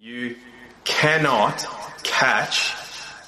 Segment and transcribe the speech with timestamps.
[0.00, 0.36] You
[0.84, 1.66] cannot
[2.04, 2.72] catch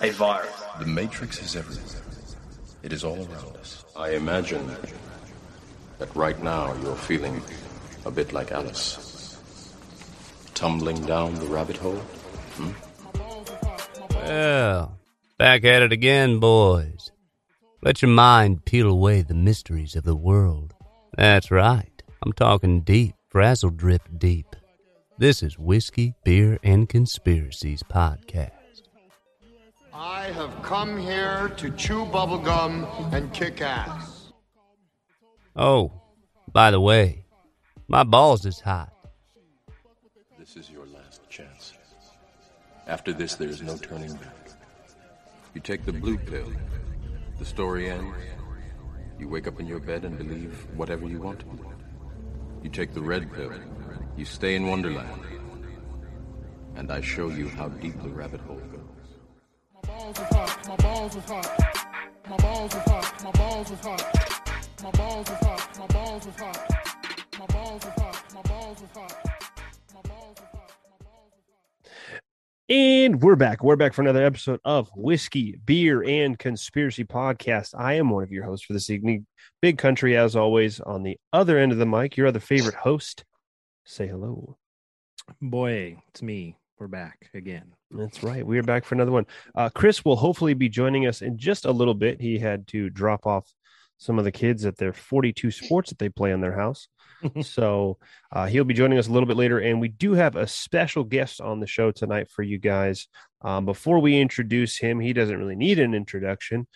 [0.01, 0.63] a virus.
[0.79, 2.01] The Matrix is everywhere.
[2.85, 3.85] It is all around us.
[3.97, 4.71] I imagine
[5.99, 7.43] that right now you're feeling
[8.07, 9.37] a bit like Alice.
[10.55, 11.97] Tumbling down the rabbit hole?
[12.55, 12.71] Hmm?
[14.15, 14.97] Well,
[15.39, 17.11] back at it again, boys.
[17.83, 20.75] Let your mind peel away the mysteries of the world.
[21.17, 22.01] That's right.
[22.23, 24.55] I'm talking deep, frazzle drip deep.
[25.21, 28.53] This is Whiskey, Beer, and Conspiracies podcast.
[29.93, 34.33] I have come here to chew bubblegum and kick ass.
[35.55, 35.93] Oh,
[36.51, 37.27] by the way,
[37.87, 38.95] my balls is hot.
[40.39, 41.75] This is your last chance.
[42.87, 44.49] After this, there is no turning back.
[45.53, 46.51] You take the blue pill,
[47.39, 48.17] the story ends.
[49.19, 51.67] You wake up in your bed and believe whatever you want to believe.
[52.63, 53.53] You take the red pill,
[54.21, 55.23] you stay in Wonderland,
[56.77, 58.83] and I show you how deep the rabbit hole goes.
[59.75, 61.59] My balls was hot, my balls was hot.
[62.29, 64.83] My balls was hot, my balls was hot.
[64.83, 66.71] My balls was hot, my balls was hot.
[67.39, 69.17] My balls was hot, my balls was hot.
[72.69, 73.65] And we're back.
[73.65, 77.75] We're back for another episode of Whiskey, Beer, and Conspiracy Podcast.
[77.75, 79.27] I am one of your hosts for this evening.
[79.63, 83.25] Big Country, as always, on the other end of the mic, your other favorite host,
[83.91, 84.57] Say hello.
[85.43, 86.57] Boy, it's me.
[86.79, 87.75] We're back again.
[87.91, 88.47] That's right.
[88.47, 89.27] We are back for another one.
[89.53, 92.21] Uh, Chris will hopefully be joining us in just a little bit.
[92.21, 93.53] He had to drop off
[93.99, 96.87] some of the kids at their 42 sports that they play in their house.
[97.43, 97.99] so
[98.31, 99.59] uh, he'll be joining us a little bit later.
[99.59, 103.09] And we do have a special guest on the show tonight for you guys.
[103.43, 106.69] Um, before we introduce him, he doesn't really need an introduction.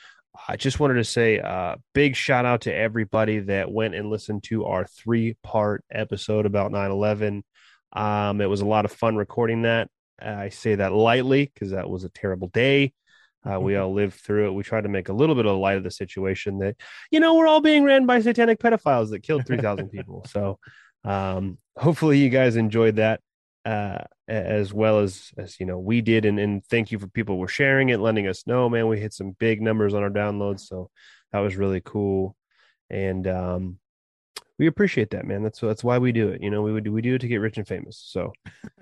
[0.49, 4.11] I just wanted to say a uh, big shout out to everybody that went and
[4.11, 7.45] listened to our three part episode about 9 11.
[7.93, 9.89] Um, it was a lot of fun recording that.
[10.21, 12.93] I say that lightly because that was a terrible day.
[13.49, 14.55] Uh, we all lived through it.
[14.55, 16.77] We tried to make a little bit of light of the situation that,
[17.11, 20.25] you know, we're all being ran by satanic pedophiles that killed 3,000 people.
[20.31, 20.59] So
[21.05, 23.21] um, hopefully you guys enjoyed that
[23.65, 23.99] uh,
[24.29, 26.25] as well as, as, you know, we did.
[26.25, 29.13] And, and thank you for people were sharing it, letting us know, man, we hit
[29.13, 30.61] some big numbers on our downloads.
[30.61, 30.91] So
[31.33, 32.37] that was really cool.
[32.91, 33.79] And um,
[34.59, 35.43] we appreciate that, man.
[35.43, 36.43] That's, that's why we do it.
[36.43, 38.03] You know, we would, we do it to get rich and famous.
[38.05, 38.33] So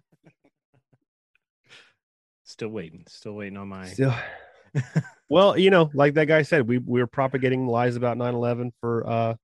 [2.53, 3.05] Still waiting.
[3.09, 3.87] Still waiting on my.
[3.87, 4.15] Still,
[5.31, 9.09] well, you know, like that guy said, we we were propagating lies about 9-11 for
[9.09, 9.35] uh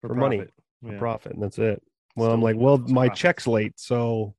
[0.00, 0.54] for, For money, profit.
[0.86, 1.82] for profit, and that's it.
[2.16, 4.34] Well, Still I'm like, well, my check's late, so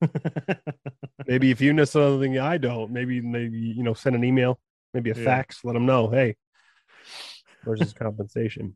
[1.28, 4.59] maybe if you know something I don't, maybe maybe you know, send an email,
[4.94, 5.24] maybe a Yeah.
[5.25, 6.35] fax, let them know, hey,
[7.64, 8.75] where's his compensation?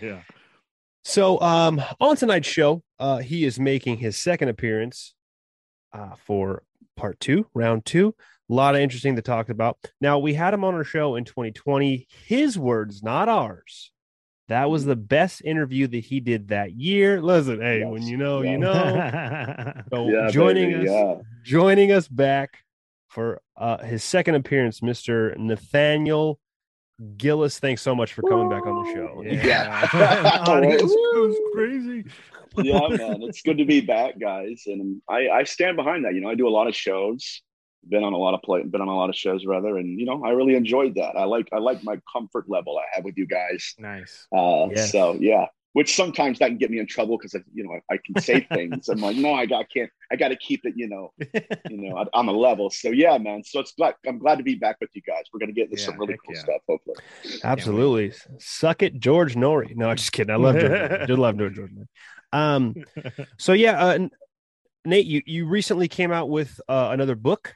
[0.00, 0.20] yeah.
[1.04, 5.14] So, um, on tonight's show, uh, he is making his second appearance
[5.92, 6.62] uh, for
[6.96, 8.14] part two, round two.
[8.50, 9.78] A lot of interesting to talk about.
[10.00, 12.06] Now, we had him on our show in 2020.
[12.26, 13.90] His words, not ours.
[14.48, 17.20] That was the best interview that he did that year.
[17.20, 18.72] Listen, hey, when you know, you know.
[19.92, 21.14] So Yeah, joining baby, us, yeah.
[21.44, 22.58] joining us back
[23.08, 25.36] for uh, his second appearance, Mr.
[25.36, 26.38] Nathaniel
[27.16, 27.58] Gillis.
[27.58, 29.22] Thanks so much for coming back on the show.
[29.22, 30.42] Yeah.
[30.46, 31.12] Audience Woo.
[31.14, 32.04] goes crazy.
[32.58, 36.14] yeah, man, it's good to be back, guys, and I, I stand behind that.
[36.14, 37.42] You know, I do a lot of shows,
[37.86, 40.06] been on a lot of play, been on a lot of shows rather, and you
[40.06, 41.16] know, I really enjoyed that.
[41.16, 43.74] I like I like my comfort level I have with you guys.
[43.78, 44.26] Nice.
[44.34, 44.92] Uh, Yes.
[44.92, 47.98] So yeah, which sometimes that can get me in trouble because you know I, I
[48.04, 48.88] can say things.
[48.88, 49.90] I'm like, no, I got can't.
[50.10, 51.12] I got to keep it, you know,
[51.70, 52.70] you know, on the level.
[52.70, 53.44] So yeah, man.
[53.44, 55.24] So it's glad I'm glad to be back with you guys.
[55.32, 56.40] We're gonna get into Yeah, some really cool yeah.
[56.42, 56.96] stuff, hopefully.
[57.44, 58.12] Absolutely.
[58.38, 59.76] Suck it, George Noory.
[59.76, 60.32] No, I'm just kidding.
[60.32, 60.72] I love George.
[60.72, 61.86] I do love George Noory.
[62.32, 62.74] Um,
[63.38, 64.08] so yeah, uh,
[64.84, 67.54] Nate, you, you recently came out with uh, another book,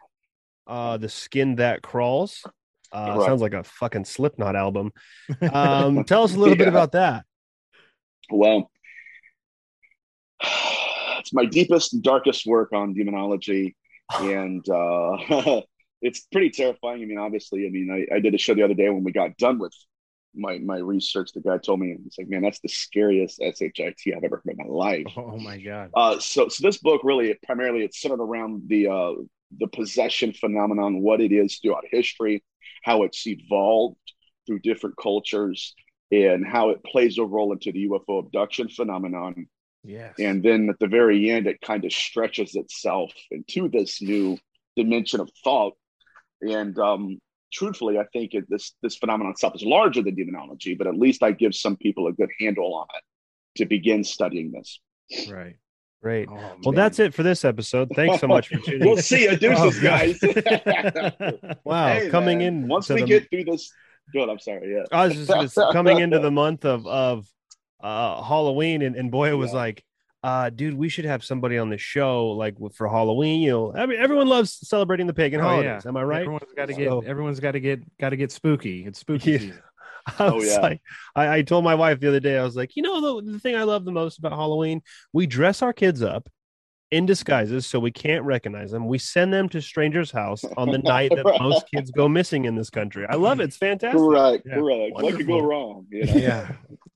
[0.66, 2.42] uh, The Skin That Crawls.
[2.92, 3.26] Uh, Right.
[3.26, 4.92] sounds like a fucking Slipknot album.
[5.52, 7.24] Um, tell us a little bit about that.
[8.30, 8.70] Well,
[11.18, 13.76] it's my deepest and darkest work on demonology,
[14.18, 15.62] and uh,
[16.02, 17.02] it's pretty terrifying.
[17.02, 19.12] I mean, obviously, I mean, I, I did a show the other day when we
[19.12, 19.74] got done with
[20.34, 21.32] my my research.
[21.32, 24.66] The guy told me, he's like, "Man, that's the scariest shit I've ever heard in
[24.66, 25.90] my life." Oh my god.
[25.94, 29.12] Uh, so, so this book really primarily it's centered around the uh,
[29.58, 32.42] the possession phenomenon, what it is throughout history,
[32.82, 33.96] how it's evolved
[34.46, 35.74] through different cultures,
[36.10, 39.46] and how it plays a role into the UFO abduction phenomenon.
[39.84, 40.14] Yes.
[40.18, 44.38] And then at the very end, it kind of stretches itself into this new
[44.76, 45.74] dimension of thought.
[46.40, 47.18] And um,
[47.52, 51.22] truthfully, I think it, this this phenomenon itself is larger than demonology, but at least
[51.22, 53.02] I give some people a good handle on it
[53.58, 54.80] to begin studying this.
[55.30, 55.56] right.
[56.02, 56.28] Great.
[56.28, 56.74] Oh, Well, man.
[56.74, 57.88] that's it for this episode.
[57.94, 58.86] Thanks so much for tuning in.
[58.88, 60.18] we'll see you, deuces, Oh, guys.
[61.64, 63.70] Wow, Hey, coming man, in Once we the- get through this,
[64.12, 64.28] good.
[64.28, 64.72] I'm sorry.
[64.72, 64.84] Yeah.
[64.90, 67.26] I was just gonna coming into the month of of
[67.82, 69.56] uh Halloween, and, and boy, it was Yeah.
[69.58, 69.84] like,
[70.24, 73.40] uh, dude, we should have somebody on the show like for Halloween.
[73.40, 75.82] You know, every, everyone loves celebrating the pagan Oh, holidays.
[75.84, 75.88] yeah.
[75.88, 76.20] Am I right?
[76.22, 76.88] Everyone's got to get.
[76.88, 77.80] So- Everyone's got to get.
[77.98, 78.84] Got to get spooky.
[78.86, 79.52] It's spooky Yeah.
[80.18, 80.60] I Oh, was yeah.
[80.60, 80.82] like,
[81.14, 83.38] I, I told my wife the other day, I was like, you know, the, the
[83.38, 84.82] thing I love the most about Halloween,
[85.12, 86.28] we dress our kids up
[86.90, 88.86] in disguises so we can't recognize them.
[88.86, 92.54] We send them to strangers' house on the night that most kids go missing in
[92.54, 93.06] this country.
[93.08, 93.44] I love it.
[93.44, 93.98] It's fantastic.
[93.98, 94.46] Correct.
[94.46, 94.54] Yeah.
[94.56, 94.94] Correct.
[94.94, 95.86] What could go wrong?
[95.90, 96.12] You know?
[96.14, 96.52] Yeah.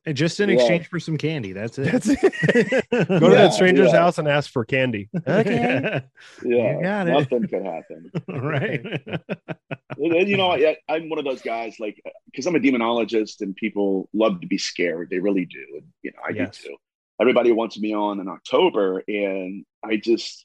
[0.06, 0.54] And just in Yeah.
[0.56, 1.52] exchange for some candy.
[1.52, 1.90] That's it.
[1.90, 2.20] That's it.
[2.90, 3.98] Go to Yeah, that stranger's yeah.
[3.98, 5.08] house and ask for candy.
[5.26, 6.02] Okay.
[6.44, 6.76] Yeah.
[6.76, 7.12] You got it.
[7.12, 8.10] Nothing could happen.
[8.28, 8.80] right.
[9.98, 12.60] And, and, you know, I, I'm one of those guys, like, uh, because I'm a
[12.60, 15.08] demonologist and people love to be scared.
[15.10, 15.64] They really do.
[15.74, 16.58] And, you know, I Yes.
[16.62, 16.76] do too.
[17.20, 19.02] Everybody wants me on in October.
[19.08, 20.44] And I just,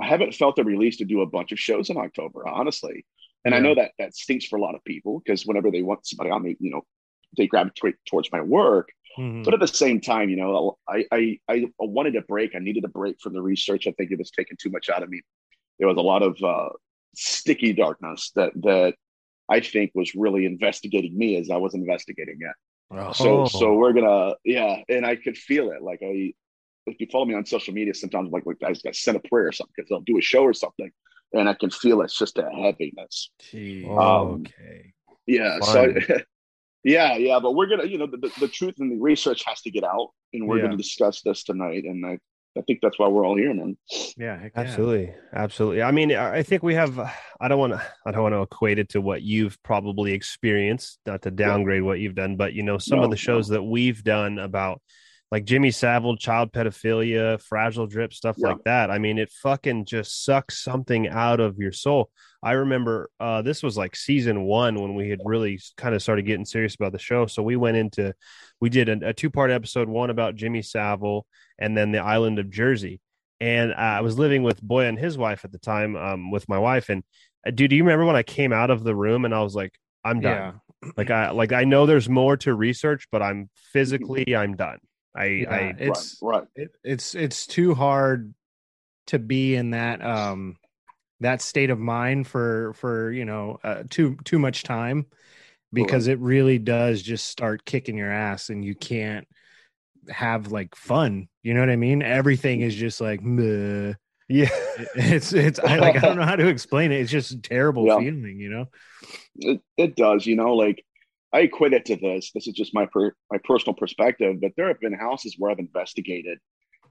[0.00, 3.04] I haven't felt the release to do a bunch of shows in October, honestly.
[3.44, 6.06] And I know that that stinks for a lot of people because whenever they want
[6.06, 6.82] somebody on me, you know,
[7.36, 8.90] they gravitate towards my work.
[9.18, 9.44] Mhm.
[9.44, 12.54] But at the same time, you know, I, I I wanted a break.
[12.54, 13.86] I needed a break from the research.
[13.86, 15.20] I think it was taking too much out of me.
[15.78, 16.70] There was a lot of uh,
[17.14, 18.94] sticky darkness that that
[19.48, 22.54] I think was really investigating me as I was investigating it.
[22.90, 23.12] Oh.
[23.12, 25.82] So so we're gonna yeah, and I could feel it.
[25.82, 26.32] Like I,
[26.86, 29.48] if you follow me on social media, sometimes like like guys got send a prayer
[29.48, 30.90] or something because they'll do a show or something,
[31.32, 33.30] and I can feel it's just a heaviness.
[33.88, 34.92] Um, okay.
[35.26, 35.60] Yeah.
[35.60, 35.94] So,
[36.84, 37.38] yeah, yeah.
[37.40, 39.84] But we're gonna, you know, the, the, the truth and the research has to get
[39.84, 40.64] out, and we're Yeah.
[40.64, 41.84] gonna discuss this tonight.
[41.84, 42.18] And I,
[42.56, 43.76] I think that's why we're all here, man.
[44.18, 44.60] yeah, heck yeah.
[44.62, 45.14] Absolutely.
[45.32, 45.82] Absolutely.
[45.82, 46.98] I mean, I I think we have
[47.40, 50.98] I don't want to I don't want to equate it to what you've probably experienced,
[51.06, 53.62] not to downgrade what you've done, but you know, some No, of the shows that
[53.62, 54.82] we've done about
[55.32, 58.48] like Jimmy Savile, child pedophilia, Frazzledrip, stuff Yeah.
[58.48, 58.90] like that.
[58.90, 62.10] I mean, it fucking just sucks something out of your soul.
[62.42, 66.26] I remember uh, this was like season one when we had really kind of started
[66.26, 67.24] getting serious about the show.
[67.24, 68.14] So we went into,
[68.60, 71.24] we did a, a two part episode, one about Jimmy Savile
[71.58, 73.00] and then the island of Jersey.
[73.40, 76.58] And I was living with Boy and his wife at the time, um, with my
[76.58, 76.90] wife.
[76.90, 77.04] And
[77.46, 79.54] uh, dude, do you remember when I came out of the room and I was
[79.54, 79.72] like,
[80.04, 80.60] I'm done.
[80.84, 80.90] Yeah.
[80.96, 84.78] Like I like I know there's more to research, but I'm physically I'm done.
[85.14, 86.48] I, Yeah, I it's right, right.
[86.56, 88.34] it, it's it's too hard
[89.08, 90.56] to be in that um
[91.20, 95.06] that state of mind for for you know uh, too too much time
[95.72, 99.26] because it really does just start kicking your ass and you can't
[100.08, 103.94] have like fun you know what i mean everything is just like meh.
[104.28, 104.48] yeah.
[104.94, 107.00] it's it's I like I don't know how to explain it.
[107.00, 107.98] It's just a terrible Yeah.
[107.98, 108.66] feeling, you know.
[109.36, 110.84] It, it does, you know, like
[111.32, 112.30] I equate it to this.
[112.32, 115.58] This is just my per, my personal perspective, but there have been houses where I've
[115.58, 116.38] investigated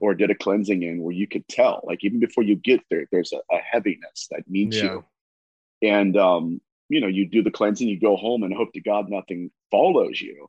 [0.00, 3.06] or did a cleansing in where you could tell, like even before you get there,
[3.12, 4.84] there's a, a heaviness that meets Yeah.
[4.84, 5.04] you.
[5.82, 9.08] And um, you know, you do the cleansing, you go home and hope to God
[9.08, 10.48] nothing follows you.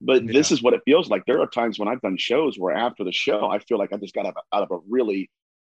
[0.00, 1.24] But this is what it feels like.
[1.26, 3.96] There are times when I've done shows where after the show, I feel like I
[3.96, 5.28] just got out of, out of a really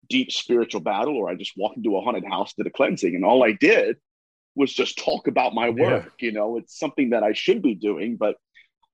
[0.09, 3.25] deep spiritual battle, or I just walked into a haunted house, did a cleansing, and
[3.25, 3.99] all I did
[4.57, 5.73] was just talk about my Yeah.
[5.85, 6.13] work.
[6.21, 8.37] You know, it's something that I should be doing, but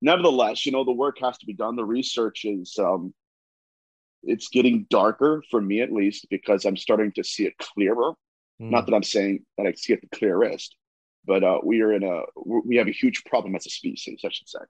[0.02, 1.76] nevertheless, you know, the work has to be done.
[1.76, 3.14] The research is um
[4.24, 8.12] it's getting darker for me at least because I'm starting to see it clearer.
[8.60, 8.70] Mm.
[8.70, 10.76] Not that I'm saying that I see it the clearest,
[11.24, 14.28] but uh, we are in a we have a huge problem as a species, I
[14.30, 14.60] should say.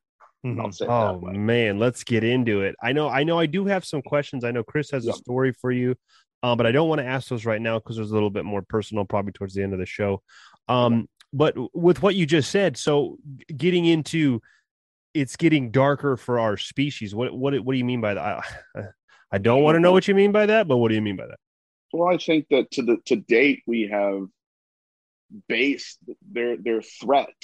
[0.44, 0.61] Mhm.
[0.61, 2.75] I'll say Oh man, let's get into it.
[2.82, 4.42] I know, I know, I do have some questions.
[4.44, 5.12] I know Chris has Yeah.
[5.12, 5.94] a story for you,
[6.42, 8.44] uh, but I don't want to ask those right now because there's a little bit
[8.44, 10.22] more personal, probably towards the end of the show.
[10.69, 13.19] Um, but with what you just said, so
[13.57, 14.40] getting into
[15.14, 17.14] it's getting darker for our species.
[17.14, 18.45] What what what do you mean by that?
[18.76, 18.83] I,
[19.33, 21.16] I don't want to know what you mean by that, but what do you mean
[21.16, 21.38] by that?
[21.92, 24.26] Well, I think that to the to date we have
[25.49, 25.99] based
[26.31, 27.35] their their threat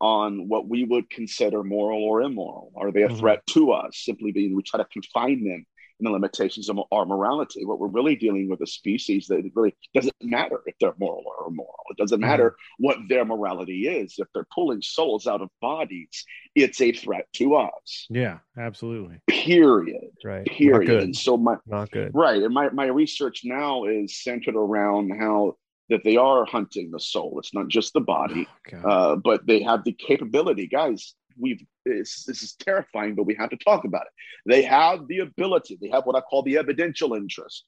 [0.00, 2.72] on what we would consider moral or immoral.
[2.76, 3.18] Are they a Mhm.
[3.18, 3.98] threat to us?
[3.98, 5.64] Simply being we try to confine them
[6.00, 7.64] in the limitations of our morality.
[7.64, 11.48] What we're really dealing with a species that really doesn't matter if they're moral or
[11.48, 11.74] immoral.
[11.90, 14.16] It doesn't matter what their morality is.
[14.18, 16.24] If they're pulling souls out of bodies,
[16.54, 18.06] it's a threat to us.
[18.10, 19.20] Yeah, absolutely.
[19.28, 20.10] Period.
[20.24, 20.46] Right?
[20.46, 20.80] Period.
[20.80, 21.02] Not good.
[21.04, 22.10] And so my Not good.
[22.14, 22.42] Right.
[22.42, 25.56] And my, my research now is centered around how
[25.90, 27.38] that they are hunting the soul.
[27.38, 30.66] It's not just the body, Oh, uh, but they have the capability.
[30.66, 34.12] Guys, we've this is terrifying, but we have to talk about it.
[34.46, 37.64] They have the ability, they have what I call the evidential interest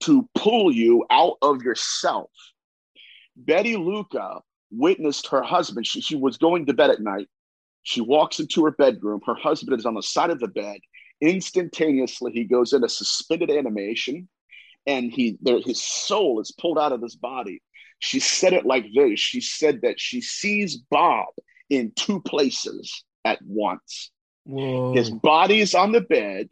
[0.00, 2.30] to pull you out of yourself.
[3.36, 4.40] Betty Luca
[4.70, 5.86] witnessed her husband.
[5.86, 7.28] She, she was going to bed at night.
[7.82, 9.20] She walks into her bedroom.
[9.26, 10.80] Her husband is on the side of the bed
[11.20, 14.28] instantaneously he goes into suspended animation
[14.86, 17.62] and he there, his soul is pulled out of his body
[17.98, 21.28] she said it like this she said that she sees bob
[21.70, 24.10] in two places at once
[24.44, 24.94] Whoa.
[24.94, 26.48] his body's on the bed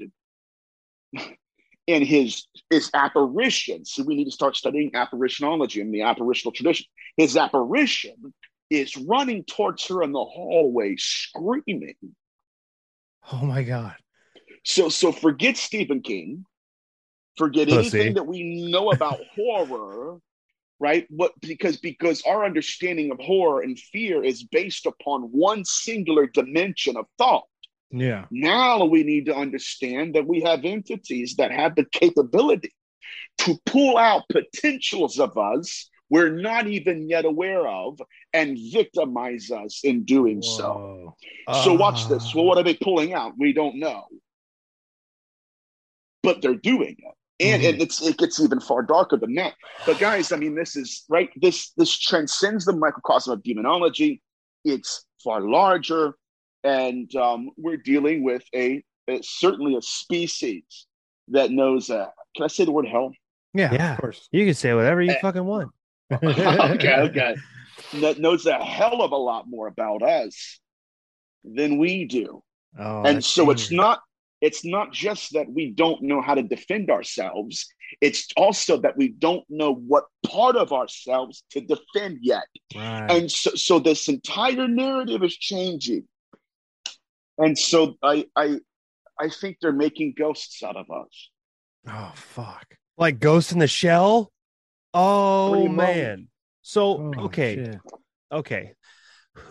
[1.87, 6.87] and his his apparition so we need to start studying apparitionology and the apparitional tradition
[7.17, 8.35] his apparition
[8.71, 11.95] is running towards her in the hallway screaming
[13.33, 13.95] oh my god.
[14.65, 16.45] so so forget stephen king
[17.37, 17.79] forget Pussy.
[17.99, 20.19] anything that we know about horror
[20.81, 26.27] right what because because our understanding of horror and fear is based upon one singular
[26.27, 27.45] dimension of thought
[27.91, 28.25] Yeah.
[28.31, 32.73] now we need to understand that we have entities that have the capability
[33.39, 37.99] to pull out potentials of us we're not even yet aware of
[38.33, 41.17] and victimize us in doing so.
[41.49, 41.63] Whoa.
[41.65, 42.25] So watch this.
[42.27, 42.33] Ah.
[42.35, 43.33] Well, what are they pulling out?
[43.39, 44.05] We don't know.
[46.23, 47.15] But they're doing it.
[47.41, 47.69] And, Mhm.
[47.71, 49.55] and it's it gets even far darker than that.
[49.87, 51.31] But guys, I mean, this is right.
[51.37, 54.23] This this transcends the microcosm of demonology.
[54.65, 56.15] It's far larger,
[56.63, 60.87] and um, we're dealing with a, a certainly a species
[61.29, 61.91] that knows.
[61.91, 63.13] Uh, can I say the word hell?
[63.53, 63.93] Yeah, Yeah.
[63.95, 64.29] of course.
[64.33, 65.21] You can say whatever you Eh.
[65.21, 65.73] fucking want.
[66.13, 67.35] okay, okay.
[67.95, 70.61] That knows a hell of a lot more about us
[71.45, 72.43] than we do.
[72.79, 74.01] Oh, and that's so it's not
[74.45, 77.67] it's not just that we don't know how to defend ourselves
[78.01, 83.11] it's also that we don't know what part of ourselves to defend yet right.
[83.11, 86.05] and so, so this entire narrative is changing
[87.39, 88.59] and so i i
[89.21, 91.31] i think they're making ghosts out of us
[91.89, 92.67] oh fuck.
[92.97, 94.31] Like Ghost in the Shell.
[94.93, 95.97] Oh Pretty much.
[95.97, 96.29] man.
[96.63, 97.81] So Oh, okay, shit.
[98.31, 98.73] okay.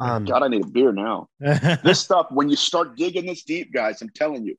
[0.00, 0.26] Whew.
[0.26, 3.72] god um, i need a beer now this stuff when you start digging this deep
[3.72, 4.56] guys i'm telling you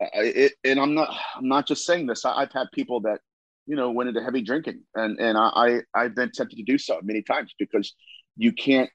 [0.00, 3.20] it, and i'm not i'm not just saying this I, i've had people that
[3.66, 6.78] you know went into heavy drinking and and I, I i've been tempted to do
[6.78, 7.94] so many times because
[8.36, 8.90] you can't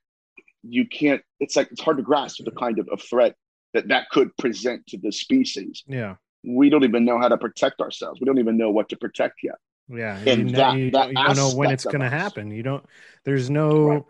[0.63, 3.35] you can't it's like it's hard to grasp the kind of, of threat
[3.73, 6.15] that that could present to the species yeah.
[6.43, 9.35] we don't even know how to protect ourselves we don't even know what to protect
[9.43, 9.55] yet
[9.89, 10.17] Yeah.
[10.17, 12.51] And you, know, that- you, that don't, you don't know when it's going to happen.
[12.51, 12.85] You don't,
[13.25, 14.03] there's no, Right.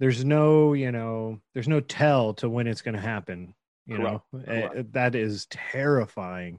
[0.00, 3.54] There's no, you know, there's no tell to when it's going to happen.
[3.86, 4.24] You Correct.
[4.32, 4.76] know, Correct.
[4.76, 6.58] Eh, that is terrifying.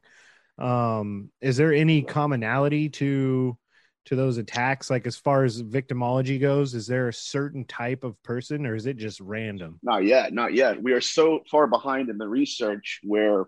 [0.58, 3.58] Um, is there any commonality to,
[4.06, 4.90] to those attacks?
[4.90, 8.86] Like as far as victimology goes, is there a certain type of person or is
[8.86, 9.80] it just random?
[9.84, 13.46] not yet not yet we are so far behind in the research where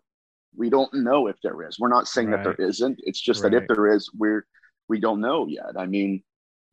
[0.55, 3.53] we don't know if there is we're not saying that there isn't it's just that
[3.53, 4.45] if there is we're
[4.87, 6.23] we don't know yet i mean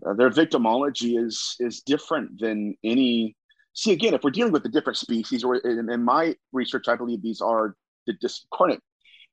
[0.07, 3.37] uh, their victimology is is different than any
[3.75, 6.97] see again if we're dealing with a different species or in, in my research i
[6.97, 7.77] believe these are
[8.07, 8.81] the discarnate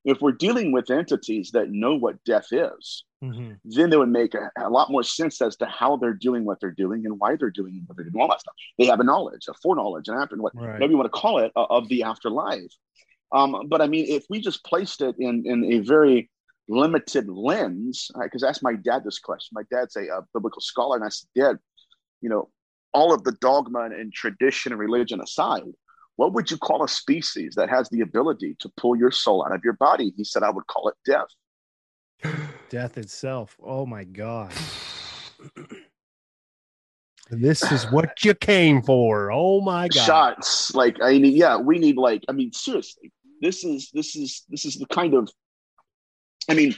[0.04, 3.58] if we're dealing with entities that know what death is Mhm.
[3.64, 6.60] then it would make a, a lot more sense as to how they're doing what
[6.60, 9.04] they're doing and why they're doing what they're doing all that stuff they have a
[9.04, 10.74] knowledge a foreknowledge and after what Right.
[10.74, 12.72] whatever you want to call it uh, of the afterlife
[13.32, 16.30] um, but i mean if we just placed it in in a very
[16.68, 20.96] limited lens because I asked my dad this question my dad's a, uh biblical scholar
[20.96, 21.56] and i said dad
[22.20, 22.50] you know
[22.92, 25.62] all of the dogma and tradition and religion aside
[26.16, 29.54] what would you call a species that has the ability to pull your soul out
[29.54, 31.28] of your body he said i would call it death
[32.70, 33.56] Death itself.
[33.62, 34.52] Oh my God.
[37.30, 39.30] this is what you came for.
[39.32, 40.04] Oh my god.
[40.04, 44.44] shots like i mean yeah we need like i mean seriously this is this is
[44.48, 45.30] this is the kind of
[46.48, 46.74] i mean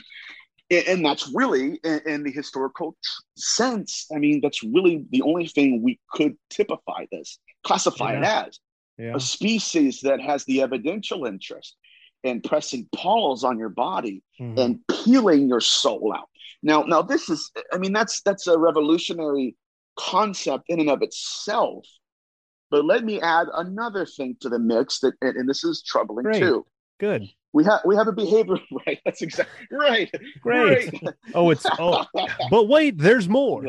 [0.69, 2.95] and that's really in, the historical
[3.35, 8.59] sense i mean that's really the only thing we could typify this classify it as
[8.97, 9.15] Yeah.
[9.15, 11.75] a species that has the evidential interest
[12.23, 14.57] in pressing paws on your body Mhm.
[14.59, 16.29] and peeling your soul out.
[16.61, 19.55] Now, now this is, I mean, that's that's a revolutionary
[19.95, 21.85] concept in and of itself.
[22.69, 26.25] But let me add another thing to the mix that, and, and this is troubling
[26.25, 26.39] Great.
[26.39, 26.65] too.
[27.01, 27.31] Good.
[27.51, 28.99] We have we have a behavior right.
[29.03, 30.09] That's exactly right.
[30.39, 30.93] Great.
[31.33, 32.05] Oh, it's oh,
[32.51, 33.65] but wait, there's more.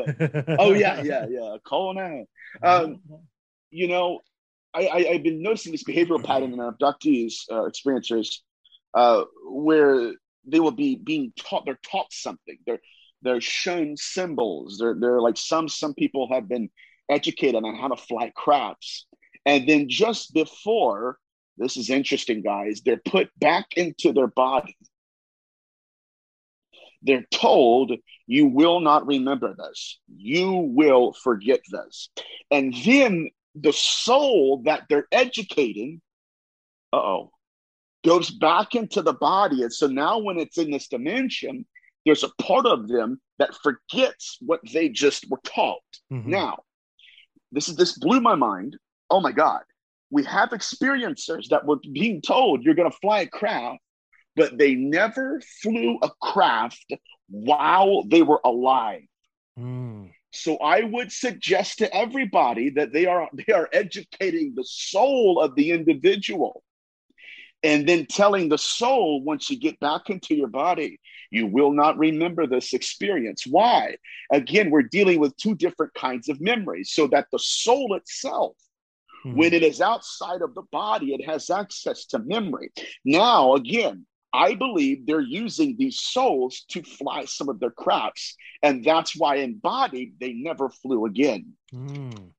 [0.59, 1.57] oh yeah, yeah, yeah.
[1.65, 2.25] Call now.
[2.61, 3.01] Um,
[3.71, 4.19] you know,
[4.71, 8.35] I, I, I've been noticing this behavioral pattern in abductees, uh, experiencers,
[8.93, 10.13] uh, where
[10.45, 11.65] they will be being taught.
[11.65, 12.59] They're taught something.
[12.67, 12.81] They're
[13.23, 14.77] they're shown symbols.
[14.77, 16.69] They're they're like some some people have been
[17.09, 19.07] educated on how to fly crafts,
[19.43, 21.17] and then just before
[21.57, 22.81] this is interesting, guys.
[22.83, 24.75] They're put back into their body.
[27.01, 27.91] They're told,
[28.27, 29.99] you will not remember this.
[30.07, 32.09] You will forget this.
[32.49, 36.01] And then the soul that they're educating,
[36.93, 37.31] uh oh,
[38.05, 39.63] goes back into the body.
[39.63, 41.65] And so now when it's in this dimension,
[42.05, 45.81] there's a part of them that forgets what they just were taught.
[46.11, 46.25] Mhm.
[46.27, 46.63] Now,
[47.51, 48.77] this is this blew my mind.
[49.09, 49.61] Oh my God.
[50.13, 53.79] We have experiencers that were being told you're gonna fly a craft,
[54.35, 56.93] but they never flew a craft
[57.29, 59.01] while they were alive.
[59.57, 60.11] Mm.
[60.31, 65.55] So I would suggest to everybody that they are they are educating the soul of
[65.55, 66.63] the individual
[67.63, 70.99] and then telling the soul once you get back into your body
[71.31, 73.95] you will not remember this experience why
[74.31, 78.57] again we're dealing with two different kinds of memories so that the soul itself
[79.25, 79.35] Mhm.
[79.35, 82.71] when it is outside of the body it has access to memory
[83.05, 88.83] now again I believe they're using these souls to fly some of their crafts, and
[88.83, 91.53] that's why embodied they never flew again.
[91.71, 92.31] Mm.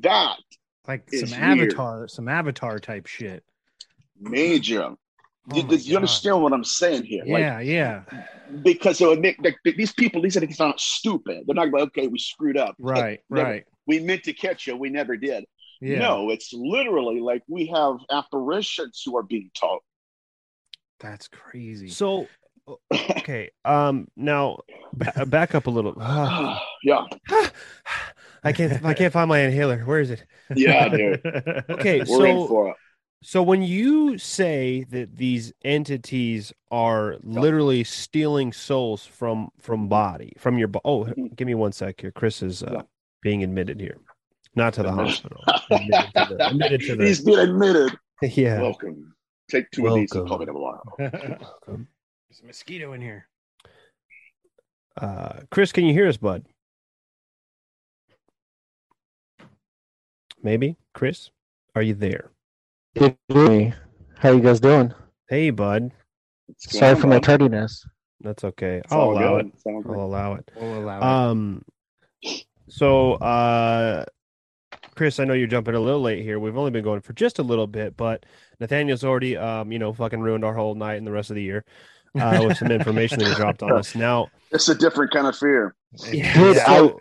[0.00, 0.38] That
[0.86, 1.42] Like some weird.
[1.72, 3.42] avatar, some avatar type shit.
[4.20, 4.94] major.
[5.50, 7.24] Oh Do, you understand what I'm saying here?
[7.26, 8.04] Yeah, yeah.
[8.62, 11.44] Because it would like, these people, these things aren't stupid.
[11.46, 12.76] They're not like, okay, we screwed up.
[12.78, 13.64] Right, right.
[13.86, 15.46] We meant to catch you, we never did.
[15.80, 15.98] Yeah.
[16.00, 19.82] No, it's literally like we have apparitions who are being taught.
[21.00, 21.88] That's crazy.
[21.88, 22.26] So,
[22.92, 23.50] okay.
[23.64, 24.58] Um, now
[24.92, 25.94] ba- back up a little.
[26.00, 27.04] Ah, yeah,
[28.44, 28.84] I can't.
[28.84, 29.78] I can't find my inhaler.
[29.84, 30.24] Where is it?
[30.54, 31.20] yeah, dude.
[31.70, 32.76] Okay, We're in so for it.
[33.22, 40.58] so when you say that these entities are literally stealing souls from from body from
[40.58, 41.34] your bo- oh Mhm.
[41.36, 42.82] give me one sec here chris is uh, Yeah.
[43.22, 43.96] being admitted here
[44.58, 47.96] not to the hospital admitted to the, admitted to the- He's been admitted.
[48.22, 49.14] yeah Welcome.
[49.50, 50.54] Take two of these and call me Welcome.
[50.98, 51.86] tomorrow.
[52.28, 53.28] There's a mosquito in here.
[55.00, 56.44] uh chris can you hear us bud
[60.42, 61.30] maybe chris
[61.74, 62.30] are you there
[62.94, 63.74] Hey,
[64.18, 64.92] how you guys doing?
[65.28, 65.92] hey bud
[66.56, 67.86] Sorry on, for my tardiness.
[68.20, 69.46] that's okay It's i'll allow good.
[69.46, 69.92] it It's all good.
[69.96, 71.02] i'll allow it We'll allow it.
[71.04, 71.62] Um,
[72.68, 74.04] so uh,
[74.98, 76.40] Chris, I know you're jumping a little late here.
[76.40, 78.26] We've only been going for just a little bit, but
[78.58, 81.42] Nathaniel's already, um, you know, fucking ruined our whole night and the rest of the
[81.42, 81.64] year
[82.20, 83.94] uh, with some information that he dropped on us.
[83.94, 85.76] Now, It's a different kind of fear.
[86.10, 87.00] Dude, so,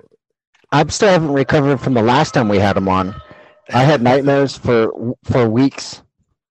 [0.72, 3.20] I still haven't recovered from the last time we had him on.
[3.74, 6.04] I had nightmares for for weeks.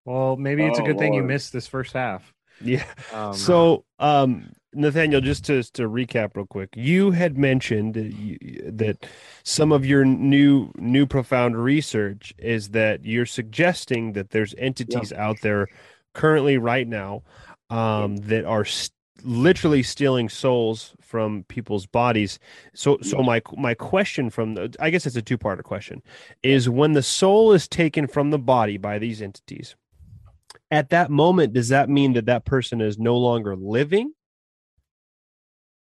[0.03, 2.33] well, maybe it's a Oh, good thing you missed this first half.
[2.59, 2.83] yeah.
[3.13, 8.37] Um, So, um, Nathaniel, just to to recap real quick, you had mentioned that, you,
[8.71, 9.05] that
[9.43, 15.41] some of your new new profound research is that you're suggesting that there's entities out
[15.41, 15.67] there
[16.13, 17.23] currently right now
[17.69, 22.39] um, that are st- literally stealing souls from people's bodies.
[22.73, 26.01] So, so my my question from the, I guess it's a two parter question,
[26.43, 29.75] is when the soul is taken from the body by these entities.
[30.69, 34.11] At that moment, does that mean that that person is no longer living?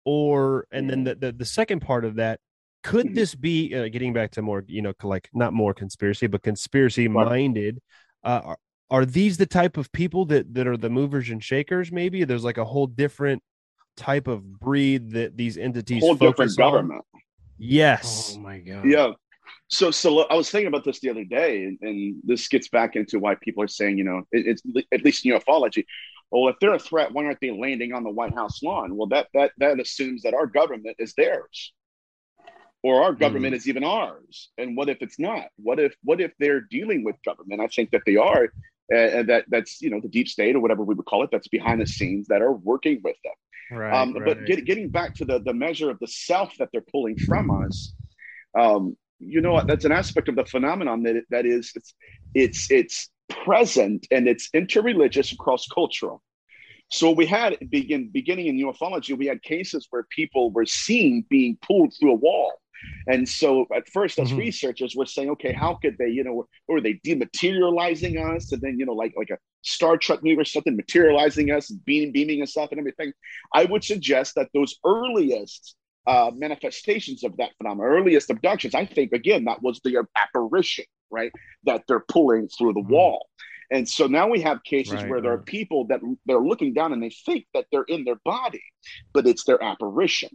[0.06, 2.38] Or and then the the, the second part of that
[2.84, 3.14] could Mhm.
[3.16, 7.08] this be uh, getting back to more you know like not more conspiracy but conspiracy
[7.08, 7.80] minded
[8.22, 11.90] uh, are, are these the type of people that that are the movers and shakers
[11.90, 13.42] maybe there's like a whole different
[13.96, 16.64] type of breed that these entities Whole different focus on?
[16.64, 17.04] government.
[17.58, 18.86] yes oh my god.
[18.86, 19.10] Yeah.
[19.68, 22.94] So, so I was thinking about this the other day, and, and this gets back
[22.94, 25.84] into why people are saying, you know, it, it's at least in ufology.
[26.30, 28.96] Well, if they're a threat, why aren't they landing on the White House lawn?
[28.96, 31.72] Well, that that that assumes that our government is theirs,
[32.82, 34.50] or our government is even ours.
[34.58, 35.46] And what if it's not?
[35.56, 37.60] What if what if they're dealing with government?
[37.60, 38.44] I think that they are,
[38.92, 41.30] uh, and that that's you know the deep state or whatever we would call it.
[41.30, 43.78] That's behind the scenes that are working with them.
[43.78, 43.92] Right.
[43.92, 44.24] Um, right.
[44.24, 47.50] But get, getting back to the, the measure of the self that they're pulling from
[47.50, 47.92] us,
[48.58, 49.66] um, you know what?
[49.66, 51.94] That's an aspect of the phenomenon that it, that is it's
[52.34, 56.22] it's it's present and it's interreligious and cross cultural.
[56.88, 61.58] So we had begin beginning in ufology, we had cases where people were seen being
[61.60, 62.52] pulled through a wall.
[63.08, 64.38] And so at first, as Mhm.
[64.38, 68.52] researchers, we're saying, okay, how could they, you know, or are they dematerializing us?
[68.52, 72.12] And then, you know, like like a Star Trek movie or something, materializing us, beam,
[72.12, 73.12] beaming us up and everything.
[73.52, 75.74] I would suggest that those earliest
[76.06, 81.32] uh, manifestations of that phenomenon, earliest abductions, I think, again, that was the apparition, right?
[81.64, 82.88] That they're pulling through the Mhm.
[82.90, 83.28] wall.
[83.70, 86.92] And so now we have cases Right, where there are people that they're looking down
[86.92, 88.62] and they think that they're in their body,
[89.12, 90.30] but it's their apparition.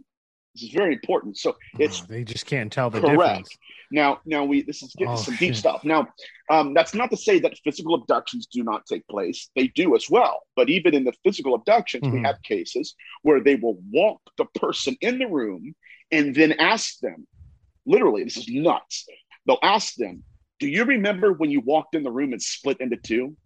[0.54, 1.38] This is very important.
[1.38, 3.22] So it's Oh, they just can't tell the correct.
[3.22, 3.56] difference.
[3.90, 5.56] Now, now we this is getting Oh, some deep shit.
[5.56, 5.82] stuff.
[5.82, 6.08] Now,
[6.50, 10.10] um, that's not to say that physical abductions do not take place; they do as
[10.10, 10.42] well.
[10.54, 12.26] But even in the physical abductions, we Mhm.
[12.26, 15.74] have cases where they will walk the person in the room
[16.10, 17.26] and then ask them,
[17.86, 19.06] literally, this is nuts.
[19.46, 20.22] They'll ask them,
[20.62, 23.36] "Do you remember when you walked in the room and split into two?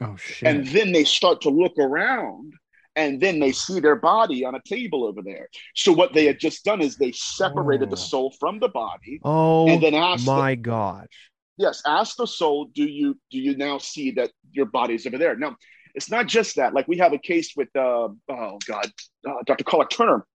[0.00, 0.46] Oh shit.
[0.48, 2.52] and then they start to look around
[2.94, 6.38] and then they see their body on a table over there so what they had
[6.38, 8.10] just done is they separated the Oh.
[8.12, 11.08] soul from the body Oh and then asked the- my gosh.
[11.56, 15.34] yes ask the soul do you do you now see that your body's over there
[15.34, 15.56] now
[15.96, 18.88] it's not just that like we have a case with uh oh god
[19.28, 20.26] uh, dr Karla turner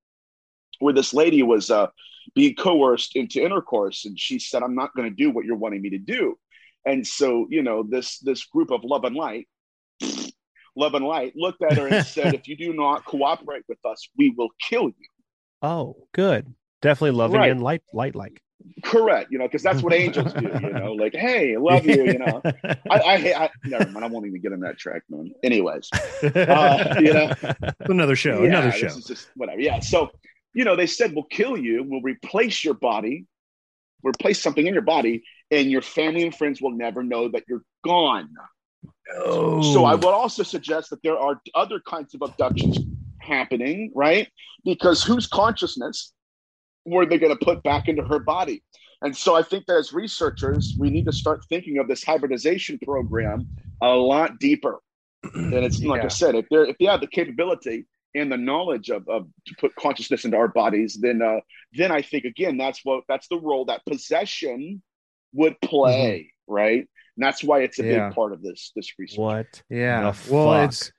[0.80, 1.88] where this lady was uh
[2.36, 5.82] being coerced into intercourse and she said i'm not going to do what you're wanting
[5.82, 6.38] me to do
[6.86, 9.48] and so you know this this group of love and light
[10.76, 14.08] love and light looked at her and said if you do not cooperate with us
[14.18, 15.08] we will kill you
[15.64, 16.52] Oh, good.
[16.82, 17.52] Definitely loving Right.
[17.52, 18.42] and light light like.
[18.84, 22.18] correct you know because that's what angels do you know like hey love you you
[22.18, 22.42] know
[22.90, 23.14] I, I,
[23.44, 24.04] I never mind.
[24.06, 25.32] I won't even get on that track, man.
[25.44, 25.90] Anyways,
[26.24, 27.32] uh, you know,
[27.82, 28.40] another show.
[28.42, 28.90] yeah, another show.
[29.06, 29.60] just whatever.
[29.62, 29.80] Yeah.
[29.82, 30.10] So,
[30.54, 31.84] you know, they said we'll kill you.
[31.88, 33.26] We'll replace your body,
[34.04, 37.64] replace something in your body, and your family and friends will never know that you're
[37.84, 38.30] gone.
[39.14, 42.80] So, I would also suggest that there are other kinds of abductions
[43.20, 44.28] happening, right?
[44.64, 46.14] Because whose consciousness
[46.86, 48.64] were they going to put back into her body?
[49.02, 52.80] And so I think that as researchers, we need to start thinking of this hybridization
[52.84, 53.48] program
[53.82, 54.80] a lot deeper.
[55.34, 57.86] And it's like I said, if they're if they have the capability
[58.16, 61.40] and the knowledge of, of to put consciousness into our bodies, then uh,
[61.74, 64.82] then I think again that's what that's the role that possession
[65.34, 66.80] would play, right?
[67.18, 68.08] And that's why it's a Yeah.
[68.10, 69.18] big part of this this research.
[69.20, 69.64] What?
[69.70, 70.12] Yeah.
[70.12, 70.70] the Well, fuck?
[70.70, 70.92] it's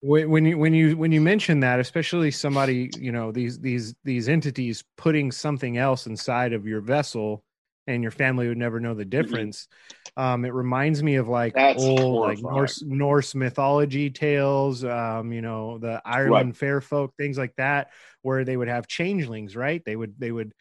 [0.00, 3.94] when when you when you when you mention that, especially somebody, you know, these these
[4.04, 7.44] these entities putting something else inside of your vessel
[7.86, 9.68] and your family would never know the difference.
[10.16, 12.40] Um, it reminds me of like That's old like.
[12.40, 17.90] Norse Norse mythology tales, um, you know, the Ireland fair folk, things like that,
[18.22, 19.82] where they would have changelings, right?
[19.84, 20.54] They would they would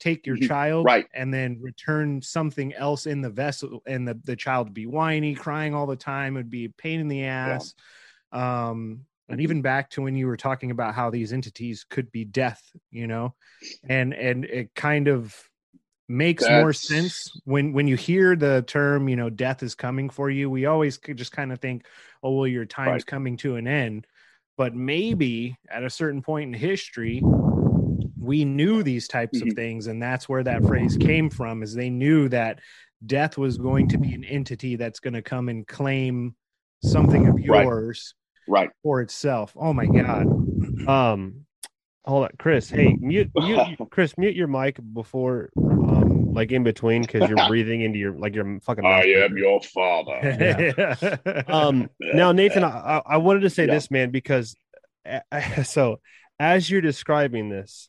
[0.00, 0.48] take your Mhm.
[0.48, 1.06] child Right.
[1.12, 5.34] and then return something else in the vessel and the, the child would be whiny
[5.34, 7.74] crying all the time it would be a pain in the ass
[8.32, 12.24] um and even back to when you were talking about how these entities could be
[12.24, 13.34] death you know
[13.88, 15.47] and and it kind of
[16.08, 20.30] makes more sense when when you hear the term you know death is coming for
[20.30, 21.86] you we always could just kind of think
[22.22, 23.04] oh well your time's Right.
[23.04, 24.06] coming to an end
[24.56, 27.26] but maybe at a certain point in history
[28.20, 29.52] we knew these types of Mhm.
[29.52, 32.60] things and that's where that phrase came from is they knew that
[33.06, 36.34] death was going to be an entity that's going to come and claim
[36.80, 37.68] something of Right.
[37.68, 38.14] yours
[38.46, 38.70] Right.
[38.82, 40.30] for itself oh my god
[40.86, 41.46] Um,
[42.04, 42.70] hold on, Chris.
[42.70, 45.50] Hey, mute, mute, Chris, mute your mic before,
[45.86, 48.84] um, like in between, because you're breathing into your like your fucking.
[48.84, 50.84] I am your father.
[51.48, 53.74] Um, now Nathan, I, I wanted to say Yeah.
[53.74, 54.54] this, man, because
[55.06, 56.00] uh, so
[56.38, 57.88] as you're describing this,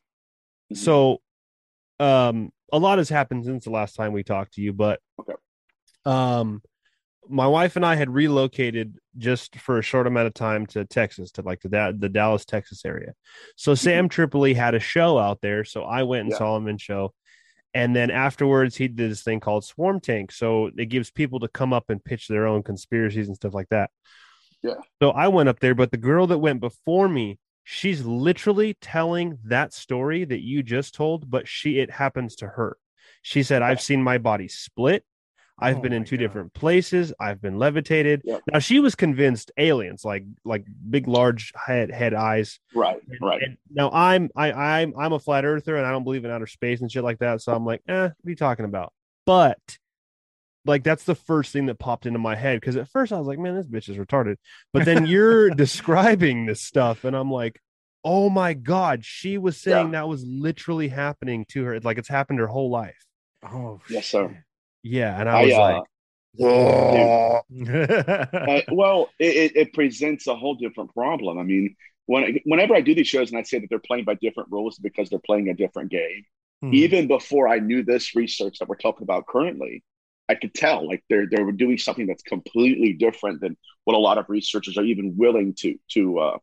[0.72, 0.78] Mhm.
[0.78, 1.22] so
[2.00, 5.34] um, a lot has happened since the last time we talked to you, but Okay.
[6.06, 6.62] um,
[7.30, 11.32] my wife and I had relocated just for a short amount of time to Texas,
[11.34, 13.14] to like the the Dallas, Texas area.
[13.56, 13.84] So mm-hmm.
[13.84, 16.38] Sam Tripoli had a show out there, so I went and Yeah.
[16.38, 17.14] saw him in show.
[17.74, 20.32] And then afterwards, he did this thing called Swarm Tank.
[20.32, 23.70] So it gives people to come up and pitch their own conspiracies and stuff like
[23.70, 23.92] that.
[24.64, 24.76] Yeah.
[25.02, 29.38] So I went up there, but the girl that went before me, she's literally telling
[29.46, 32.78] that story that you just told, but she it happens to her.
[33.22, 35.04] She said, I've seen my body split.
[35.62, 36.24] I've Oh been in two God.
[36.24, 37.14] different places.
[37.20, 38.22] I've been levitated.
[38.26, 38.42] Yep.
[38.54, 42.60] Now she was convinced aliens, like like big, large head head eyes.
[42.74, 43.00] Right.
[43.10, 43.42] And- Right.
[43.42, 46.48] and now I'm I I'm I'm a flat earther and I don't believe in outer
[46.48, 47.42] space and shit like that.
[47.42, 48.94] So I'm like, eh, what are you talking about?
[49.26, 49.60] But
[50.66, 53.28] like that's the first thing that popped into my head because at first I was
[53.28, 54.36] like, man, this bitch is retarded.
[54.74, 57.60] But then you're describing this stuff, and I'm like,
[58.04, 59.92] oh my god, she was saying Yeah.
[60.02, 61.80] that was literally happening to her.
[61.80, 63.06] Like it's happened her whole life.
[63.44, 64.44] oh Yes, sir.
[64.84, 65.84] Yeah, and I I, was uh, like,
[66.42, 67.42] oh.
[67.52, 71.38] Uh, well, it, it, presents a whole different problem.
[71.38, 74.16] I mean, when whenever I do these shows and I say that they're playing by
[74.16, 76.26] different rules because they're playing a different game,
[76.62, 76.74] Hmm.
[76.74, 79.84] even before I knew this research that we're talking about currently,
[80.28, 84.00] I could tell like they're they were doing something that's completely different than what a
[84.00, 86.38] lot of researchers are even willing to to uh,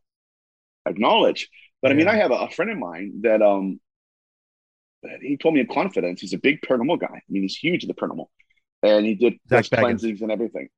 [0.87, 1.49] acknowledge.
[1.81, 3.79] But I mean, I have a, a friend of mine that um
[5.21, 7.07] he told me in confidence he's a big paranormal guy.
[7.15, 8.27] I mean, he's huge in the paranormal,
[8.83, 9.35] and he did
[9.77, 10.69] cleansings and everything.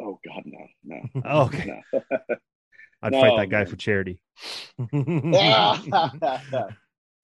[0.00, 1.64] Oh God, no, no, Oh, okay.
[1.64, 1.80] no.
[3.02, 3.66] I'd No, fight that guy man.
[3.66, 4.20] for charity.
[5.30, 5.78] yeah,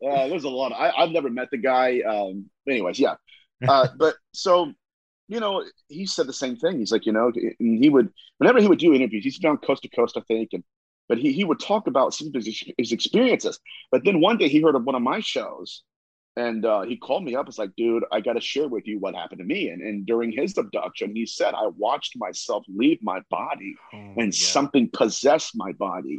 [0.00, 0.28] yeah.
[0.28, 0.72] There's a lot.
[0.72, 2.00] Of, I, I've never met the guy.
[2.00, 3.14] Um, anyways, yeah.
[3.66, 4.72] Uh, but so,
[5.28, 6.78] you know, he said the same thing.
[6.78, 9.82] He's like, you know, and he would whenever he would do interviews, he's down coast
[9.82, 10.64] to coast, I think, and
[11.08, 13.58] but he he would talk about some of his, his experiences.
[13.90, 15.82] But then one day he heard of one of my shows,
[16.36, 17.48] and uh, he called me up.
[17.48, 19.68] It's like, dude, I got to share with you what happened to me.
[19.68, 24.34] And, and during his abduction, he said, I watched myself leave my body Oh, and
[24.34, 26.18] something possessed my body.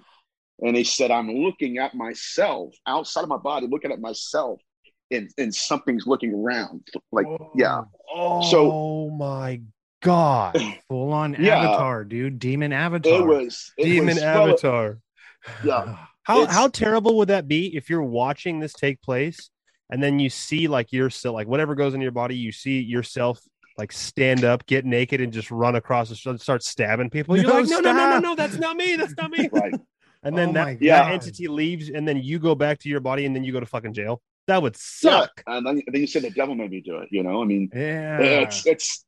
[0.62, 4.62] And he said, I'm looking at myself outside of my body, looking at myself,
[5.12, 6.88] and, and something's looking around.
[7.12, 7.82] Like, yeah.
[8.13, 9.62] Oh So- my
[10.01, 10.58] god.
[10.88, 11.58] Full on Yeah.
[11.60, 12.39] avatar, dude.
[12.39, 13.19] Demon avatar.
[13.19, 14.97] It was it Demon was- well, Avatar.
[15.65, 15.97] yeah.
[16.23, 19.49] How It's- how terrible would that be if you're watching this take place
[19.89, 23.39] and then you see like yourself like whatever goes in your body, you see yourself
[23.78, 27.36] like stand up, get naked, and just run across the street, start stabbing people.
[27.36, 28.95] You're No, like, no, no, no, no, no, that's not me.
[28.95, 29.50] That's not me.
[29.52, 29.74] Right.
[30.24, 33.26] And then Oh that, that entity leaves, and then you go back to your body,
[33.26, 34.21] and then you go to fucking jail.
[34.48, 34.80] That would Yeah.
[35.21, 35.43] suck.
[35.45, 37.10] And then, then you said the devil made me do it.
[37.12, 38.21] You know, I mean, Yeah.
[38.41, 39.06] it's it's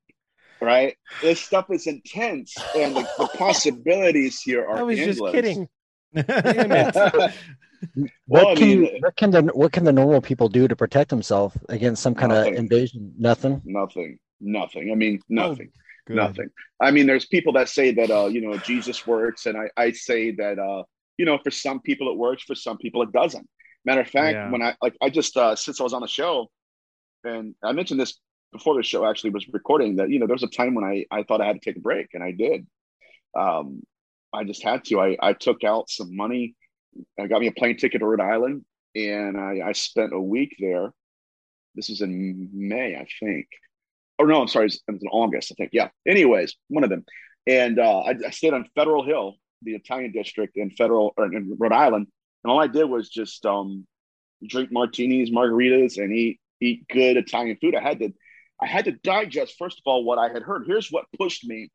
[0.61, 0.95] right.
[1.21, 5.67] This stuff is intense, and the, the possibilities here are I was just kidding.
[6.13, 6.95] Damn it.
[8.27, 10.75] Well, what I can mean, what can the what can the normal people do to
[10.75, 13.13] protect themselves against some kind of invasion?
[13.17, 13.61] Nothing.
[13.65, 14.91] nothing, nothing.
[14.91, 15.71] I mean, nothing.
[16.07, 16.15] Good.
[16.15, 19.69] nothing i mean there's people that say that uh you know jesus works and i
[19.75, 20.83] i say that uh
[21.17, 23.45] you know for some people it works for some people it doesn't
[23.83, 24.49] matter of fact Yeah.
[24.49, 26.49] when i like i just uh since i was on the show
[27.25, 28.17] and i mentioned this
[28.53, 31.03] before the show actually was recording that you know there was a time when i
[31.11, 32.65] i thought i had to take a break and i did
[33.37, 33.81] um
[34.31, 36.55] i just had to i i took out some money
[37.19, 38.63] i got me a plane ticket to rhode island
[38.95, 40.91] and i i spent a week there
[41.75, 43.47] this is in may i think
[44.19, 45.71] Oh no, I'm sorry, it was in August, I think.
[45.73, 45.89] Yeah.
[46.07, 47.05] Anyways, one of them.
[47.45, 51.55] And uh, I, I stayed on Federal Hill, the Italian district in Federal or in
[51.57, 52.07] Rhode Island,
[52.43, 53.85] and all I did was just um,
[54.45, 57.75] drink martinis, margaritas, and eat eat good Italian food.
[57.75, 58.13] I had to
[58.61, 60.63] I had to digest first of all what I had heard.
[60.65, 61.69] Here's what pushed me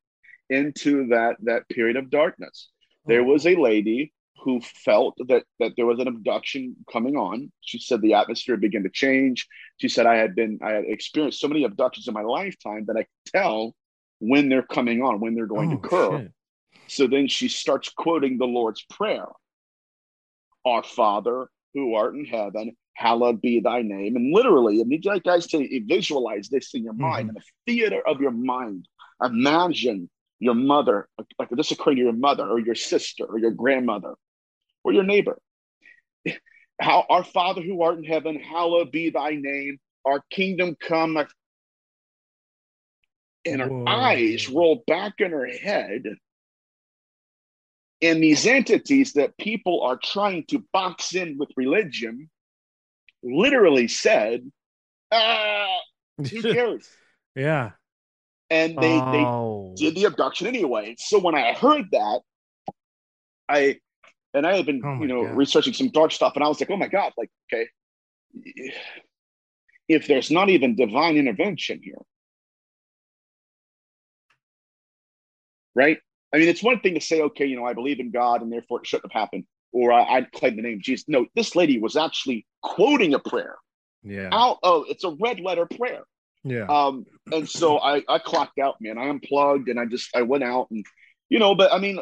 [0.51, 2.68] into that that period of darkness.
[3.07, 7.52] There was a lady who felt that that there was an abduction coming on.
[7.61, 9.46] She said the atmosphere began to change.
[9.78, 12.96] She said I had been I had experienced so many abductions in my lifetime that
[12.96, 13.74] I could tell
[14.18, 16.18] when they're coming on, when they're going Oh, to occur.
[16.20, 16.33] shit.
[16.88, 19.26] So then she starts quoting the Lord's Prayer
[20.64, 24.16] Our Father who art in heaven, hallowed be thy name.
[24.16, 27.37] And literally, I need you guys to visualize this in your mind, mm-hmm.
[27.37, 28.87] in the theater of your mind.
[29.24, 34.14] Imagine your mother, like this occurring to your mother or your sister or your grandmother
[34.85, 35.38] or your neighbor.
[36.81, 41.16] How our Father who art in heaven, hallowed be thy name, our kingdom come.
[43.45, 43.85] And her Whoa.
[43.87, 46.05] eyes roll back in her head.
[48.01, 52.29] And these entities that people are trying to box in with religion
[53.23, 54.42] literally said,
[55.12, 55.79] ah,
[56.16, 56.88] who cares?
[57.37, 57.71] yeah.
[58.51, 59.75] And they, oh.
[59.79, 60.97] they did the abduction anyway.
[60.99, 62.21] So when I heard that,
[63.49, 63.79] I
[64.35, 65.37] and I had been, Oh you know, God.
[65.37, 67.68] researching some dark stuff, and I was like, oh my god, like, okay,
[69.88, 71.99] if there's not even divine intervention here,
[75.75, 75.99] right?
[76.35, 78.51] I mean, it's one thing to say, okay, you know, I believe in God, and
[78.53, 81.07] therefore it shouldn't have happened, or I, I claim the name of Jesus.
[81.09, 83.57] No, this lady was actually quoting a prayer
[84.03, 84.31] Yeah.
[84.33, 86.05] out of it's a red letter prayer.
[86.45, 86.64] Yeah.
[86.68, 88.99] Um, and so I, I clocked out, man.
[88.99, 90.85] I unplugged and I just I went out and
[91.29, 91.99] you know, but I mean,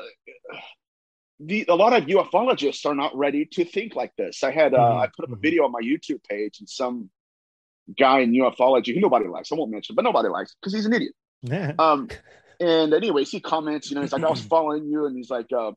[1.40, 4.44] the a lot of ufologists are not ready to think like this.
[4.44, 5.42] I had uh, Mhm, I put up a mhm.
[5.42, 7.10] video on my YouTube page and some
[7.98, 9.50] guy in ufology who nobody likes.
[9.50, 11.14] I won't mention, but nobody likes because he's an idiot.
[11.42, 11.72] Yeah.
[11.78, 12.08] Um,
[12.60, 15.50] and anyways, he comments, you know, he's like, I was following you, and he's like,
[15.52, 15.72] uh,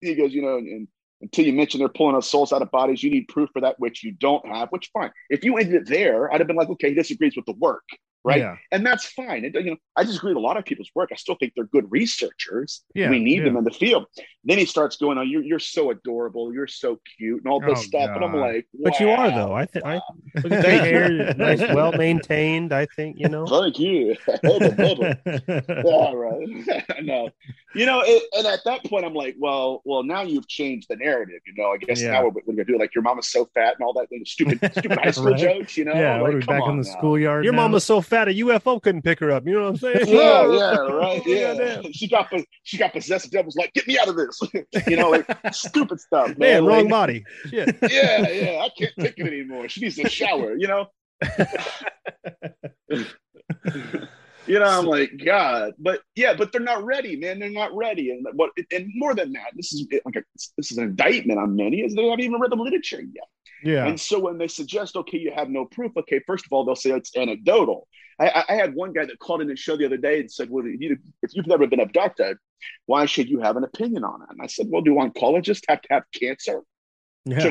[0.00, 0.88] he goes, you know, and,
[1.22, 3.78] until you mention they're pulling us souls out of bodies, you need proof for that
[3.78, 4.70] which you don't have.
[4.70, 5.10] Which fine.
[5.28, 7.84] If you ended it there, I'd have been like, okay, he disagrees with the work,
[8.24, 8.38] right?
[8.38, 8.56] Yeah.
[8.72, 9.44] And that's fine.
[9.44, 11.10] It, you know, I disagree with a lot of people's work.
[11.12, 12.82] I still think they're good researchers.
[12.94, 14.06] Yeah, we need them in the field.
[14.44, 16.52] Then he starts going, "Oh, you're you're so adorable.
[16.52, 18.40] You're so cute, and all this Oh, stuff." And I'm God.
[18.40, 19.52] like, But you are though.
[19.52, 20.00] I think I
[20.42, 22.72] look at your hair, nice, well maintained.
[22.72, 23.46] I think you know.
[23.46, 24.16] Thank you.
[24.44, 25.84] Bubba, bubba.
[25.84, 26.84] All right.
[27.02, 27.30] no,
[27.74, 30.96] you know, it, and at that point, I'm like, well, well, now you've changed the
[30.96, 31.40] narrative.
[31.46, 32.12] You know, I guess Yeah.
[32.12, 34.98] now we're, we're gonna do like your mama's so fat and all that stupid, stupid
[34.98, 35.38] high school Right.
[35.38, 35.76] jokes.
[35.76, 36.14] You know, yeah.
[36.20, 36.96] like, What are back on in the now.
[36.98, 37.44] schoolyard?
[37.44, 37.62] Your now?
[37.62, 39.46] mama's so fat a UFO couldn't pick her up.
[39.46, 40.08] You know what I'm saying?
[40.08, 41.22] Yeah, yeah, right.
[41.24, 42.30] Yeah, she got
[42.64, 43.30] she got possessed.
[43.30, 44.40] The devil's like, get me out of this.
[44.86, 46.38] you know, like stupid stuff, man.
[46.38, 47.24] Man, wrong Like, body.
[47.48, 47.76] Shit.
[47.82, 49.68] yeah, yeah, I can't take it anymore.
[49.68, 50.88] She needs a shower, you know.
[54.46, 57.38] you know, I'm like, God, but yeah, but they're not ready, man.
[57.38, 60.22] They're not ready, and what, and more than that, this is like a,
[60.56, 63.28] this is an indictment on many, is they haven't even read the literature yet.
[63.62, 63.86] Yeah.
[63.86, 66.74] And so when they suggest, okay, you have no proof, okay, first of all, they'll
[66.76, 67.86] say it's anecdotal.
[68.18, 70.48] I, I- had one guy that called in the show the other day and said,
[70.50, 72.38] well, you, if you've never been abducted,
[72.86, 74.28] why should you have an opinion on it?
[74.30, 76.62] And I said, well, do oncologists have to have cancer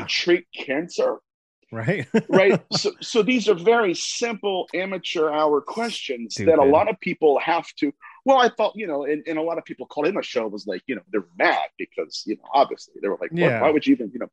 [0.06, 1.18] treat cancer?
[1.72, 2.06] Right?
[2.28, 7.38] right so so these are very simple amateur hour questions that a lot of people
[7.38, 7.92] have to
[8.24, 10.46] well i thought you know and, and a lot of people called in the show
[10.48, 13.60] was like you know they're mad because you know obviously they were like Yeah.
[13.60, 14.30] why would you even you know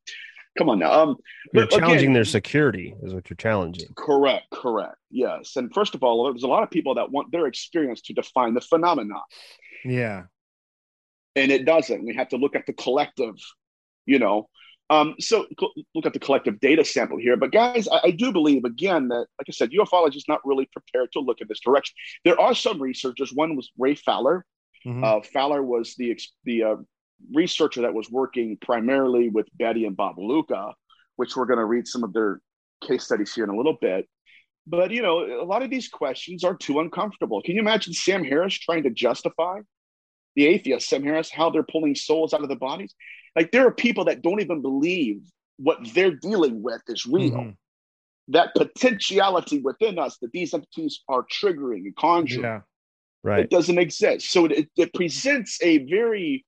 [0.58, 1.16] come on now um
[1.52, 3.88] You're but again- challenging their security, is what you're challenging.
[3.94, 7.46] correct correct yes and first of all there's a lot of people that want their
[7.46, 9.22] experience to define the phenomenon
[9.84, 10.24] yeah.
[11.36, 12.04] and it doesn't.
[12.04, 13.36] We have to look at the collective,
[14.06, 14.48] you know.
[14.90, 15.46] Um, so
[15.94, 17.36] look at the collective data sample here.
[17.36, 20.68] But guys, I, I do believe again that, like I said, ufology is not really
[20.72, 21.94] prepared to look at this direction.
[22.24, 23.32] There are some researchers.
[23.32, 24.44] One was Ray Fowler.
[24.86, 25.04] Mhm.
[25.04, 26.76] Uh, Fowler was the the uh,
[27.34, 30.72] researcher that was working primarily with Betty and Bob Luca,
[31.16, 32.40] which we're going to read some of their
[32.86, 34.08] case studies here in a little bit.
[34.66, 37.42] But you know, a lot of these questions are too uncomfortable.
[37.42, 39.60] Can you imagine Sam Harris trying to justify
[40.36, 42.94] the atheist Sam Harris how they're pulling souls out of the bodies?
[43.36, 45.20] Like there are people that don't even believe
[45.58, 47.32] what they're dealing with is real.
[47.34, 47.56] Mhm.
[48.28, 52.60] That potentiality within us that these entities are triggering and conjuring Yeah.
[53.24, 53.40] Right.
[53.40, 54.30] it doesn't exist.
[54.30, 56.44] So it, it presents a very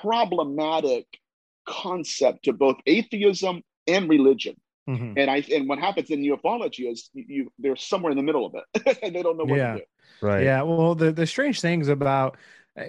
[0.00, 1.06] problematic
[1.66, 4.56] concept to both atheism and religion.
[4.88, 5.14] Mhm.
[5.16, 8.44] And I and what happens in ufology is you, you they're somewhere in the middle
[8.46, 9.74] of it, and they don't know what Yeah.
[9.74, 9.84] to do.
[10.26, 10.44] Right.
[10.44, 12.36] Yeah, well, the the strange things about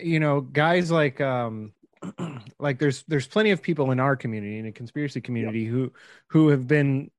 [0.02, 1.74] you know guys like um
[2.60, 5.91] like there's there's plenty of people in our community in a conspiracy community who
[6.28, 7.10] who have been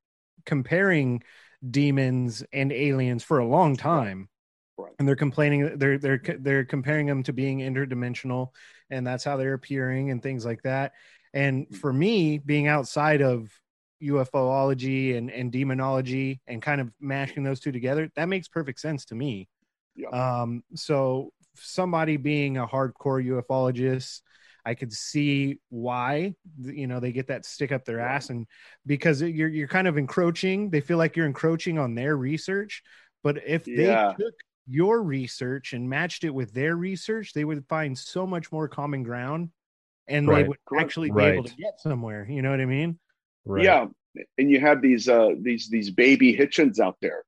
[0.47, 1.23] comparing
[1.69, 4.29] demons and aliens for a long time.
[4.77, 4.93] Right.
[4.99, 8.49] And they're complaining they're they're they're comparing them to being interdimensional
[8.91, 10.93] and that's how they're appearing and things like that.
[11.33, 11.81] And Mm-hmm.
[11.81, 13.51] for me, being outside of
[14.03, 19.05] UFOlogy and, and demonology and kind of mashing those two together, that makes perfect sense
[19.07, 19.49] to me.
[19.97, 20.09] Yeah.
[20.11, 24.21] Um, so somebody being a hardcore ufologist,
[24.65, 28.47] I could see why you know they get that stick up their ass, and
[28.87, 32.83] because you're you're kind of encroaching, they feel like you're encroaching on their research.
[33.23, 34.13] But if they Yeah.
[34.19, 34.35] took
[34.67, 39.03] your research and matched it with their research, they would find so much more common
[39.03, 39.51] ground,
[40.09, 40.83] and they would Correct.
[40.83, 42.27] actually be able to get somewhere.
[42.29, 42.99] You know what I mean?
[43.45, 43.63] Right.
[43.63, 43.87] Yeah,
[44.39, 47.23] and you have these uh these these baby Hitchens out there,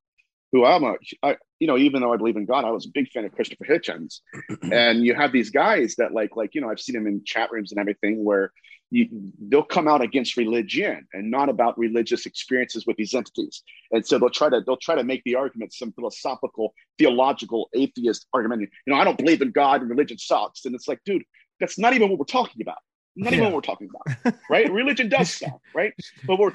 [0.52, 2.90] who I'm a I, you know even though I believe in God, I was a
[2.90, 4.20] big fan of Christopher Hitchens,
[4.72, 7.50] and you have these guys that like like you know I've seen them in chat
[7.50, 8.52] rooms and everything where
[8.90, 9.08] you
[9.48, 14.18] they'll come out against religion and not about religious experiences with these entities, and so
[14.18, 18.62] they'll try to they'll try to make the argument some philosophical theological atheist argument.
[18.86, 21.24] You know I don't believe in God and religion sucks, and it's like dude
[21.60, 22.78] that's not even what we're talking about.
[23.16, 24.70] Not even what we're talking about, right?
[24.70, 25.92] Religion does suck, right?
[26.26, 26.52] But we're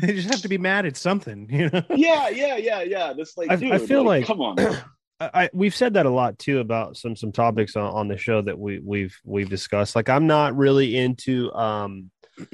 [0.00, 1.82] they just have to be mad at something, you know?
[1.90, 3.12] yeah, yeah, yeah, yeah.
[3.12, 4.56] This like, I- dude, I feel like- come on.
[5.20, 8.16] I, I we've said that a lot too about some some topics on, on the
[8.16, 9.94] show that we we've we've discussed.
[9.94, 12.10] Like I'm not really into um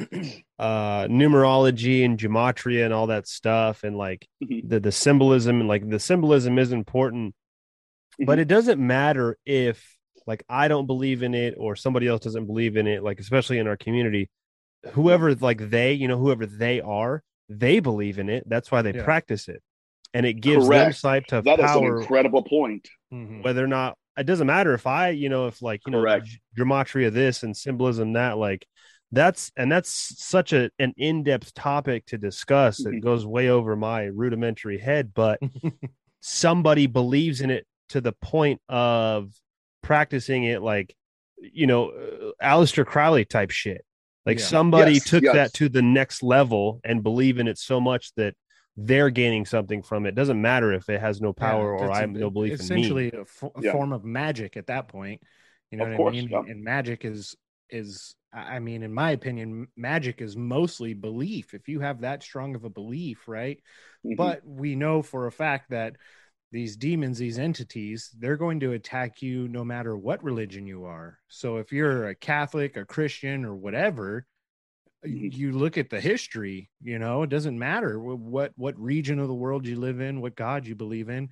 [0.58, 4.68] uh numerology and gematria and all that stuff and like Mhm.
[4.68, 7.34] the the symbolism and like the symbolism is important
[8.26, 9.96] but it doesn't matter if
[10.28, 13.58] like I don't believe in it or somebody else doesn't believe in it like especially
[13.58, 14.30] in our community
[14.92, 18.92] whoever like they you know whoever they are they believe in it that's why they
[18.94, 19.02] Yeah.
[19.04, 19.60] practice it
[20.14, 21.02] and it gives them Correct.
[21.02, 22.88] type of That is an incredible point.
[23.12, 23.42] Mhm.
[23.42, 26.26] whether or not it doesn't matter if I, you know, if like, you know, Correct.
[26.26, 28.66] g- gematria this and symbolism that, like
[29.12, 29.90] that's and that's
[30.22, 32.80] such a an in-depth topic to discuss.
[32.80, 33.00] It Mhm.
[33.00, 35.38] goes way over my rudimentary head, but
[36.20, 39.32] somebody believes in it to the point of
[39.82, 40.94] practicing it like,
[41.38, 43.84] you know, uh, Aleister Crowley type shit.
[44.26, 44.44] Like Yeah.
[44.44, 45.34] somebody Yes, took yes.
[45.34, 48.34] that to the next level and believe in it so much that
[48.76, 50.14] they're gaining something from it.
[50.14, 52.52] Doesn't matter if it has no power Yeah, or that's I a- have no belief
[52.52, 52.64] in me.
[52.64, 53.24] essentially a,
[53.60, 53.72] Yeah.
[53.72, 55.22] form of magic at that point
[55.70, 56.40] you know Of what course, i mean yeah.
[56.48, 57.36] and magic is
[57.68, 62.22] is i I mean in my opinion magic is mostly belief if you have that
[62.22, 63.60] strong of a belief right
[64.06, 64.16] Mhm.
[64.16, 65.96] but we know for a fact that
[66.50, 71.18] these demons these entities they're going to attack you no matter what religion you are
[71.28, 74.26] so if you're a catholic a christian or whatever
[75.06, 75.32] Mhm.
[75.32, 79.34] you look at the history you know it doesn't matter what what region of the
[79.34, 81.28] world you live in what god you believe in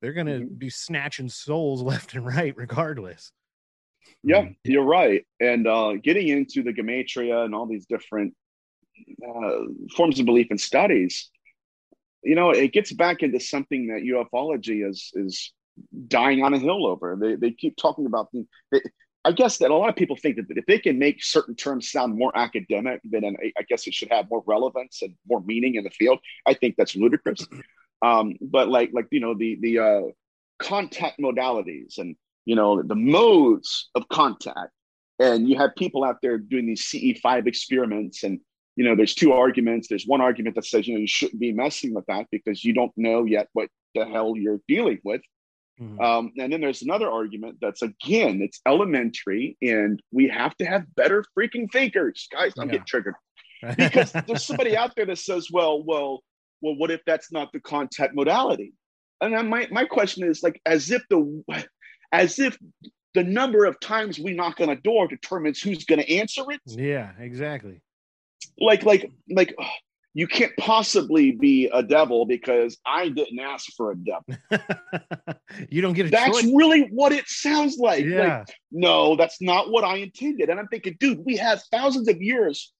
[0.00, 0.58] they're going to Mhm.
[0.58, 3.32] be snatching souls left and right regardless
[4.22, 4.56] yeah, Mm.
[4.64, 5.26] you're right.
[5.40, 8.34] And uh, getting into the gematria and all these different
[9.26, 9.60] uh,
[9.96, 11.30] forms of belief and studies,
[12.28, 15.50] you know, it gets back into something that ufology is is
[16.08, 17.16] dying on a hill over.
[17.18, 18.46] They they keep talking about the.
[18.70, 18.82] They,
[19.24, 21.90] I guess that a lot of people think that if they can make certain terms
[21.90, 25.84] sound more academic, then I guess it should have more relevance and more meaning in
[25.84, 26.18] the field.
[26.46, 27.46] I think that's ludicrous.
[28.02, 30.00] Um, but like like you know the the uh,
[30.58, 32.14] contact modalities and
[32.44, 34.70] you know the modes of contact,
[35.18, 38.40] and you have people out there doing these CE5 experiments and
[38.78, 39.88] you know, there's two arguments.
[39.88, 42.72] There's one argument that says, you know, you shouldn't be messing with that because you
[42.72, 45.20] don't know yet what the hell you're dealing with.
[45.80, 46.00] Mhm.
[46.00, 50.94] Um, and then there's another argument that's again, it's elementary, and we have to have
[50.94, 52.52] better freaking thinkers, guys.
[52.56, 52.72] I'm Yeah.
[52.74, 53.14] getting triggered
[53.76, 56.22] because there's somebody out there that says, well, well,
[56.60, 58.74] well, what if that's not the contact modality?
[59.20, 61.42] And then my my question is like, as if the
[62.12, 62.56] as if
[63.14, 66.60] the number of times we knock on a door determines who's going to answer it.
[66.66, 67.80] yeah, exactly.
[68.60, 69.54] Like, like, like.
[70.14, 74.24] you can't possibly be a devil because I didn't ask for a devil.
[75.70, 76.52] you don't get a That's choice.
[76.52, 78.00] really what it sounds like.
[78.04, 78.44] Like, Yeah.
[78.72, 80.48] no, that's not what I intended.
[80.50, 82.72] And I'm thinking, dude, we have thousands of years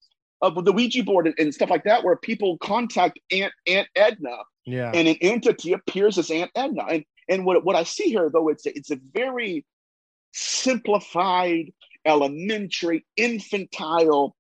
[0.43, 4.37] of the Ouija board and, and stuff like that where people contact Aunt Aunt Edna
[4.67, 4.91] Yeah.
[4.93, 6.85] and an entity appears as Aunt Edna.
[6.89, 9.65] And and what, what I see here though, it's a, it's a very
[10.33, 11.73] simplified,
[12.05, 14.35] elementary, infantile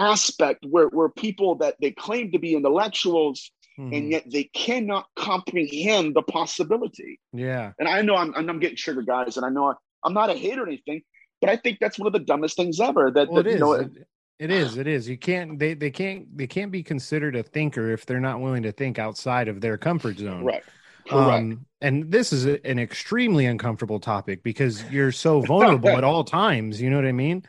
[0.00, 3.96] aspect where, where people that they claim to be intellectuals Mhm.
[3.96, 7.18] and yet they cannot comprehend the possibility.
[7.32, 7.72] yeah.
[7.78, 9.74] And I know I'm, I'm getting triggered, guys, and I know I,
[10.04, 11.02] I'm not a hater or anything,
[11.40, 13.10] but I think that's one of the dumbest things ever.
[13.10, 13.60] That, Well, that it you is.
[13.60, 14.06] know, It-
[14.38, 14.76] it is.
[14.78, 15.06] It is.
[15.08, 15.58] You can't.
[15.58, 15.74] They.
[15.74, 16.34] They can't.
[16.36, 19.76] They can't be considered a thinker if they're not willing to think outside of their
[19.76, 20.44] comfort zone.
[20.44, 20.62] right,
[21.06, 26.04] correct, Um, and this is a- an extremely uncomfortable topic because you're so vulnerable at
[26.04, 26.80] all times.
[26.80, 27.44] You know what I mean?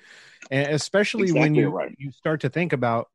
[0.52, 1.96] And especially when you right.
[1.98, 3.10] you start to think about,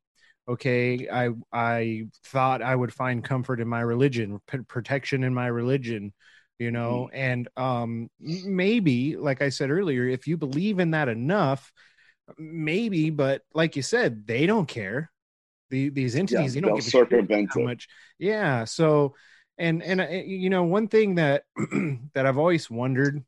[0.49, 5.47] okay, I I thought I would find comfort in my religion, p- protection in my
[5.47, 6.13] religion,
[6.59, 7.15] you know, Mm-hmm.
[7.15, 11.71] and um, maybe, like I said earlier, if you believe in that enough,
[12.37, 13.11] maybe.
[13.11, 15.11] But like you said, they don't care.
[15.69, 17.87] The, these entities, they don't they'll give a shit circumvent how much.
[18.17, 18.63] Yeah.
[18.65, 19.15] So,
[19.57, 21.43] and and uh, you know, one thing that
[22.13, 23.23] that I've always wondered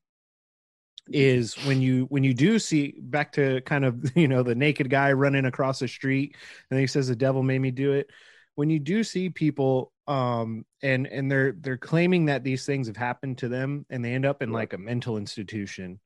[1.14, 4.90] is when you when you do see back to kind of you know the naked
[4.90, 6.36] guy running across the street
[6.72, 8.10] and he says the devil made me do it
[8.56, 12.98] when you do see people um and and they're they're claiming that these things have
[12.98, 16.00] happened to them and they end up in like a mental institution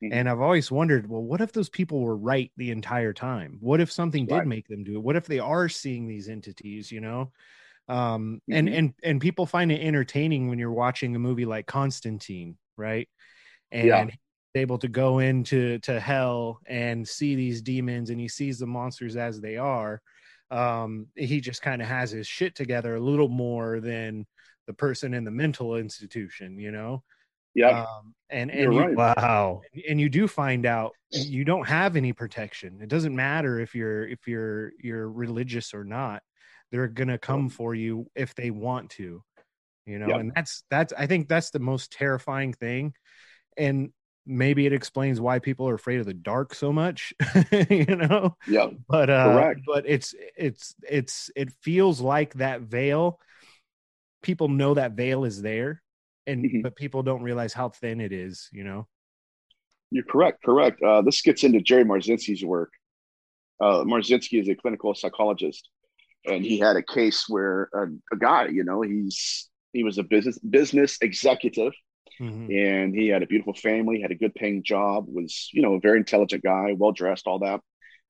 [0.00, 0.10] Mhm.
[0.10, 3.80] and i've always wondered well what if those people were right the entire time what
[3.80, 4.46] if something did Right.
[4.46, 7.32] make them do it what if they are seeing these entities you know
[7.88, 8.74] um and Mhm.
[8.74, 13.08] and and people find it entertaining when you're watching a movie like constantine right
[13.72, 14.14] and Yeah.
[14.54, 19.16] Able to go into to hell and see these demons and he sees the monsters
[19.16, 20.00] as they are
[20.50, 24.26] um he just kind of has his shit together a little more than
[24.66, 27.02] the person in the mental institution you know?
[27.54, 28.96] Yeah, um and and you, right.
[28.96, 29.62] Wow.
[29.88, 32.80] and you do find out you don't have any protection.
[32.82, 36.22] It doesn't matter if you're if you're you're religious or not.
[36.72, 39.22] They're gonna come for you if they want to
[39.86, 40.08] you know?
[40.08, 40.18] Yeah.
[40.18, 42.94] and that's that's i think that's the most terrifying thing.
[43.56, 43.92] And
[44.26, 47.12] maybe it explains why people are afraid of the dark so much
[47.70, 49.60] you know yeah, but uh Correct.
[49.66, 53.20] but it's it's it's it feels like that veil
[54.22, 55.82] people know that veil is there
[56.26, 56.62] and Mhm.
[56.62, 58.86] but people don't realize how thin it is you know
[59.90, 60.82] you're correct, correct.
[60.82, 62.72] Uh, this gets into Jerry Marzinski's work.
[63.60, 65.68] Uh, Marzinski is a clinical psychologist,
[66.26, 70.02] and he had a case where a, a guy, you know, he's he was a
[70.02, 71.72] business business executive,
[72.20, 72.50] Mhm.
[72.52, 75.80] and he had a beautiful family, had a good paying job, was you know a
[75.80, 77.60] very intelligent guy, well dressed, all that.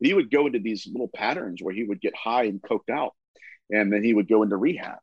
[0.00, 3.14] He would go into these little patterns where he would get high and coked out,
[3.70, 4.98] and then he would go into rehab,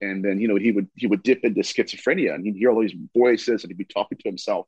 [0.00, 2.80] and then you know he would he would dip into schizophrenia, and he'd hear all
[2.80, 4.66] these voices, and he'd be talking to himself.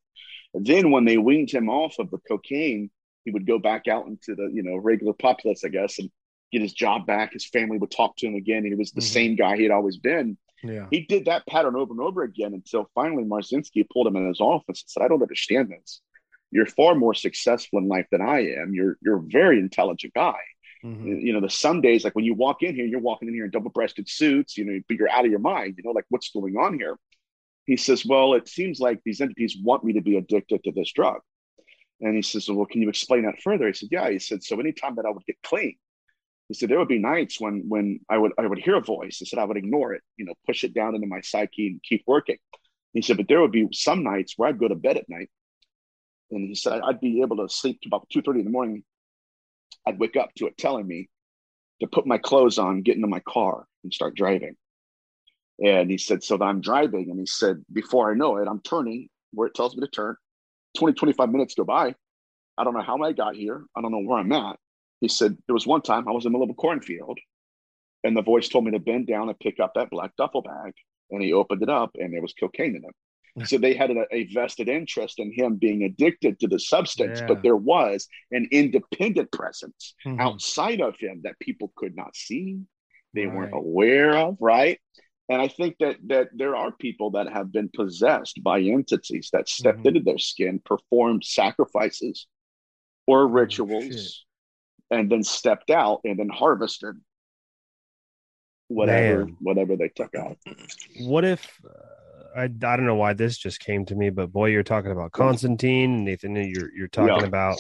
[0.55, 2.91] And then when they weaned him off of the cocaine,
[3.25, 6.11] he would go back out into the you know regular populace, I guess, and
[6.53, 7.33] get his job back.
[7.33, 8.65] His family would talk to him again.
[8.65, 9.05] He was the Mhm.
[9.05, 10.37] same guy he had always been.
[10.63, 14.29] Yeah He did that pattern over and over again until finally Marzinski pulled him in
[14.29, 16.01] his office and said, I don't understand this.
[16.51, 18.75] You're far more successful in life than I am.
[18.75, 20.41] You're you're a very intelligent guy.
[20.85, 21.23] Mhm.
[21.23, 23.45] You know, the some days, like when you walk in here, you're walking in here
[23.45, 26.31] in double-breasted suits, you know, but you're out of your mind, you know, like what's
[26.31, 26.97] going on here?
[27.67, 30.91] He says, Well, it seems like these entities want me to be addicted to this
[30.93, 31.21] drug.
[32.01, 33.67] And he says, Well, can you explain that further?
[33.67, 34.11] He said, Yeah.
[34.11, 35.77] He said, So anytime that I would get clean,
[36.51, 39.19] he said there would be nights when when I would I would hear a voice.
[39.19, 41.81] He said I would ignore it, you know, push it down into my psyche and
[41.81, 42.39] keep working.
[42.93, 45.31] He said, but there would be some nights where I'd go to bed at night,
[46.33, 48.83] and he said I'd be able to sleep to about two thirty in the morning.
[49.87, 51.09] I'd wake up to it telling me
[51.83, 54.57] to put my clothes on, get into my car, and start driving.
[55.65, 59.09] And he said, so I'm driving, and he said before I know it, I'm turning
[59.33, 60.17] where it tells me to turn.
[60.79, 61.95] 20, 25 minutes go by.
[62.59, 63.63] I don't know how I got here.
[63.77, 64.59] I don't know where I'm at.
[65.01, 67.19] He said there was one time I was in the middle of a cornfield,
[68.05, 70.73] and the voice told me to bend down and pick up that black duffel bag.
[71.11, 72.95] And he opened it up, and there was cocaine in it.
[73.47, 77.27] So they had a, a vested interest in him being addicted to the substance, Yeah.
[77.29, 80.21] but there was an independent presence Mhm.
[80.21, 82.61] outside of him that people could not see,
[83.15, 84.79] they weren't aware of, right?
[85.29, 89.49] And I think that that there are people that have been possessed by entities that
[89.49, 89.89] stepped Mhm.
[89.89, 92.27] into their skin, performed sacrifices
[93.07, 94.13] or rituals, Oh, shit.
[94.91, 96.97] And then stepped out and then harvested
[98.69, 99.37] whatever Man.
[99.41, 100.37] whatever they took out.
[101.01, 104.47] what if uh, I, I don't know why this just came to me, but boy,
[104.51, 106.37] you're talking about Constantine, Nathan.
[106.37, 107.27] You're you're talking Yeah.
[107.27, 107.59] about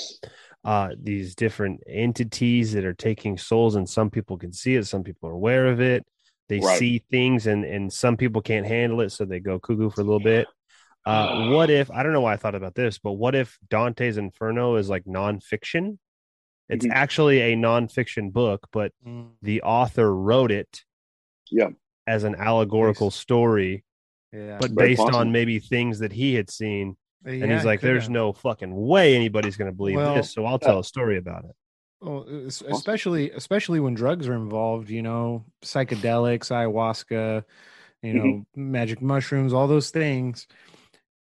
[0.63, 5.03] uh, these different entities that are taking souls, and some people can see it, some
[5.03, 6.07] people are aware of it.
[6.49, 6.79] They Right.
[6.79, 10.05] see things, and and some people can't handle it, so they go cuckoo for a
[10.05, 10.47] little bit.
[11.05, 14.19] Uh, what if I don't know why I thought about this, but what if Dante's
[14.19, 15.99] Inferno is like nonfiction?
[16.71, 16.93] It's Mhm.
[16.93, 20.85] actually a nonfiction book, but Mm, the author wrote it
[21.51, 21.71] Yeah.
[22.07, 23.85] as an allegorical story
[24.33, 24.59] yeah.
[24.61, 25.19] but Very based possible.
[25.19, 28.13] on maybe things that he had seen and he's like there's have.
[28.13, 31.45] no fucking way anybody's going to believe Well, this so i'll tell a story about
[31.45, 31.57] it
[32.01, 32.25] Well,
[32.69, 37.45] especially especially when drugs are involved, you know, psychedelics, ayahuasca,
[38.03, 38.47] you know, Mhm.
[38.57, 40.47] magic mushrooms, all those things.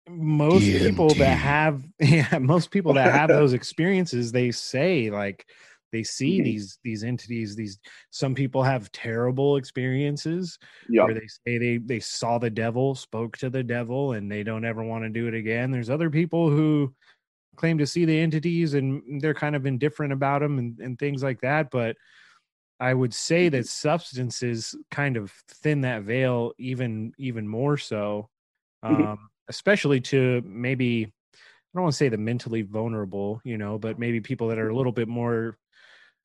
[0.10, 5.50] Most people that have yeah, most people that have those experiences, they say like
[5.92, 6.42] they see Mhm.
[6.42, 7.80] these these entities, these
[8.12, 11.08] some people have terrible experiences Yeah.
[11.08, 14.64] where they say they they saw the devil, spoke to the devil, and they don't
[14.66, 15.72] ever want to do it again.
[15.72, 16.96] There's other people who
[17.58, 21.24] claim to see the entities and they're kind of indifferent about them and, and things
[21.24, 21.72] like that.
[21.72, 21.98] But
[22.80, 28.30] I would say that substances kind of thin that veil even even more so,
[28.88, 29.08] Mhm.
[29.10, 31.40] um, especially to maybe I
[31.74, 34.76] don't want to say the mentally vulnerable, you know, but maybe people that are a
[34.76, 35.58] little bit more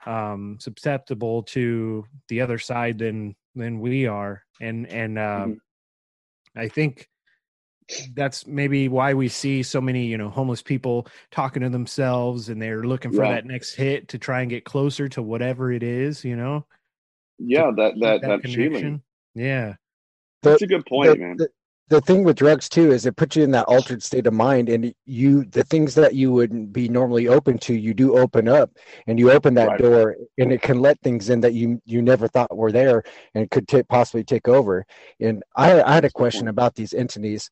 [0.04, 5.58] um susceptible to the other side than than we are and and um Mhm.
[6.56, 7.08] i think
[8.14, 12.60] that's maybe why we see so many you know homeless people talking to themselves and
[12.60, 13.30] they're looking for Yeah.
[13.34, 16.66] that next hit to try and get closer to whatever it is you know
[17.38, 19.02] Yeah, that Keep that that, feeling.
[19.34, 19.74] yeah
[20.42, 21.36] That's a good point, the, man.
[21.36, 21.48] The,
[21.88, 24.68] the thing with drugs too is it puts you in that altered state of mind,
[24.68, 28.70] and you the things that you wouldn't be normally open to, you do open up,
[29.06, 29.80] and you open that Right.
[29.80, 33.02] door, and it can let things in that you you never thought were there,
[33.34, 34.86] and could ta- possibly take over.
[35.20, 37.50] And I, I had a question about these entities.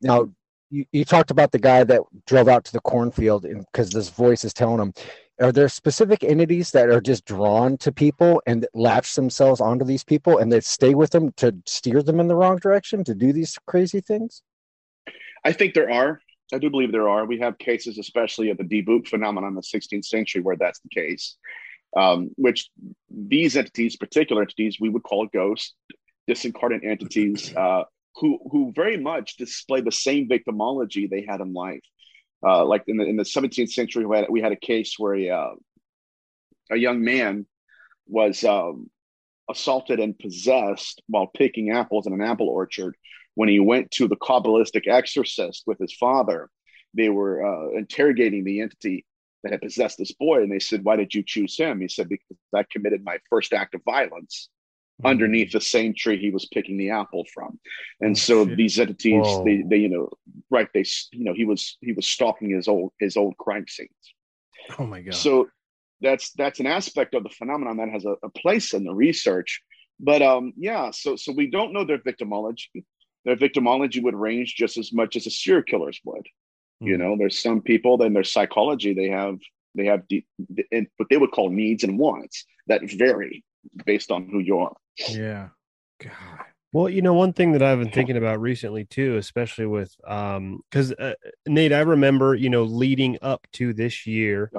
[0.00, 0.30] Now,
[0.70, 4.44] you, you talked about the guy that drove out to the cornfield, because this voice
[4.44, 4.92] is telling him.
[5.40, 10.02] Are there specific entities that are just drawn to people and latch themselves onto these
[10.02, 13.32] people and that stay with them to steer them in the wrong direction to do
[13.32, 14.42] these crazy things?
[15.44, 16.20] I think there are.
[16.54, 17.26] I do believe there are.
[17.26, 20.88] We have cases, especially of the dybbuk phenomenon in the 16th century, where that's the
[20.88, 21.36] case.
[21.96, 22.68] Um, which
[23.10, 25.74] these entities, particular entities, we would call ghosts,
[26.28, 27.84] disincarnate entities, uh,
[28.16, 31.84] who who very much display the same victimology they had in life.
[32.44, 35.14] Uh, like in the in the 17th century, we had, we had a case where
[35.14, 35.54] a, uh,
[36.70, 37.46] a young man
[38.06, 38.90] was um,
[39.50, 42.96] assaulted and possessed while picking apples in an apple orchard.
[43.34, 46.48] When he went to the Kabbalistic exorcist with his father,
[46.94, 49.04] they were uh, interrogating the entity
[49.42, 52.08] that had possessed this boy, and they said, "Why did you choose him?" He said,
[52.08, 54.48] "Because I committed my first act of violence."
[55.04, 57.60] Underneath the same tree he was picking the apple from,
[58.00, 59.44] and Oh, so these entities, Whoa.
[59.44, 60.08] they, they, you know,
[60.50, 60.68] right?
[60.72, 63.90] They, you know, he was he was stalking his old his old crime scenes.
[64.78, 65.48] oh my god So
[66.00, 69.62] that's that's an aspect of the phenomenon that has a, a place in the research.
[70.00, 72.84] But um, yeah, so so we don't know their victimology.
[73.24, 76.26] Their victimology would range just as much as a serial killer's would.
[76.84, 76.98] You Mhm.
[76.98, 79.38] know, there's some people, then their psychology, they have
[79.74, 80.26] they have deep,
[80.72, 83.44] and what they would call needs and wants that vary
[83.84, 84.76] based on who you are.
[85.10, 85.48] Yeah.
[86.02, 86.12] God.
[86.72, 90.60] Well you know one thing that i've been thinking about recently too especially with um
[90.70, 91.14] because uh,
[91.46, 94.50] nate i remember you know leading up to this year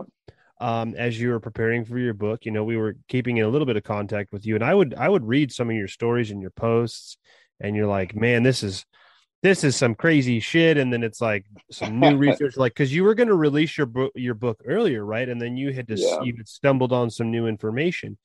[0.59, 3.49] um as you were preparing for your book you know we were keeping in a
[3.49, 5.87] little bit of contact with you and i would i would read some of your
[5.87, 7.17] stories and your posts
[7.59, 8.83] and you're like man this is
[9.43, 13.03] this is some crazy shit and then it's like some new research like because you
[13.03, 15.29] were going to release your book your book earlier right?
[15.29, 16.21] And then you had to Yeah.
[16.23, 18.17] you had stumbled on some new information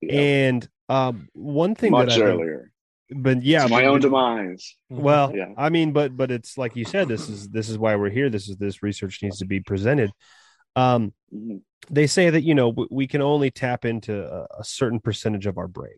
[0.00, 0.20] Yeah.
[0.20, 2.70] and um one thing Much earlier.
[3.10, 4.76] but yeah my but- own demise.
[4.90, 5.52] well Yeah.
[5.56, 8.28] i mean but but it's like you said this is this is why we're here
[8.30, 10.10] this is this research needs to be presented
[10.76, 11.62] um Mhm.
[11.90, 15.58] they say that you know we can only tap into a, a certain percentage of
[15.58, 15.96] our brain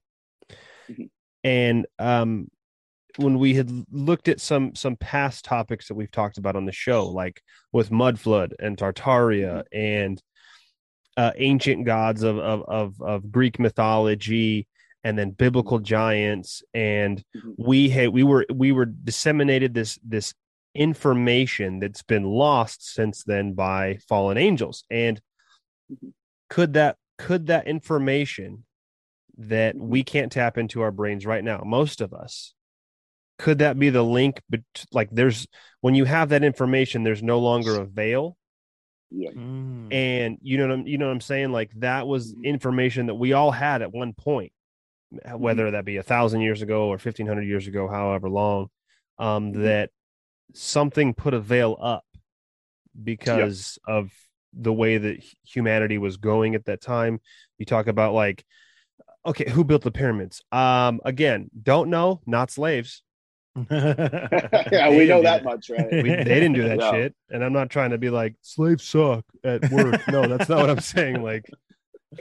[0.88, 1.10] Mhm.
[1.44, 2.48] and um
[3.18, 6.72] when we had looked at some some past topics that we've talked about on the
[6.72, 7.40] show like
[7.72, 10.20] with mud flood and tartaria and
[11.16, 14.68] uh, ancient gods of, of of of greek mythology
[15.06, 17.54] and then biblical giants and Mhm.
[17.58, 20.34] we had we were we were disseminated this this
[20.74, 25.20] information that's been lost since then by fallen angels and
[25.92, 26.12] Mhm.
[26.50, 28.64] could that could that information
[29.38, 29.88] that Mm-hmm.
[29.88, 32.52] we can't tap into our brains right now most of us
[33.38, 35.46] could that be the link but like there's
[35.82, 38.36] when you have that information there's no longer a veil
[39.10, 39.30] Yeah.
[39.30, 39.92] Mm.
[39.92, 43.14] and you know what I'm, you know what I'm saying like that was information that
[43.14, 44.55] we all had at one point Mm-hmm.
[45.36, 48.68] Whether that be a thousand years ago or 1500 years ago however long
[49.18, 49.62] um Mhm.
[49.64, 49.90] that
[50.54, 52.04] something put a veil up
[53.02, 54.10] because of
[54.52, 57.20] the way that humanity was going at that time.
[57.58, 58.44] You talk about like
[59.24, 60.42] okay who built the pyramids?
[60.52, 63.02] Um again don't know not slaves.
[63.70, 65.90] Yeah, we know did that much, right?
[65.90, 66.90] we, they didn't do that Yeah.
[66.90, 70.06] shit and i'm not trying to be like slaves suck at work.
[70.08, 71.48] No that's not what i'm saying like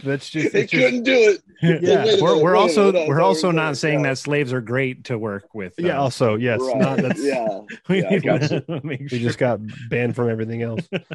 [0.03, 1.41] that's just they it's just- couldn't do it.
[1.61, 4.09] yeah Wait a minute, we're, we're also minute, we're also not saying, saying yeah.
[4.09, 5.73] that slaves are great to work with.
[5.77, 6.77] yeah also yes Right.
[6.77, 7.59] not that's yeah.
[7.89, 8.63] we Yeah, I got you.
[8.83, 9.59] we just got
[9.89, 11.05] banned from everything else Right.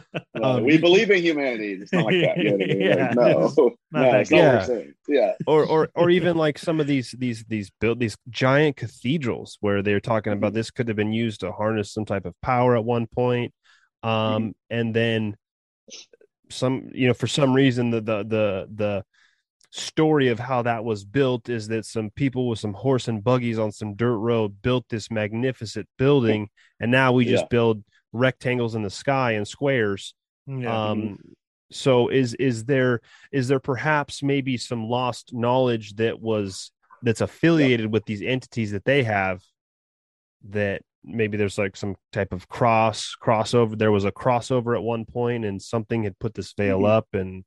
[0.43, 1.73] Um, we believe in humanity.
[1.83, 2.39] It's not like that.
[2.39, 2.81] You know I mean?
[2.81, 4.55] Yeah, Like, no, it's no, that it's not what good.
[4.55, 4.95] we're saying.
[5.09, 5.33] Yeah.
[5.47, 9.83] or or or even like some of these these these built these giant cathedrals where
[9.83, 10.55] they're talking about Mhm.
[10.55, 13.53] this could have been used to harness some type of power at one point
[14.03, 15.37] um and then
[16.51, 19.05] some you know for some reason the the the the
[19.73, 23.59] story of how that was built is that some people with some horse and buggies
[23.59, 26.49] on some dirt road built this magnificent building
[26.81, 27.49] and now we just Yeah.
[27.51, 30.15] build rectangles in the sky and squares
[30.47, 30.87] Yeah.
[30.91, 31.19] um
[31.71, 36.73] so is is there is there perhaps maybe some lost knowledge that was
[37.03, 39.41] that's affiliated with these entities that they have
[40.49, 45.05] that maybe there's like some type of cross crossover there was a crossover at one
[45.07, 46.89] point and something had put this veil Mhm.
[46.89, 47.45] up and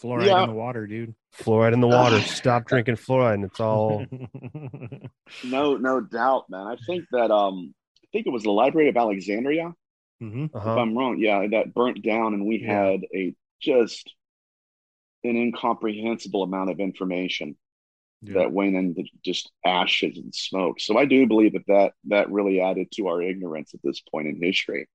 [0.00, 0.42] Fluoride Yeah.
[0.42, 1.14] in the water, dude.
[1.34, 4.04] fluoride in the water stop drinking fluoride and it's all
[5.44, 6.66] No, no doubt, man.
[6.66, 9.74] I think that um, I think it was the Library of Alexandria.
[10.20, 10.78] hmm If uh-huh.
[10.78, 12.84] I'm wrong, yeah, that burnt down, and we Yeah.
[12.90, 14.14] had a just
[15.24, 17.56] an incomprehensible amount of information
[18.22, 20.80] that went into just ashes and smoke.
[20.80, 24.28] So I do believe that that, that really added to our ignorance at this point
[24.28, 24.88] in history.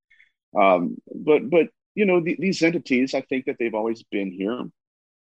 [0.59, 4.63] Um, but but you know the, these entities, I think that they've always been here,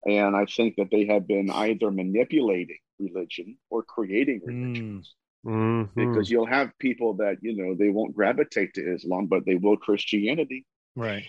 [0.07, 5.15] and I think that they have been either manipulating religion or creating religions.
[5.45, 5.89] Mhm.
[5.95, 9.77] Because you'll have people that you know they won't gravitate to Islam, but they will
[9.77, 10.65] Christianity
[10.95, 11.25] Right.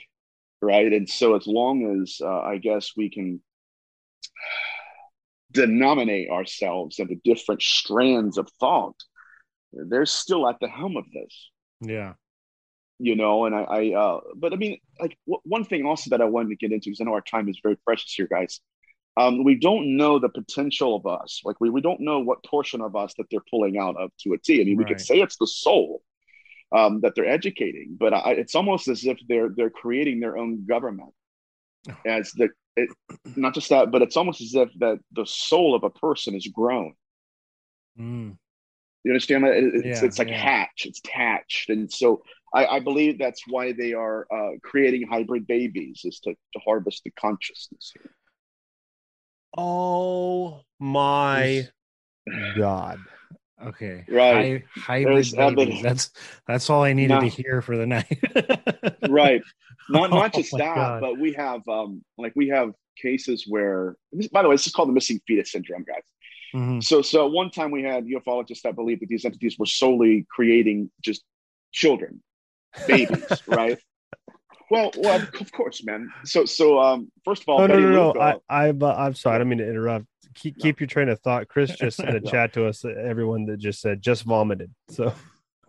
[0.61, 0.91] right?
[0.91, 3.41] And so, as long as uh, I guess we can
[5.53, 8.95] denominate ourselves into different strands of thought,
[9.71, 11.49] they're still at the helm of this,
[11.81, 12.13] Yeah.
[12.99, 13.45] you know.
[13.45, 16.49] And I, I uh, but I mean, like w- one thing also that I wanted
[16.49, 18.59] to get into because I know our time is very precious here, guys.
[19.15, 21.41] Um, we don't know the potential of us.
[21.45, 24.33] Like we, we don't know what portion of us that they're pulling out of to
[24.33, 24.59] a T.
[24.59, 26.01] I mean, we could say it's the soul
[26.75, 30.65] um, that they're educating, but I, it's almost as if they're they're creating their own
[30.65, 31.13] government
[32.05, 32.89] as the it,
[33.35, 36.47] not just that, but it's almost as if that the soul of a person is
[36.47, 36.93] grown.
[37.99, 38.37] Mm.
[39.03, 39.53] You understand that?
[39.53, 40.37] It- it's, Yeah, it's like yeah.
[40.41, 45.47] hatch, it's attached, and so I, I believe that's why they are uh, creating hybrid
[45.47, 47.93] babies is to, to harvest the consciousness.
[49.57, 51.67] oh my
[52.55, 52.97] god
[53.67, 54.05] Okay.
[54.09, 54.63] Right.
[54.75, 55.81] Hy- hybrid babies.
[55.81, 56.11] That's
[56.47, 57.21] that's all I needed No.
[57.21, 58.19] to hear for the night.
[59.09, 59.41] right
[59.89, 61.01] not not Oh just my that God.
[61.01, 64.73] but we have um like we have cases where this, by the way this is
[64.73, 66.03] called the missing fetus syndrome guys
[66.55, 66.83] Mhm.
[66.83, 70.89] so so one time we had ufologists that believed that these entities were solely creating
[71.01, 71.23] just
[71.71, 72.21] children
[72.87, 73.77] babies right
[74.69, 77.89] well well of course man so so um first of all Oh no Betty no
[77.91, 78.07] no!
[78.09, 79.35] Luca- I I'm uh, I'm sorry.
[79.35, 80.05] I don't mean to interrupt.
[80.35, 81.47] Keep keep your train of thought.
[81.47, 82.29] Chris just sent a No.
[82.31, 82.83] chat to us.
[82.85, 84.71] Everyone that just said just vomited.
[84.89, 85.13] So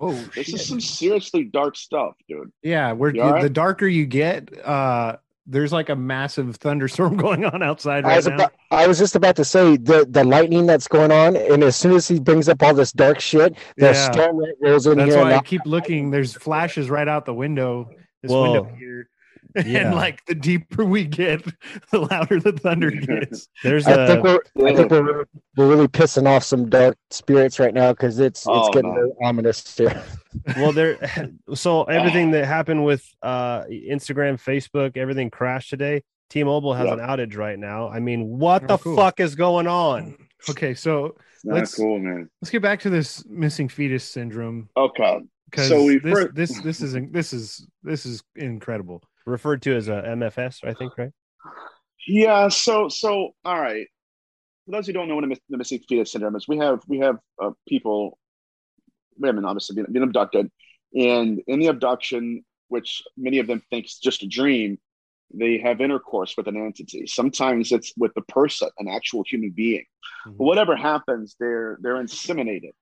[0.00, 0.54] Oh, this shit.
[0.56, 2.92] is some seriously dark stuff dude yeah.
[2.92, 3.42] We're You all right?
[3.42, 8.16] the darker you get, uh, there's like a massive thunderstorm going on outside I right
[8.16, 8.34] was, now.
[8.34, 11.76] about, I was just about to say the the lightning that's going on, and as
[11.76, 14.10] soon as he brings up all this dark shit, the Yeah.
[14.10, 15.22] storm rolls in That's here.
[15.22, 16.10] why I keep looking.
[16.10, 17.90] There's flashes right out the window.
[18.22, 18.42] This Whoa.
[18.42, 19.08] window here.
[19.64, 19.86] Yeah.
[19.86, 21.44] And like the deeper we get,
[21.92, 23.48] the louder the thunder gets.
[23.62, 25.24] there's I think we're I think we're
[25.56, 28.96] we're really pissing off some dark spirits right now because it's it's Oh, getting no.
[29.00, 30.02] very ominous here.
[30.56, 30.98] well there.
[31.54, 36.02] So everything that happened with uh Instagram, Facebook, everything crashed today.
[36.30, 36.94] T-Mobile has Yeah.
[36.94, 37.88] an outage right now.
[37.88, 38.96] I mean, what Oh, the cool.
[38.96, 40.16] fuck is going on?
[40.50, 44.68] Okay, so It's not Let's- cool man let's get back to this missing fetus syndrome
[44.76, 49.00] okay because So we this, fir- this this is this is this is incredible.
[49.26, 51.10] Referred to as a MFS, I think, right?
[52.06, 52.48] Yeah.
[52.48, 53.86] So, so all right.
[54.66, 57.16] For those who don't know what a missing fetus syndrome is, we have we have
[57.42, 58.18] uh, people,
[59.18, 60.50] women obviously being, being abducted,
[60.94, 64.78] And in the abduction, which many of them think is just a dream,
[65.32, 67.06] they have intercourse with an entity.
[67.06, 69.84] Sometimes it's with the person, an actual human being.
[70.24, 72.72] But whatever happens, they're they're inseminated.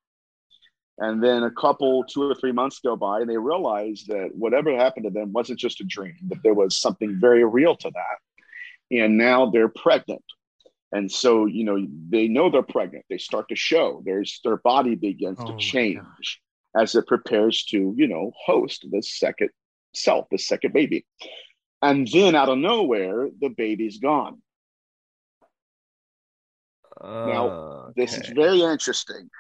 [0.99, 4.76] And then a couple, two or three months go by, and they realize that whatever
[4.76, 8.97] happened to them wasn't just a dream, that there was something very real to that.
[8.97, 10.24] And now they're pregnant.
[10.93, 13.07] And so, you know, they know they're pregnant.
[13.09, 14.03] They start to show.
[14.05, 16.40] There's their body begins Oh to change
[16.76, 19.49] as it prepares to, you know, host the second
[19.95, 21.07] self, the second baby.
[21.80, 24.43] And then out of nowhere, the baby's gone.
[27.01, 29.30] Uh, now, this is very interesting.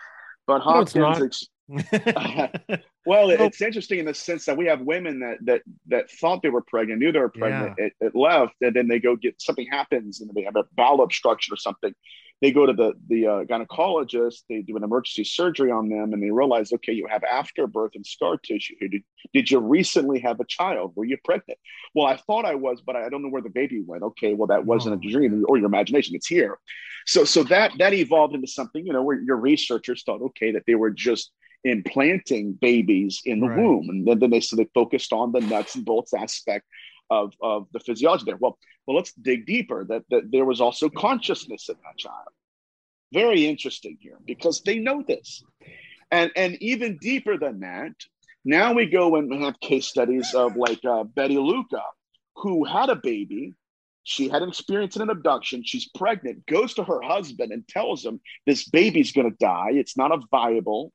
[0.46, 0.84] But No.
[0.84, 1.48] Hopkins, ex-
[3.06, 6.50] well, it's interesting in the sense that we have women that that that thought they
[6.50, 9.66] were pregnant, knew they were pregnant, it, it left, and then they go get something
[9.70, 11.94] happens, and they have a bowel obstruction or something.
[12.40, 14.42] They go to the the uh, gynecologist.
[14.48, 18.04] They do an emergency surgery on them, and they realize, okay, you have afterbirth and
[18.04, 18.88] scar tissue here.
[18.88, 20.92] Did, did you recently have a child?
[20.96, 21.58] Were you pregnant?
[21.94, 24.02] Well, I thought I was, but I don't know where the baby went.
[24.02, 26.16] Okay, well, that wasn't a dream or your imagination.
[26.16, 26.58] It's here.
[27.06, 30.64] So so that that evolved into something, you know, where your researchers thought, okay, that
[30.66, 31.32] they were just
[31.64, 33.58] implanting babies in the Right.
[33.58, 36.66] womb, and then, then they so they focused on the nuts and bolts aspect
[37.10, 38.36] of of the physiology there.
[38.36, 39.84] Well, well, let's dig deeper.
[39.84, 42.28] That that there was also consciousness in that child.
[43.12, 45.44] Very interesting here because they know this,
[46.10, 47.92] and and even deeper than that.
[48.44, 51.82] Now we go and we have case studies of like uh, Betty Luca,
[52.36, 53.54] who had a baby.
[54.02, 55.62] She had an experience in an abduction.
[55.64, 59.70] She's pregnant, goes to her husband and tells him this baby's going to die.
[59.74, 60.92] It's not a viable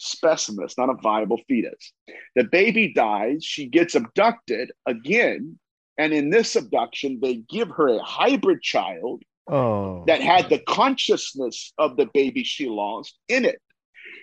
[0.00, 1.92] specimen, it's not a viable fetus.
[2.36, 3.44] The baby dies.
[3.44, 5.58] She gets abducted again.
[5.98, 11.72] And in this abduction, they give her a hybrid child Oh, that had the consciousness
[11.76, 13.60] of the baby she lost in it.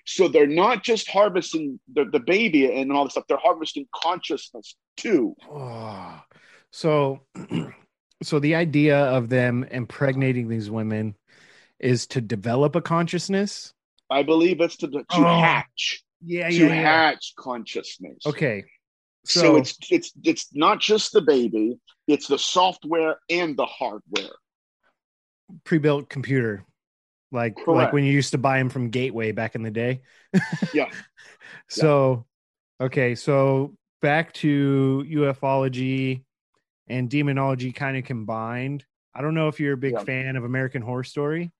[0.05, 4.75] So they're not just harvesting the, the baby and all this stuff, they're harvesting consciousness
[4.95, 5.35] too.
[5.49, 6.21] Oh.
[6.69, 7.21] So,
[8.23, 11.15] so the idea of them impregnating these women
[11.79, 13.73] is to develop a consciousness.
[14.09, 16.85] I believe it's to, to Oh, hatch, Yeah, to yeah, yeah.
[16.85, 18.23] hatch consciousness.
[18.25, 18.63] Okay.
[19.25, 24.35] So, So, it's it's it's not just the baby, it's the software and the hardware.
[25.63, 26.65] pre-built computer,
[27.31, 30.01] like like when you used to buy them from Gateway back in the day.
[30.73, 30.89] Yeah.
[31.69, 32.25] So,
[32.81, 36.23] okay, so back to ufology
[36.87, 38.85] and demonology kind of combined.
[39.15, 40.03] I don't know if you're a big Yeah.
[40.03, 41.51] fan of American Horror Story,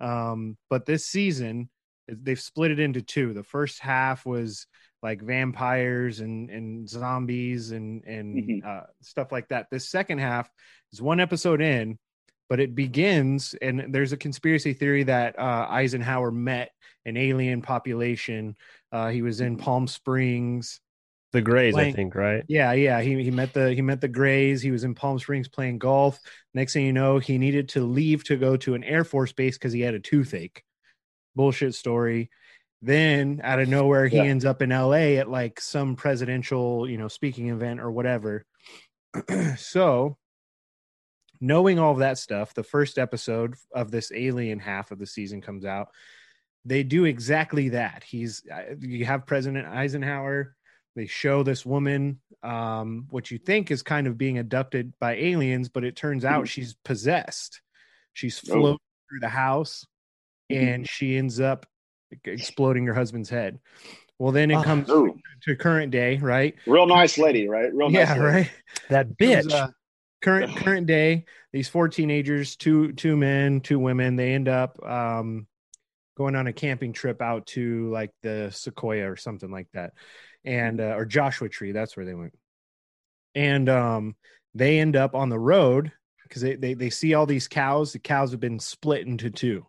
[0.00, 1.68] um, but this season
[2.08, 3.32] they've split it into two.
[3.34, 4.66] The first half was
[5.02, 8.64] like vampires and and zombies and and Mhm.
[8.66, 9.66] uh, stuff like that.
[9.70, 10.50] The second half
[10.92, 11.98] is one episode in,
[12.48, 16.70] but it begins and there's a conspiracy theory that uh, Eisenhower met
[17.04, 18.56] an alien population.
[18.90, 20.80] Uh, he was in Palm Springs.
[21.32, 22.44] the Grays, I think, right?
[22.48, 23.02] Yeah, yeah.
[23.02, 24.62] He he met the he met the Grays.
[24.62, 26.18] He was in Palm Springs playing golf.
[26.54, 29.58] Next thing you know, he needed to leave to go to an Air Force base
[29.58, 30.62] because he had a toothache.
[31.36, 32.30] Bullshit story.
[32.82, 34.24] Then out of nowhere, he Yeah.
[34.24, 38.44] ends up in LA at like some presidential, you know, speaking event or whatever.
[39.56, 40.18] so
[41.40, 45.40] knowing all of that stuff, the first episode of this alien half of the season
[45.40, 45.88] comes out.
[46.64, 48.02] They do exactly that.
[48.04, 48.42] He's
[48.80, 50.54] you have President Eisenhower.
[50.96, 55.68] They show this woman, um, what you think is kind of being abducted by aliens,
[55.68, 57.60] but it turns out she's possessed.
[58.14, 58.52] She's Oh.
[58.54, 58.78] floating
[59.08, 59.86] through the house,
[60.50, 61.66] and she ends up
[62.24, 63.58] exploding her husband's head.
[64.18, 64.62] Well, then it Oh.
[64.62, 66.54] comes Ooh, to current day, right?
[66.66, 67.72] real nice lady, right?
[67.74, 68.24] Real nice yeah, lady.
[68.24, 68.50] right.
[68.88, 69.52] That Comes, bitch.
[69.52, 69.68] uh,
[70.22, 75.46] current current day, these four teenagers, two two men, two women, they end up um,
[76.16, 79.92] going on a camping trip out to like the Sequoia or something like that,
[80.44, 81.72] and uh, or Joshua Tree.
[81.72, 82.32] That's where they went,
[83.34, 84.16] and um,
[84.54, 85.92] they end up on the road
[86.22, 87.92] because they, they they see all these cows.
[87.92, 89.66] The cows have been split into two,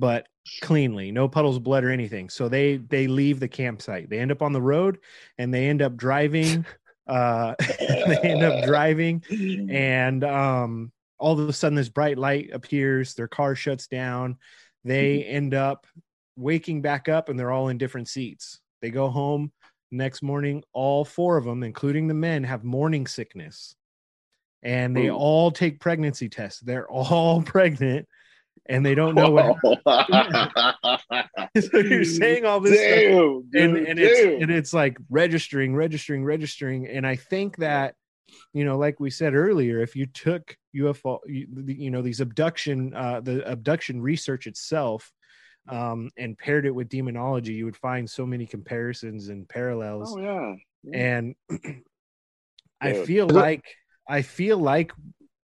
[0.00, 0.26] but
[0.62, 2.30] cleanly, no puddles of blood or anything.
[2.30, 4.08] So they they leave the campsite.
[4.08, 4.98] They end up on the road,
[5.38, 6.64] and they end up driving.
[7.06, 9.20] Uh, they end up driving
[9.68, 14.36] and um all of a sudden this bright light appears their car shuts down
[14.84, 15.88] they end up
[16.36, 19.50] waking back up and they're all in different seats they go home
[19.90, 23.74] next morning all four of them including the men have morning sickness
[24.62, 25.16] and they Ooh.
[25.16, 28.06] all take pregnancy tests they're all pregnant
[28.70, 29.56] and they don't know what
[31.60, 36.24] so you're saying all this stuff dude, and and it's and it's like registering registering
[36.24, 37.94] registering and i think that
[38.52, 42.94] you know like we said earlier if you took ufo you, you know these abduction
[42.94, 45.12] uh the abduction research itself
[45.68, 50.14] um, and paired it with demonology, you would find so many comparisons and parallels.
[50.16, 50.54] Oh yeah.
[50.84, 50.98] yeah.
[50.98, 51.34] And
[52.80, 53.64] I feel like
[54.08, 54.92] I feel like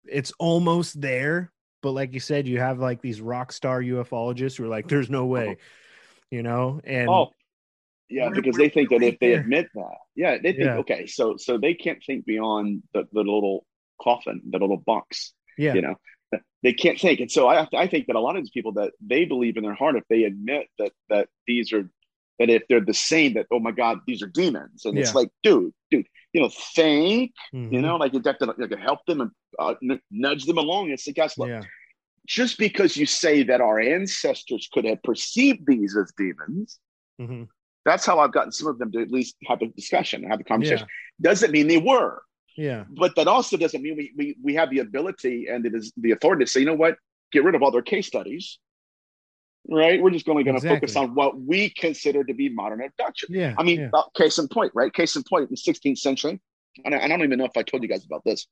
[0.05, 1.51] it's almost there,
[1.83, 5.09] but like you said, you have like these rock star ufologists who are like, "There's
[5.09, 5.25] no oh.
[5.25, 5.57] way,"
[6.31, 6.81] you know.
[6.83, 7.29] And oh,
[8.09, 10.77] yeah, because they think that if they admit that, yeah, they think Yeah.
[10.77, 13.65] okay, so so they can't think beyond the, the little
[14.01, 15.95] coffin, the little box, yeah, you know.
[16.63, 18.93] They can't think, and so I I think that a lot of these people that
[19.05, 21.89] they believe in their heart, if they admit that that these are
[22.39, 25.29] that if they're the same, that oh my god, these are demons, and it's like,
[25.43, 27.71] dude, dude, you know, think, Mhm.
[27.71, 30.89] you know, like you have to like, help them and uh, n- nudge them along.
[30.89, 31.61] It's like, guys, look, yeah,
[32.27, 36.79] just because you say that our ancestors could have perceived these as demons,
[37.21, 37.47] Mhm.
[37.85, 40.39] that's how I've gotten some of them to at least have a discussion, and have
[40.39, 40.87] a conversation.
[41.19, 42.21] yeah, Doesn't mean they were,
[42.57, 45.91] yeah, but that also doesn't mean we, we, we have the ability and it is
[45.97, 46.97] the authority to say, you know what,
[47.31, 48.57] get rid of all their case studies,
[49.69, 50.01] right?
[50.01, 53.29] We're just only going to focus on what we consider to be modern abduction.
[53.31, 53.55] yeah.
[53.57, 53.89] I mean, yeah.
[53.93, 54.93] uh, case in point, right?
[54.93, 56.39] Case in point, in the 16th century,
[56.83, 58.45] and I, I don't even know if I told you guys about this.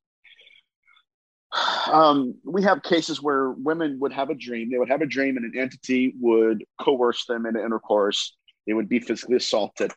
[1.92, 4.70] Um, we have cases where women would have a dream.
[4.72, 8.38] They would have a dream, and an entity would coerce them into intercourse.
[8.66, 9.92] They would be physically assaulted.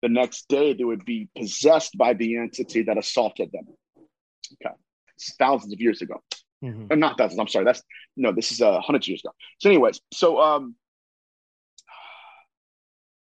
[0.00, 3.64] The next day, they would be possessed by the entity that assaulted them.
[3.98, 4.74] Okay,
[5.16, 6.22] it's thousands of years ago.
[6.64, 6.90] Mhm.
[6.90, 7.38] Uh, not thousands.
[7.38, 7.64] I'm sorry.
[7.66, 7.82] That's
[8.16, 8.32] no.
[8.32, 9.32] This is uh, hundreds of years ago.
[9.58, 10.74] So, anyways, so um,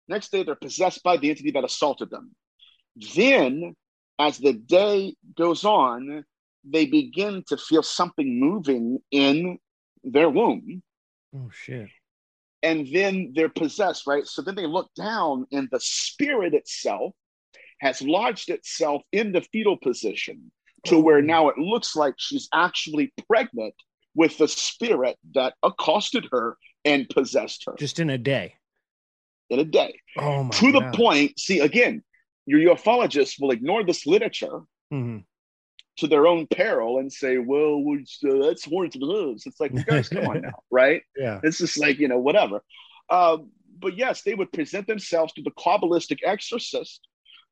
[0.07, 2.35] next day they're possessed by the entity that assaulted them.
[3.15, 3.75] Then,
[4.17, 6.23] as the day goes on,
[6.63, 9.59] they begin to feel something moving in
[10.03, 10.81] their womb,
[11.35, 11.89] Oh shit.
[12.63, 14.07] and then they're possessed.
[14.07, 14.25] Right.
[14.25, 17.13] So then they look down, and the spirit itself
[17.79, 20.51] has lodged itself in the fetal position
[20.85, 23.73] to where now it looks like she's actually pregnant
[24.15, 28.55] with the spirit that accosted her and possessed her Just in a day.
[29.49, 29.99] in a day.
[30.17, 32.03] Oh my to the point, see, again,
[32.45, 34.61] your ufologists will ignore this literature
[34.93, 35.23] Mhm.
[35.97, 39.45] to their own peril and say, well, we, uh, that's horns and hooves.
[39.45, 41.01] It's like, guys, come on now, right?
[41.17, 41.39] Yeah.
[41.43, 42.63] It's just like, you know, whatever.
[43.09, 47.07] Um, but yes, they would present themselves to the Kabbalistic exorcist.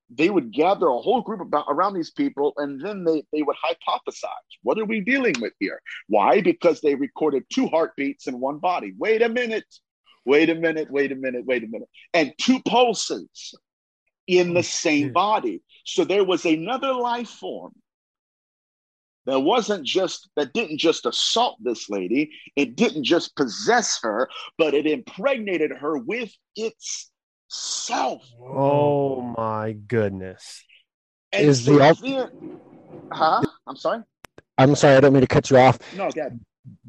[0.09, 3.57] They would gather a whole group about, around these people, and then they, they would
[3.57, 4.29] hypothesize
[4.63, 5.81] what are we dealing with here?
[6.07, 6.41] Why?
[6.41, 8.93] Because they recorded two heartbeats in one body.
[8.97, 9.65] Wait a minute.
[10.25, 10.91] Wait a minute.
[10.91, 11.45] Wait a minute.
[11.45, 11.89] Wait a minute.
[12.13, 13.55] And two pulses
[14.27, 15.61] in the same body.
[15.85, 17.73] So there was another life form
[19.25, 24.73] that wasn't just that didn't just assault this lady it didn't just possess her but
[24.73, 26.31] it impregnated her with
[27.47, 30.63] itself Oh my goodness.
[31.31, 32.31] and Is the al-
[33.11, 34.03] huh i'm sorry
[34.59, 35.77] I'm sorry, I don't mean to cut you off.
[35.95, 36.39] no God.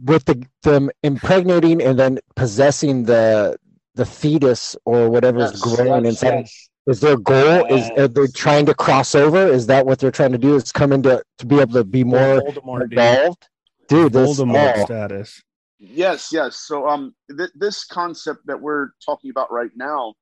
[0.02, 3.58] With the them impregnating and then possessing the
[3.94, 6.40] the fetus or whatever is growing inside.
[6.46, 6.68] yes.
[6.86, 7.66] Is their goal?
[7.66, 7.98] Is Yes.
[7.98, 9.46] are they trying to cross over?
[9.46, 10.54] Is that what they're trying to do?
[10.56, 12.92] Is come into to be able to be more Voldemort, dude.
[12.94, 13.48] involved?
[13.88, 15.42] Dude, this Voldemort oh, status.
[15.78, 20.14] yes yes so um th- this concept that we're talking about right now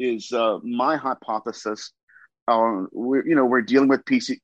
[0.00, 1.92] is uh my hypothesis
[2.48, 4.38] uh, we're you know we're dealing with PC,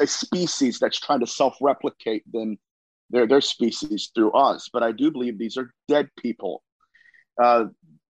[0.00, 2.58] a species that's trying to self-replicate them
[3.10, 6.62] their their species through us but i do believe these are dead people
[7.42, 7.64] uh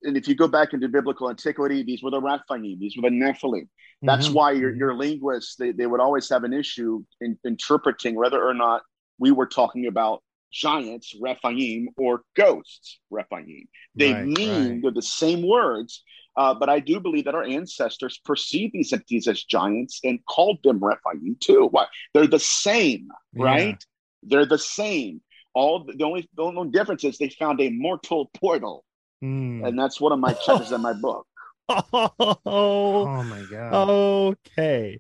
[0.04, 3.16] and if you go back into biblical antiquity these were the Rephaim, these were the
[3.16, 3.68] nephilim
[4.02, 4.34] that's Mhm.
[4.34, 8.54] why your, your linguists they, they would always have an issue in interpreting whether or
[8.54, 8.82] not
[9.20, 10.22] we were talking about
[10.52, 13.68] giants Rephaim or ghosts Rephaim.
[13.96, 14.82] They Right, mean right.
[14.82, 16.04] they're the same words,
[16.38, 20.60] uh, but I do believe that our ancestors perceived these entities as giants and called
[20.64, 21.68] them Rephaim too.
[21.72, 21.86] Why?
[22.14, 23.44] They're the same, Yeah.
[23.44, 23.86] right?
[24.24, 25.22] They're the same.
[25.54, 28.84] All the only the only difference is they found a mortal portal,
[29.24, 29.66] Mm.
[29.68, 31.26] and that's one of my chapters in my book.
[31.70, 33.90] Oh, Oh my god.
[33.90, 35.00] okay.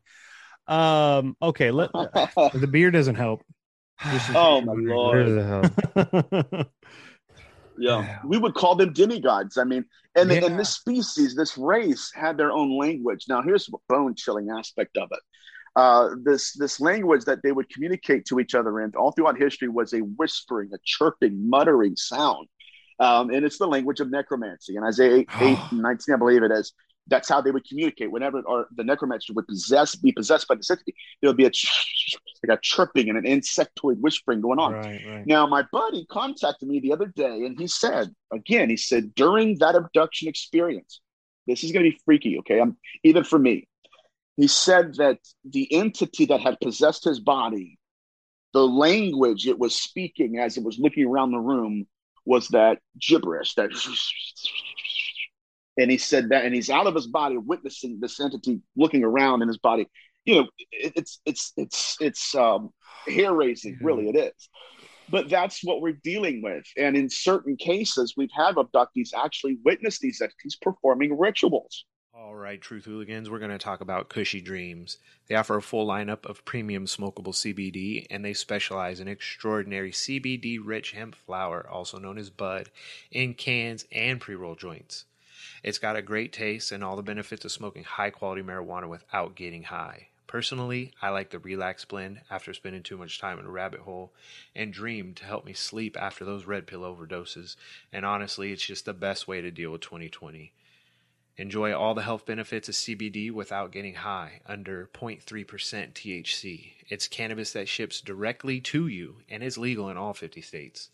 [0.67, 1.91] Um, okay, let
[2.53, 3.43] The beer doesn't help.
[4.11, 6.67] This is- oh my where lord!
[7.77, 9.57] Yeah, we would call them demigods.
[9.57, 10.45] I mean, and Yeah.
[10.45, 13.25] and this species, this race, had their own language.
[13.27, 15.19] Now, here's the bone chilling aspect of it.
[15.75, 19.67] Uh, this this language that they would communicate to each other in all throughout history
[19.67, 22.47] was a whispering, a chirping, muttering sound,
[22.99, 24.77] um, and it's the language of necromancy.
[24.77, 26.71] And Isaiah 8, 8 and 19, I believe it is.
[27.07, 28.11] That's how they would communicate.
[28.11, 31.51] Whenever or the necromancer would possess, be possessed by the entity, there would be a
[32.47, 34.73] like a chirping and an insectoid whispering going on.
[34.73, 35.27] right, right.
[35.27, 39.57] Now, my buddy contacted me the other day and he said, again, he said, during
[39.59, 41.01] that abduction experience,
[41.47, 42.59] this is going to be freaky, okay?
[42.59, 43.67] I'm, even for me.
[44.37, 47.79] He said that the entity that had possessed his body,
[48.53, 51.87] the language it was speaking as it was looking around the room
[52.25, 53.69] was that gibberish that
[55.77, 59.41] and he said that and he's out of his body witnessing this entity looking around
[59.41, 59.87] in his body.
[60.25, 62.71] You know it, it's it's it's it's um
[63.07, 64.49] hair raising really it is.
[65.07, 66.65] But that's what we're dealing with.
[66.77, 71.85] And in certain cases we've had abductees actually witness these entities performing rituals.
[72.17, 74.99] All right, Truth Hooligans, we're going to talk about Cushy Dreams.
[75.27, 80.57] They offer a full lineup of premium smokable CBD, and they specialize in extraordinary CBD
[80.63, 82.69] rich hemp flower, also known as bud,
[83.11, 85.03] in cans and pre roll joints.
[85.65, 89.33] It's got a great taste and all the benefits of smoking high quality marijuana without
[89.33, 90.09] getting high.
[90.27, 94.13] Personally, I like the Relax blend after spending too much time in a rabbit hole,
[94.55, 97.55] and Dream to help me sleep after those red pill overdoses.
[97.91, 100.53] And honestly, it's just the best way to deal with 2020.
[101.37, 106.73] Enjoy all the health benefits of CBD without getting high, under 0.3% THC.
[106.89, 110.89] It's cannabis that ships directly to you and is legal in all 50 states.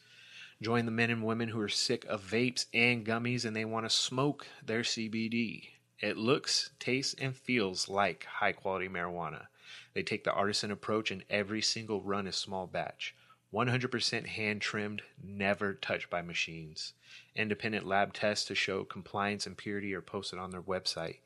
[0.62, 3.88] Join the men and women who are sick of vapes and gummies and they want
[3.88, 5.70] to smoke their CBD.
[6.00, 9.48] It looks, tastes, and feels like high quality marijuana.
[9.96, 13.16] They take the artisan approach and every single run is small batch.
[13.52, 16.94] 100% hand trimmed, never touched by machines.
[17.36, 21.18] Independent lab tests to show compliance and purity are posted on their website.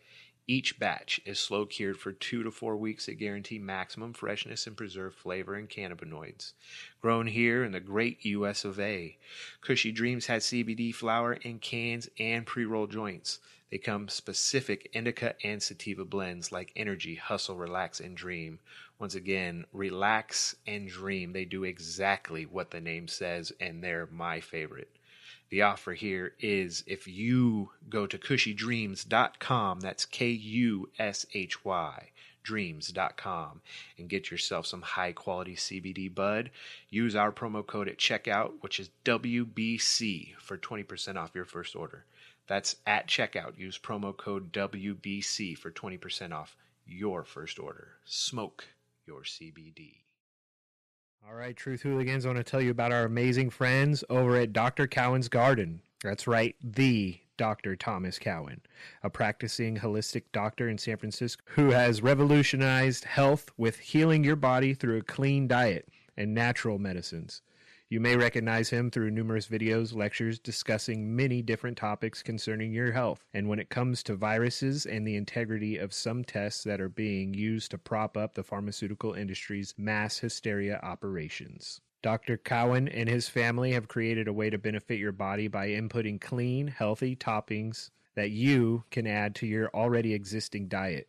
[0.48, 4.78] Each batch is slow cured for two to four weeks that guarantee maximum freshness and
[4.78, 6.54] preserve flavor and cannabinoids.
[7.02, 9.18] Grown here in the great US of A.
[9.64, 13.40] Kushy Dreams has CBD flower in cans and pre roll joints.
[13.72, 18.60] They come specific indica and sativa blends like Energy, Hustle, Relax, and Dream.
[19.00, 21.34] Once again, relax and dream.
[21.34, 24.95] They do exactly what the name says, and they're my favorite.
[25.50, 32.10] The offer here is if you go to kushydreams.com, that's K U S H Y,
[32.44, 33.62] dreams.com,
[33.98, 36.52] and get yourself some high quality CBD bud,
[36.90, 42.06] use our promo code at checkout, which is WBC, for 20% off your first order.
[42.48, 43.58] That's at checkout.
[43.58, 47.94] Use promo code WBC for 20% off your first order.
[48.06, 48.66] Smoke
[49.06, 50.05] your CBD.
[51.28, 54.54] All right, Truth Hooligans, I want to tell you about our amazing friends over at
[54.54, 54.86] Dr.
[54.86, 55.82] Cowan's Garden.
[56.04, 57.76] That's right, the Dr.
[57.76, 58.62] Thomas Cowan,
[59.02, 64.76] a practicing holistic doctor in San Francisco who has revolutionized health with healing your body
[64.76, 67.42] through a clean diet and natural medicines.
[67.88, 73.24] You may recognize him through numerous videos, lectures discussing many different topics concerning your health.
[73.32, 77.36] And when it comes to viruses and the integrity of some tests that are being
[77.36, 81.80] used to prop up the pharmaceutical industry's mass hysteria operations.
[82.02, 82.38] Dr.
[82.38, 86.68] Cowan and his family have created a way to benefit your body by inputting clean,
[86.68, 91.08] healthy toppings that you can add to your already existing diet.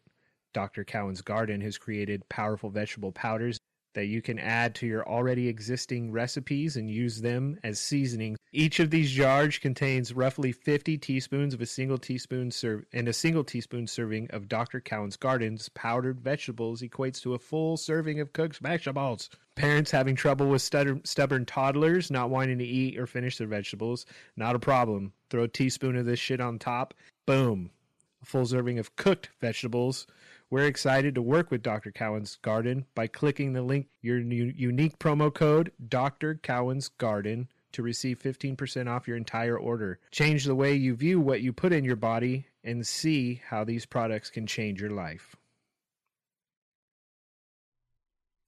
[0.53, 0.85] Dr.
[0.85, 3.59] Cowan's Garden has created powerful vegetable powders
[3.97, 8.37] that you can add to your already existing recipes and use them as seasoning.
[8.53, 13.13] Each of these jars contains roughly 50 teaspoons of a single teaspoon serve and a
[13.15, 14.81] single teaspoon serving of Dr.
[14.81, 19.31] Cowan's Gardens powdered vegetables equates to a full serving of cooked vegetables.
[19.55, 24.05] Parents having trouble with stutter, stubborn toddlers not wanting to eat or finish their vegetables,
[24.37, 25.15] not a problem.
[25.31, 26.93] Throw a teaspoon of this shit on top.
[27.25, 27.71] Boom.
[28.23, 30.07] A full serving of cooked vegetables.
[30.49, 31.91] We're excited to work with Dr.
[31.91, 36.37] Cowan's Garden by clicking the link, your unique promo code, Dr.
[36.37, 39.99] Cowan's Garden, to receive 15% off your entire order.
[40.13, 43.87] Change the way you view what you put in your body and see how these
[43.87, 45.35] products can change your life.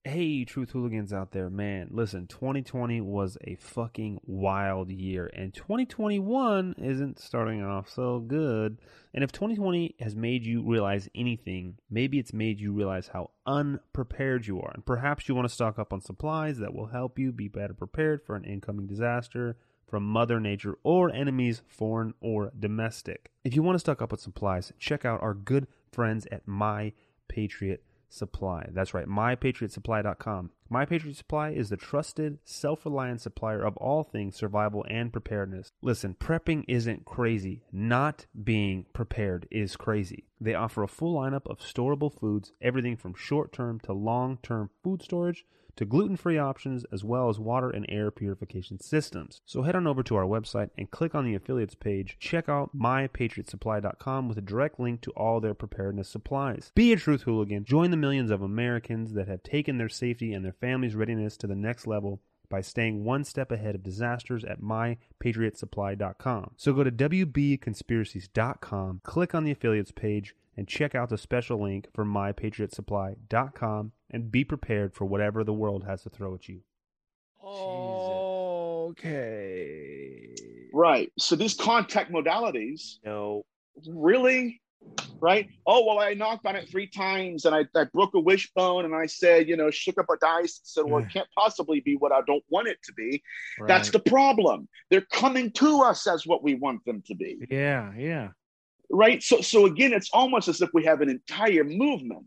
[0.09, 1.89] Hey, Truth Hooligans out there, man.
[1.91, 8.79] Listen, 2020 was a fucking wild year, and 2021 isn't starting off so good.
[9.13, 14.47] And if 2020 has made you realize anything, maybe it's made you realize how unprepared
[14.47, 14.71] you are.
[14.73, 17.75] And perhaps you want to stock up on supplies that will help you be better
[17.75, 23.31] prepared for an incoming disaster from Mother Nature or enemies, foreign or domestic.
[23.45, 26.95] If you want to stock up on supplies, check out our good friends at My
[27.29, 28.69] Patriot Supply.
[28.73, 30.51] That's right, mypatriotsupply.com.
[30.71, 35.73] My Patriot Supply is the trusted, self reliant supplier of all things survival and preparedness.
[35.83, 37.63] Listen, prepping isn't crazy.
[37.73, 40.25] Not being prepared is crazy.
[40.41, 44.71] They offer a full lineup of storable foods, everything from short term to long term
[44.83, 45.45] food storage
[45.79, 49.41] to gluten free options, as well as water and air purification systems.
[49.47, 52.17] So head on over to our website and click on the affiliates page.
[52.19, 56.73] Check out mypatriotsupply.com with a direct link to all their preparedness supplies.
[56.75, 57.65] Be a truth hooligan.
[57.65, 61.47] Join the millions of Americans that have taken their safety and their family's readiness to
[61.47, 66.55] the next level by staying one step ahead of disasters at mypatriotsupply.com.
[66.57, 71.87] So go to WBconspiracies.com, click on the affiliates page, and check out the special link
[71.95, 76.61] for mypatriotsupply.com and be prepared for whatever the world has to throw at you.
[77.43, 78.39] Oh,
[78.89, 80.29] Okay.
[80.73, 81.13] Right.
[81.19, 83.45] So these contact modalities, no,
[83.87, 84.61] really,
[85.21, 85.49] right?
[85.67, 88.95] Oh well, I knocked on it three times and I, I broke a wishbone and
[88.95, 90.61] I said, you know, shook up a dice.
[90.61, 93.23] and Said, well, it can't possibly be what I don't want it to be.
[93.67, 94.69] That's the problem.
[94.91, 97.39] They're coming to us as what we want them to be.
[97.51, 98.29] Yeah, yeah.
[98.91, 99.23] Right.
[99.23, 102.27] So so again, it's almost as if we have an entire movement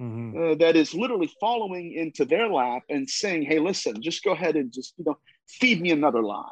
[0.00, 0.52] Mhm.
[0.52, 4.56] uh, that is literally following into their lap and saying, "Hey, listen, just go ahead
[4.56, 5.16] and just you know
[5.48, 6.50] feed me another lie."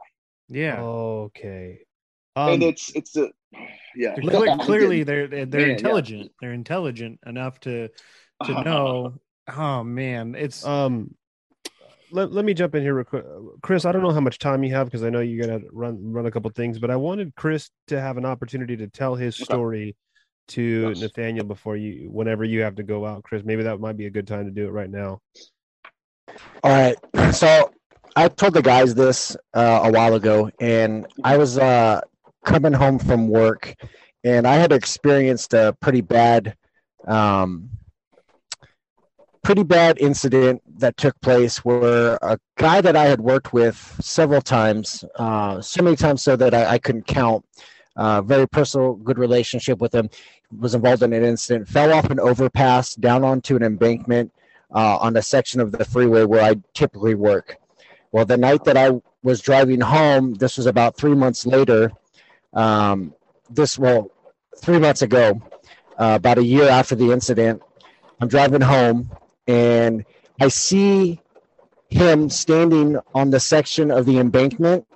[0.48, 0.80] Yeah.
[0.80, 1.80] Okay.
[2.36, 3.30] and Um, it's it's a
[3.96, 4.14] yeah.
[4.16, 5.72] They're cle- clearly they're they're, they're yeah.
[5.72, 6.32] intelligent.
[6.40, 7.88] They're intelligent enough to
[8.44, 9.14] to know.
[9.54, 11.14] Oh man, it's um
[12.12, 13.24] let, let me jump in here real quick.
[13.62, 15.98] Chris, I don't know how much time you have because I know you gotta run
[16.12, 19.34] run a couple things, but I wanted Chris to have an opportunity to tell his
[19.34, 19.44] Okay.
[19.44, 19.96] story
[20.48, 21.00] to Yes.
[21.00, 23.42] Nathaniel before you whenever you have to go out, Chris.
[23.44, 25.20] Maybe that might be a good time to do it right now.
[26.62, 27.34] All right.
[27.34, 27.70] So
[28.16, 32.00] I told the guys this uh, a while ago, and I was uh,
[32.44, 33.74] coming home from work,
[34.24, 36.54] and I had experienced a pretty bad,
[37.06, 37.70] um,
[39.42, 44.40] pretty bad incident that took place where a guy that I had worked with several
[44.42, 47.44] times, uh, so many times so that I, I couldn't count,
[47.96, 50.08] uh, very personal, good relationship with him,
[50.58, 54.32] was involved in an incident, fell off an overpass down onto an embankment
[54.74, 57.56] uh, on a section of the freeway where I typically work.
[58.10, 61.92] Well, the night that I was driving home, this was about three months later.
[62.52, 63.14] Um,
[63.50, 64.10] this, well,
[64.58, 65.42] three months ago,
[65.98, 67.62] uh, about a year after the incident,
[68.20, 69.10] I'm driving home
[69.46, 70.04] and
[70.40, 71.20] I see
[71.88, 74.86] him standing on the section of the embankment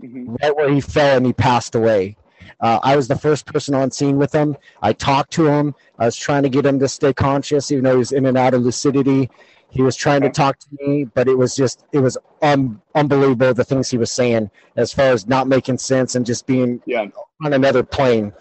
[0.00, 2.16] right where he fell and he passed away.
[2.60, 4.56] Uh, I was the first person on scene with him.
[4.82, 5.74] I talked to him.
[5.98, 8.36] I was trying to get him to stay conscious, even though he was in and
[8.36, 9.30] out of lucidity.
[9.70, 13.52] He was trying to talk to me, but it was just, it was un- unbelievable
[13.54, 17.06] the things he was saying as far as not making sense and just being yeah.
[17.44, 18.32] on another plane.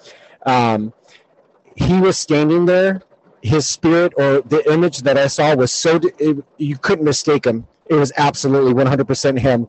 [0.45, 0.93] Um,
[1.75, 3.01] he was standing there.
[3.41, 7.67] His spirit or the image that I saw was so, it, you couldn't mistake him.
[7.87, 9.67] It was absolutely 100% him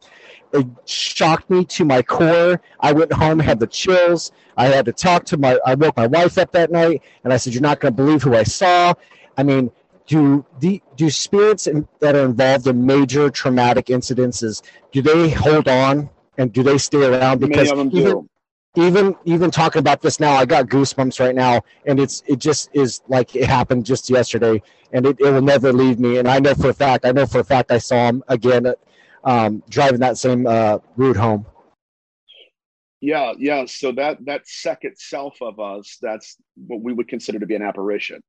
[0.55, 2.61] it shocked me to my core.
[2.81, 4.31] I went home, had the chills.
[4.57, 5.59] I had to talk to my.
[5.67, 8.23] I woke my wife up that night, and I said, "You're not going to believe
[8.23, 8.95] who I saw."
[9.37, 9.71] I mean,
[10.07, 14.63] do the do spirits in, that are involved in major traumatic incidences
[14.93, 16.09] do they hold on
[16.39, 17.41] and do they stay around?
[17.41, 18.29] because Many of them even, do.
[18.77, 22.71] Even even talking about this now, I got goosebumps right now, and it's it just
[22.73, 24.63] is like it happened just yesterday,
[24.93, 26.19] and it, it will never leave me.
[26.19, 28.73] And I know for a fact, I know for a fact, I saw him again,
[29.23, 31.47] um, driving that same uh, route home.
[33.01, 33.67] Yeah, yeah.
[33.67, 37.63] So that that second self of us, that's what we would consider to be an
[37.63, 38.23] apparition.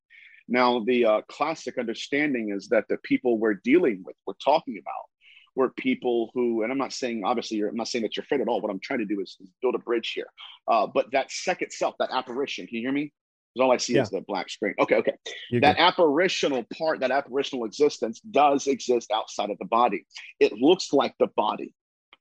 [0.47, 5.09] Now, the uh, classic understanding is that the people we're dealing with, we're talking about,
[5.55, 8.41] were people who, and I'm not saying obviously, you're, I'm not saying that you're afraid
[8.41, 8.61] at all.
[8.61, 10.27] What I'm trying to do is, is build a bridge here.
[10.67, 13.13] Uh, but that second self, that apparition, can you hear me?
[13.53, 14.75] Because all I see is the black screen.
[14.79, 15.13] Okay, okay.
[15.49, 15.83] You're that good.
[15.83, 20.05] apparitional part, that apparitional existence, does exist outside of the body.
[20.41, 21.73] It looks like the body,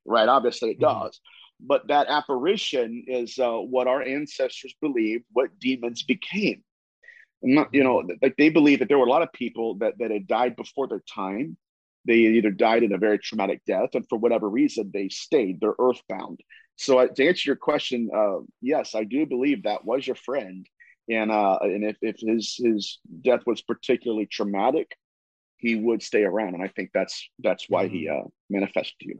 [0.05, 0.29] right?
[0.29, 1.19] Obviously, it does.
[1.59, 6.63] But that apparition is uh, what our ancestors believed what demons became.
[7.41, 10.11] Not, you know, like they believe that there were a lot of people that, that
[10.11, 11.57] had died before their time.
[12.05, 15.59] They either died in a very traumatic death, and for whatever reason, they stayed.
[15.59, 16.41] They're earthbound.
[16.77, 20.67] So, uh, to answer your question, uh, yes, I do believe that was your friend,
[21.09, 24.95] and uh, and if, if his his death was particularly traumatic,
[25.57, 29.19] he would stay around, and I think that's that's why he uh, manifested to you.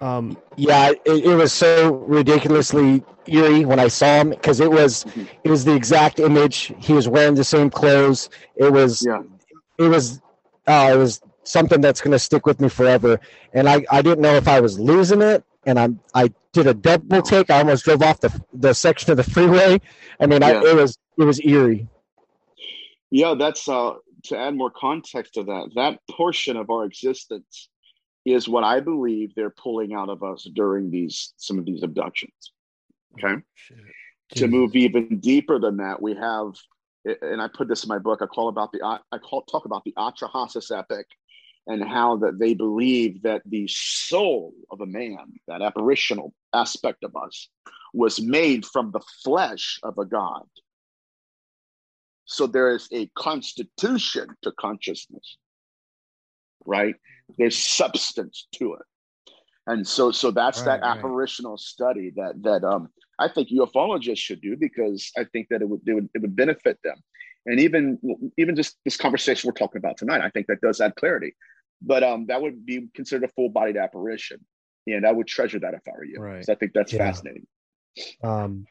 [0.00, 5.04] Um, yeah, it, it was so ridiculously eerie when I saw him because it was
[5.44, 6.72] it was the exact image.
[6.78, 8.30] He was wearing the same clothes.
[8.56, 10.22] It was it was
[10.66, 11.20] uh, it was
[11.50, 13.20] something that's going to stick with me forever.
[13.52, 15.44] And I, I didn't know if I was losing it.
[15.66, 17.50] And I'm I did a double take.
[17.50, 19.78] I almost drove off the the section of the freeway.
[20.18, 21.86] I mean, I, it was it was eerie.
[23.10, 23.94] Yeah, that's uh
[24.24, 25.70] to add more context to that.
[25.74, 27.68] That portion of our existence
[28.24, 32.52] is what I believe they're pulling out of us during these some of these abductions.
[33.14, 33.42] Okay.
[34.36, 36.52] To move even deeper than that, we have,
[37.04, 38.20] and I put this in my book.
[38.22, 41.06] I call about the I call talk about the Atrahasis epic,
[41.66, 45.18] and how that they believe that the soul of a man,
[45.48, 47.48] that apparitional aspect of us,
[47.94, 50.44] was made from the flesh of a god.
[52.24, 55.36] So there is a constitution to consciousness,
[56.64, 56.94] right?
[57.38, 58.82] There's substance to it.
[59.66, 61.08] And so so that's that Right, right.
[61.08, 62.88] apparitional study that that um
[63.18, 66.36] I think ufologists should do because I think that it would, it would it would
[66.36, 66.96] benefit them.
[67.46, 67.98] And even
[68.36, 71.34] even just this conversation we're talking about tonight, I think that does add clarity.
[71.82, 74.44] But um that would be considered a full-bodied apparition.
[74.86, 76.18] and I would treasure that if I were you.
[76.20, 76.44] Right.
[76.44, 76.98] So I think that's Yeah.
[76.98, 77.46] fascinating.
[78.22, 78.66] Um,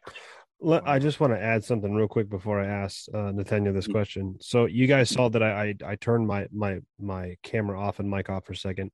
[0.60, 3.88] let, I just want to add something real quick before I ask uh, Nathaniel this
[3.88, 3.92] Mhm.
[3.92, 4.36] question.
[4.42, 8.10] So you guys saw that I, I I turned my my my camera off and
[8.10, 8.92] mic off for a second.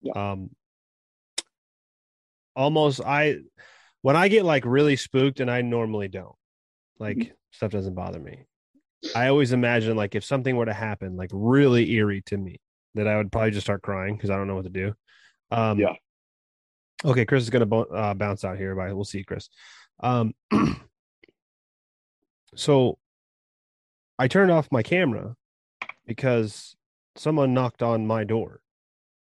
[0.00, 0.12] Yeah.
[0.32, 0.50] Um,
[2.56, 3.38] almost I
[4.02, 6.36] when I get like really spooked, and I normally don't.
[6.98, 7.32] Like Mm-hmm.
[7.50, 8.46] stuff doesn't bother me.
[9.14, 12.60] I always imagine like if something were to happen, like really eerie to me,
[12.94, 14.94] that I would probably just start crying because I don't know what to do.
[15.50, 15.94] Um, Yeah.
[17.04, 19.50] Okay, Chris is gonna bo- uh, bounce out here, but we'll see, Chris.
[20.00, 20.32] Um,
[22.54, 22.98] so
[24.18, 25.34] I turned off my camera
[26.06, 26.76] because
[27.16, 28.60] someone knocked on my door.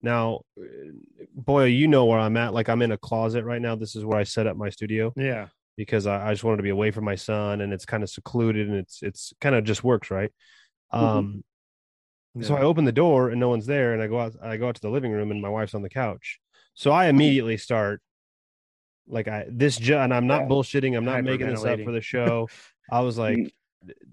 [0.02, 0.42] Now,
[1.34, 2.54] boy, you know where I'm at.
[2.54, 3.76] Like I'm in a closet right now.
[3.76, 5.48] This is where I set up my studio Yeah.
[5.78, 8.10] Because I, I just wanted to be away from my son, and it's kind of
[8.10, 10.32] secluded, and it's it's kind of just works right.
[10.92, 11.44] Um,
[12.42, 14.34] so I open the door and no one's there, and I go out.
[14.42, 16.40] I go out to the living room, and my wife's on the couch.
[16.74, 18.02] So I immediately start
[19.08, 20.48] like I this ju- and I'm not Yeah.
[20.48, 20.98] bullshitting.
[20.98, 22.48] I'm not making this up for the show.
[22.92, 23.54] I was like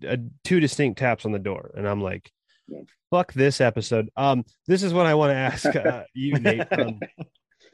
[0.07, 2.31] uh, two distinct taps on the door, and I'm like,
[2.69, 2.81] Yeah.
[3.11, 6.67] "Fuck this episode." Um, this is what I want to ask uh, you, Nate.
[6.73, 7.01] Um,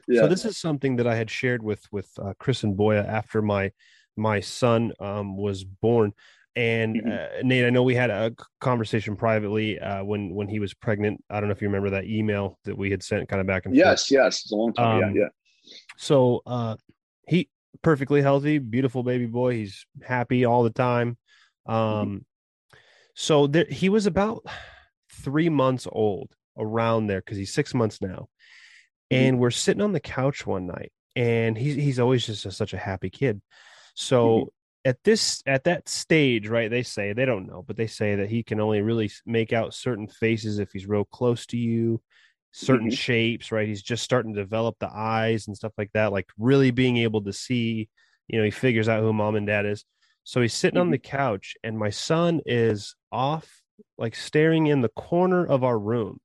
[0.07, 0.21] Yeah.
[0.21, 3.41] so this is something that I had shared with with uh, Chris and Boya after
[3.41, 3.71] my
[4.15, 6.13] my son um, was born.
[6.55, 7.39] And Mhm.
[7.39, 11.23] uh, Nate, I know we had a conversation privately uh, when when he was pregnant.
[11.29, 13.65] I don't know if you remember that email that we had sent kind of back
[13.65, 13.85] and forth.
[13.85, 14.41] yes, yes.
[14.41, 15.03] It's a long time.
[15.03, 15.29] Um, yeah, yeah.
[15.97, 16.77] So uh
[17.27, 17.49] he
[17.83, 19.53] perfectly healthy, beautiful baby boy.
[19.53, 21.17] He's happy all the time.
[21.67, 22.25] Um
[23.13, 24.43] so there he was about
[25.11, 28.29] three months old around there because he's six months now.
[29.11, 29.23] Mm-hmm.
[29.23, 32.73] And we're sitting on the couch one night, and he's he's always just a, such
[32.73, 33.37] a happy kid.
[33.37, 33.91] Mm-hmm.
[33.95, 34.53] So
[34.85, 36.69] at this at that stage, right?
[36.69, 39.73] They say they don't know, but they say that he can only really make out
[39.73, 42.01] certain faces if he's real close to you,
[42.51, 42.97] certain Mhm.
[42.97, 43.67] shapes, right?
[43.67, 47.21] He's just starting to develop the eyes and stuff like that, like really being able
[47.23, 47.89] to see.
[48.27, 49.85] You know, he figures out who mom and dad is.
[50.23, 50.91] So he's sitting on mm-hmm.
[50.91, 53.61] the couch, and my son is off,
[53.97, 56.19] like staring in the corner of our room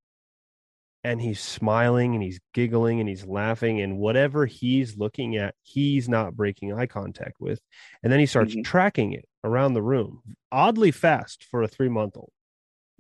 [1.05, 6.09] and he's smiling and he's giggling and he's laughing and whatever he's looking at he's
[6.09, 7.61] not breaking eye contact with
[8.03, 8.65] and then he starts Mhm.
[8.65, 12.33] tracking it around the room oddly fast for a three month old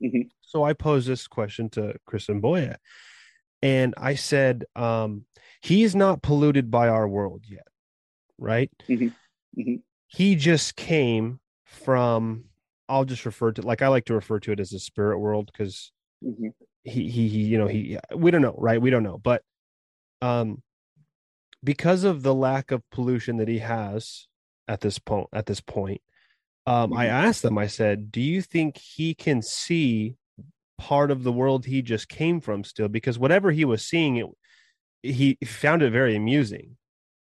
[0.02, 0.30] Mhm.
[0.40, 2.76] so i posed this question to chris and boya
[3.62, 5.24] and i said um,
[5.60, 7.66] he's not polluted by our world yet
[8.38, 9.14] right Mhm.
[9.56, 9.82] Mhm.
[10.08, 12.46] he just came from
[12.88, 15.50] i'll just refer to like i like to refer to it as the spirit world
[15.52, 15.92] because
[16.24, 16.52] Mhm.
[16.84, 18.80] He, he he you know he we don't know right?
[18.80, 19.42] We don't know but
[20.20, 20.62] um
[21.64, 24.26] because of the lack of pollution that he has
[24.68, 26.00] at this point at this point
[26.66, 30.14] um i asked them i said do you think he can see
[30.78, 32.88] part of the world he just came from still?
[32.88, 34.26] Because whatever he was seeing it
[35.02, 36.76] he found it very amusing.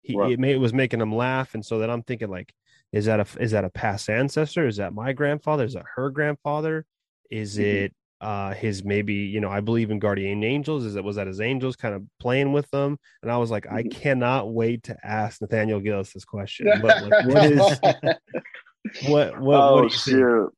[0.02, 0.32] He Right.
[0.32, 2.52] it, made, it was making him laugh and so then i'm thinking like
[2.92, 4.66] is that a is that a past ancestor?
[4.66, 5.64] Is that my grandfather?
[5.64, 6.86] Is that her grandfather?
[7.30, 7.62] Is Mhm.
[7.64, 11.26] it uh his maybe you know i believe in guardian angels is it was that
[11.26, 13.90] his angels kind of playing with them and i was like i Mhm.
[13.90, 17.60] cannot wait to ask nathaniel gillis this question but like, what is
[19.06, 20.52] what what, what oh, sure.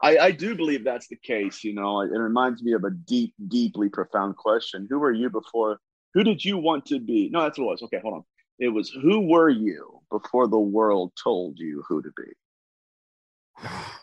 [0.00, 1.64] I, I do believe that's the case.
[1.64, 4.86] You know, it reminds me of a deep, deeply profound question.
[4.88, 5.80] Who were you before?
[6.14, 7.28] Who did you want to be?
[7.30, 7.82] No, that's what it was.
[7.82, 8.24] Okay, hold on.
[8.58, 13.68] It was who were you before the world told you who to be?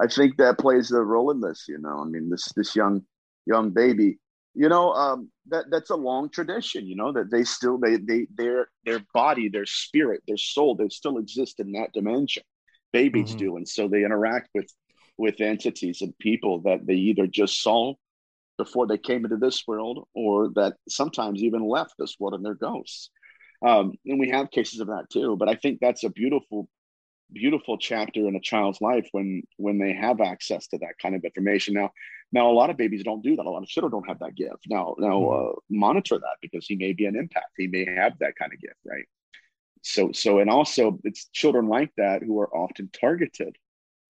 [0.00, 1.66] I think that plays a role in this.
[1.68, 3.02] You know, I mean, this this young
[3.46, 4.18] young baby.
[4.54, 6.86] You know, um, that that's a long tradition.
[6.86, 10.88] You know that they still they they their their body, their spirit, their soul, they
[10.88, 12.42] still exist in that dimension.
[12.92, 13.38] Babies Mhm.
[13.38, 14.72] do, and so they interact with
[15.18, 17.94] with entities and people that they either just saw
[18.58, 22.54] before they came into this world, or that sometimes even left this world and they're
[22.54, 23.10] ghosts.
[23.62, 25.36] Um, and we have cases of that too.
[25.36, 26.68] But I think that's a beautiful
[27.32, 31.24] beautiful chapter in a child's life when when they have access to that kind of
[31.24, 31.74] information.
[31.74, 31.90] Now
[32.32, 33.46] now a lot of babies don't do that.
[33.46, 34.64] A lot of children don't have that gift.
[34.68, 37.50] Now now uh, monitor that because he may be an impact.
[37.56, 39.04] He may have that kind of gift right?
[39.82, 43.56] So so and also it's children like that who are often targeted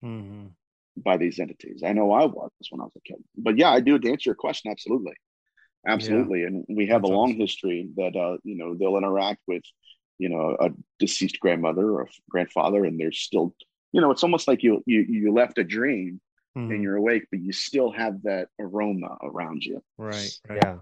[0.01, 0.55] Mhm.
[0.97, 1.83] by these entities.
[1.83, 3.23] I know i was when i was a kid.
[3.37, 3.99] But yeah i do.
[3.99, 5.13] To answer your question absolutely.
[5.87, 6.43] Absolutely.
[6.43, 7.39] And we have That's a long awesome.
[7.39, 9.63] history that uh you know they'll interact with
[10.17, 10.69] you know a
[10.99, 13.55] deceased grandmother or grandfather and they're still
[13.91, 16.19] you know it's almost like you you you left a dream
[16.57, 16.71] Mhm.
[16.73, 20.31] and you're awake but you still have that aroma around you Right.
[20.47, 20.57] Right.
[20.57, 20.77] yeah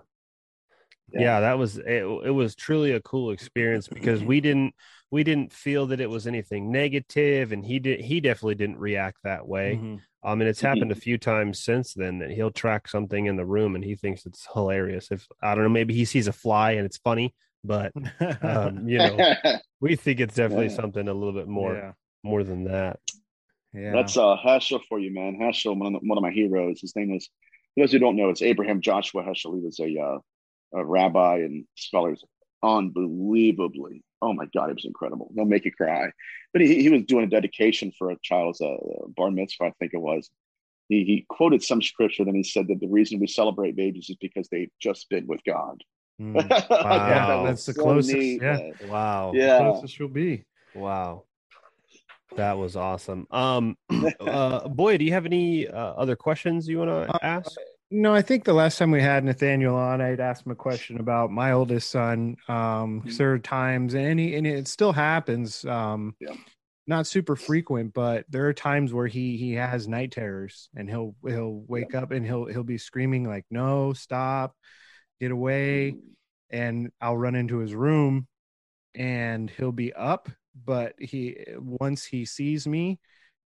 [1.18, 4.74] yeah, that was it, it was truly a cool experience because we didn't
[5.12, 9.20] we didn't feel that it was anything negative and he did he definitely didn't react
[9.24, 10.02] that way Mhm.
[10.24, 13.45] um and it's happened a few times since then that he'll track something in the
[13.45, 16.72] room and he thinks it's hilarious if i don't know maybe he sees a fly
[16.72, 17.34] and it's funny
[17.66, 17.92] but
[18.42, 19.18] um you know
[19.82, 20.76] we think it's definitely Yeah.
[20.76, 21.92] something a little bit more Yeah.
[22.24, 23.00] more than that
[23.74, 23.92] Yeah.
[23.94, 25.38] That's uh Heschel for you, man.
[25.42, 26.80] Heschel, one of, the, one of my heroes.
[26.82, 27.26] His name is,
[27.74, 29.56] for those who don't know, it's Abraham Joshua Heschel.
[29.58, 30.20] He was a, uh,
[30.80, 32.16] a rabbi and scholar.
[32.64, 35.32] Unbelievably, oh my God, it was incredible.
[35.36, 36.12] They'll make you cry.
[36.54, 38.76] But he, he was doing a dedication for a child's uh,
[39.16, 40.30] bar mitzvah, I think it was.
[40.90, 44.18] He, he quoted some scripture, then he said that the reason we celebrate babies is
[44.22, 45.84] because they've just been with God.
[46.22, 46.50] Mm.
[46.50, 48.16] I thought that That's the so closest.
[48.16, 48.58] neat, yeah.
[48.58, 48.74] man.
[48.82, 49.58] wow Yeah.
[49.58, 50.46] Closest you'll be.
[50.74, 51.24] wow
[52.38, 53.78] that was awesome um
[54.20, 57.52] uh boy do you have any uh, other questions you want to Uh, ask
[57.92, 61.00] No, I think the last time we had Nathaniel on, I'd asked him a question
[61.00, 62.36] about my oldest son.
[62.50, 65.64] Um, 'cause there are times, and he, and it still happens.
[65.66, 66.34] Um, Yeah.
[66.88, 71.16] not super frequent, but there are times where he he has night terrors, and he'll
[71.28, 74.56] he'll wake up and he'll he'll be screaming like, "No, stop,
[75.20, 75.96] get away!"
[76.50, 78.28] And I'll run into his room,
[78.94, 80.30] and he'll be up,
[80.64, 83.00] but he once he sees me,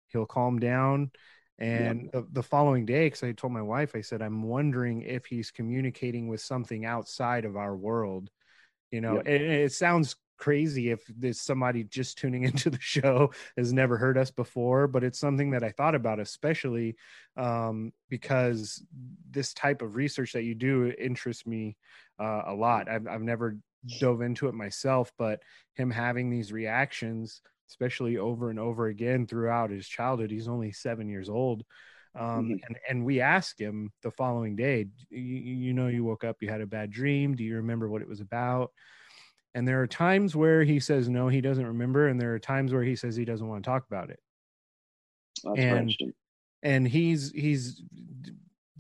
[0.09, 1.11] he'll calm down.
[1.59, 5.27] And the, the following day because i told my wife i said i'm wondering if
[5.27, 8.31] he's communicating with something outside of our world.
[8.93, 13.99] You know it sounds crazy if there's somebody just tuning into the show has never
[13.99, 16.97] heard us before but it's something that i thought about especially
[17.37, 18.83] um, because
[19.31, 21.77] this type of research that you do interests me
[22.21, 23.59] uh, a lot I've, I've never
[23.99, 25.41] dove into it myself but
[25.75, 31.09] him having these reactions especially over and over again throughout his childhood he's only seven
[31.09, 31.65] years old
[32.15, 32.59] um, Mhm.
[32.67, 36.49] and, and we asked him the following day you, you know you woke up you
[36.49, 38.73] had a bad dream do you remember what it was about
[39.59, 42.73] and there are times where he says no he doesn't remember and there are times
[42.73, 44.21] where he says he doesn't want to talk about it
[45.45, 45.95] That's And-
[46.63, 47.83] and he's he's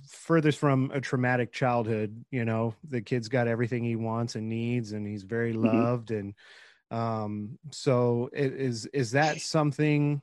[0.08, 4.92] furthest from a traumatic childhood you know the kid's got everything he wants and needs
[4.92, 5.62] and he's very Mhm.
[5.62, 6.34] loved and
[6.90, 10.22] um so i- is is that something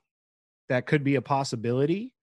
[0.69, 2.14] that could be a possibility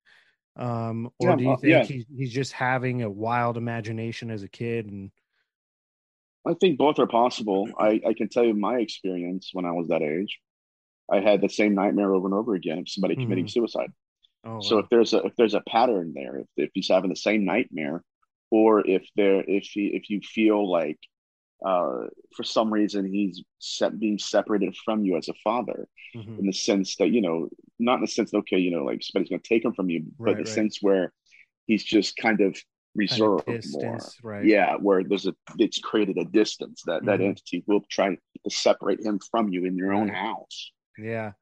[0.56, 1.84] um or Yeah, do you think yeah.
[1.84, 5.10] he's, he's just having a wild imagination as a kid and
[6.46, 7.68] I think both are possible.
[7.78, 10.38] I, I can tell you my experience when I was that age.
[11.10, 13.92] I had the same nightmare over and over again of somebody committing suicide.
[14.44, 14.80] oh So wow.
[14.80, 18.02] if there's a if there's a pattern there, if if he's having the same nightmare,
[18.50, 20.98] or if there if he if you feel like
[21.64, 22.06] uh,
[22.36, 26.38] for some reason he's set, being separated from you as a father, Mhm.
[26.38, 27.48] in the sense that you know
[27.78, 29.90] not in the sense that okay you know like somebody's going to take him from
[29.90, 30.48] you, but Right, the right.
[30.48, 31.12] sense where
[31.66, 32.56] he's just kind of
[32.94, 33.58] reserved more.
[33.58, 34.44] distance, right.
[34.44, 37.28] Yeah, where there's a it's created a distance that that Mhm.
[37.30, 41.32] entity will try to separate him from you in your own house, yeah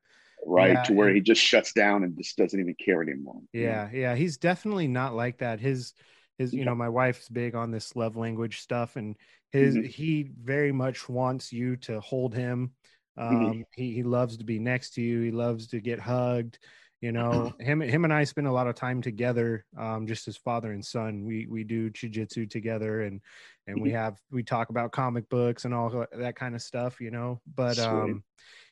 [0.47, 0.73] right?
[0.73, 3.35] Yeah, to where and- he just shuts down and just doesn't even care anymore.
[3.35, 3.43] know?
[3.53, 5.93] yeah yeah he's definitely not like that his
[6.39, 6.67] his you Yeah.
[6.67, 9.17] know my wife's big on this love language stuff and
[9.53, 9.87] his Mhm.
[9.87, 12.73] he very much wants you to hold him
[13.17, 13.65] um Mhm.
[13.75, 16.59] he, he loves to be next to you he loves to get hugged
[17.01, 20.37] you know him him and i spend a lot of time together um just as
[20.37, 21.25] father and son.
[21.25, 23.21] We we do jujitsu together and
[23.67, 23.95] and we Mhm.
[23.95, 27.79] have we talk about comic books and all that kind of stuff you know but
[27.79, 28.25] um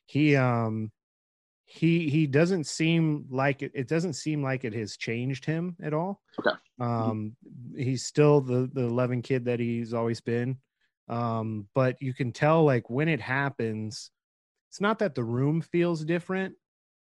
[0.06, 0.90] he um
[1.66, 5.92] he he doesn't seem like it, it doesn't seem like it has changed him at
[5.92, 6.22] all.
[6.38, 6.56] Okay.
[6.80, 7.36] um
[7.76, 10.58] he's still the the loving kid that he's always been.
[11.08, 14.10] Um but you can tell like when it happens
[14.70, 16.54] it's not that the room feels different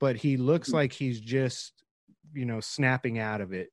[0.03, 0.74] but he looks Mhm.
[0.74, 1.73] like he's just
[2.35, 3.70] you know snapping out of it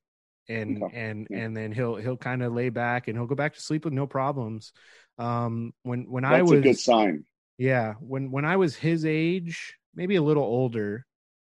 [0.48, 0.98] and Okay.
[0.98, 1.38] and Yeah.
[1.40, 3.94] and then he'll he'll kind of lay back and he'll go back to sleep with
[3.94, 4.72] no problems
[5.18, 7.26] um when when i was a good sign.
[7.58, 11.06] yeah, when when I was his age, maybe a little older,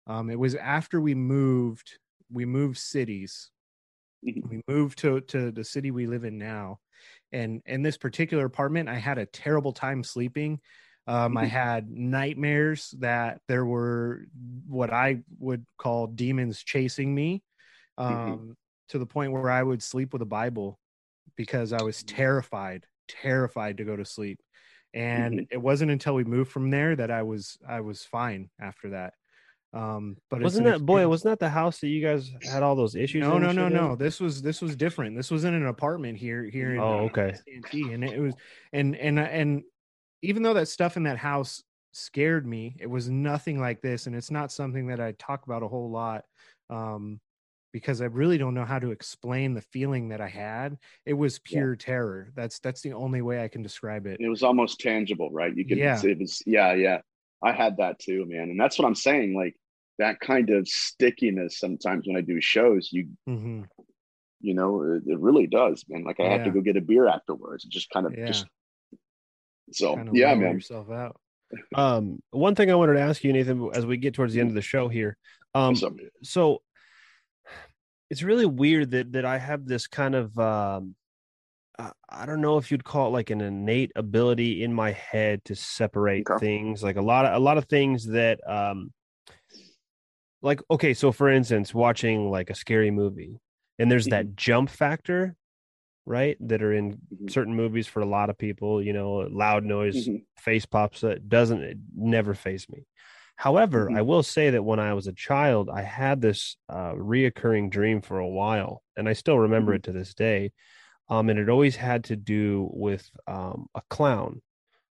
[0.06, 1.98] um, it was after we moved.
[2.30, 3.50] We moved cities.
[4.22, 4.48] Mhm.
[4.48, 6.80] We moved to to the city we live in now,
[7.32, 10.60] and in this particular apartment, I had a terrible time sleeping.
[11.06, 11.46] Um, I Mhm.
[11.46, 14.26] had nightmares that there were
[14.66, 17.44] what I would call demons chasing me,
[17.98, 18.56] um,
[18.90, 20.80] to the point where I would sleep with a Bible
[21.36, 24.40] because I was terrified, terrified to go to sleep.
[24.94, 25.46] And Mhm.
[25.50, 29.14] it wasn't until we moved from there that I was I was fine after that.
[29.74, 32.94] Um, but wasn't that boy wasn't that the house that you guys had all those
[32.94, 33.68] issues no in no no in?
[33.68, 37.04] no this was this was different this was in an apartment here here in Oh,
[37.04, 37.38] uh, okay.
[37.48, 38.34] Santee, and it was
[38.72, 39.62] and and and
[40.24, 44.16] even though that stuff in that house scared me it was nothing like this and
[44.16, 46.24] it's not something that i talk about a whole lot
[46.70, 47.20] um
[47.74, 50.78] because I really don't know how to explain the feeling that I had.
[51.04, 52.30] It was pure terror.
[52.36, 54.20] That's that's the only way I can describe it.
[54.20, 55.52] It was almost tangible, right?
[55.54, 56.00] You could, Yeah.
[56.04, 57.00] it was, yeah, yeah.
[57.42, 59.34] I had that too, man, and that's what I'm saying.
[59.34, 59.56] Like
[59.98, 61.58] that kind of stickiness.
[61.58, 63.62] Sometimes when I do shows, you, hmm
[64.40, 66.04] you know, it, it really does, man.
[66.04, 67.64] Like I have to go get a beer afterwards.
[67.64, 68.26] It just kind of Yeah.
[68.26, 68.46] just.
[69.72, 70.54] So Kind of yeah, man.
[70.54, 71.20] yourself out.
[71.74, 74.48] Um, one thing I wanted to ask you, Nathan, as we get towards the end
[74.48, 75.16] of the show here.
[75.54, 75.74] Um,
[76.22, 76.62] so
[78.10, 80.94] it's really weird that that I have this kind of um,
[81.78, 85.44] I, I don't know if you'd call it like an innate ability in my head
[85.46, 86.46] to separate Okay.
[86.46, 88.92] things, like a lot of a lot of things that um,
[90.42, 93.40] like okay, so for instance, watching like a scary movie,
[93.78, 95.34] and there's that jump factor,
[96.06, 96.36] right?
[96.40, 97.28] That are in Mhm.
[97.28, 98.82] certain movies for a lot of people.
[98.82, 100.24] You know, loud noise, Mhm.
[100.36, 101.02] face pops.
[101.04, 102.86] It doesn't it never phase me.
[103.36, 103.96] However, Mhm.
[103.96, 108.00] I will say that when I was a child, I had this uh, reoccurring dream
[108.00, 109.74] for a while, and I still remember Mhm.
[109.74, 110.52] it to this day.
[111.08, 114.42] Um, and it always had to do with um, a clown,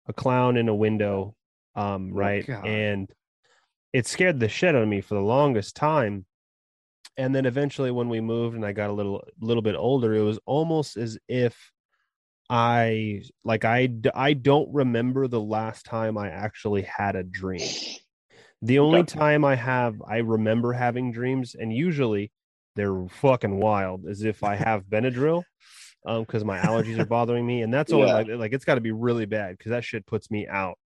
[0.06, 1.36] a clown in a window,
[1.76, 2.46] um, right?
[2.46, 2.62] God.
[2.62, 3.12] And
[3.92, 6.26] it scared the shit out of me for the longest time.
[7.16, 10.22] And then eventually, when we moved and I got a little little bit older, it
[10.22, 11.72] was almost as if
[12.50, 17.62] I like i i don't remember the last time I actually had a dream.
[18.60, 22.30] The only time I have I remember having dreams, and usually
[22.76, 25.42] they're fucking wild, as if I have Benadryl,
[26.06, 28.14] um, because my allergies are bothering me, and that's only Yeah.
[28.14, 30.78] like like it's got to be really bad because that shit puts me out.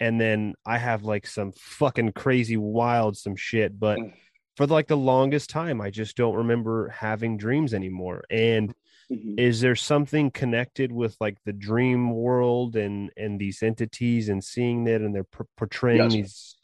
[0.00, 4.12] And then I have like some fucking crazy wild some shit, but Mm.
[4.56, 8.24] For like the longest time, I just don't remember having dreams anymore.
[8.30, 8.74] And
[9.10, 9.38] Mhm.
[9.38, 14.84] is there something connected with like the dream world and and these entities and seeing
[14.84, 16.56] that and they're por- portraying these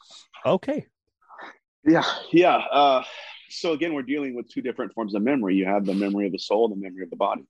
[0.45, 0.87] okay
[1.83, 2.57] Yeah, yeah.
[2.57, 3.03] Uh,
[3.49, 5.55] so again, we're dealing with two different forms of memory.
[5.55, 7.43] You have the memory of the soul and the memory of the body.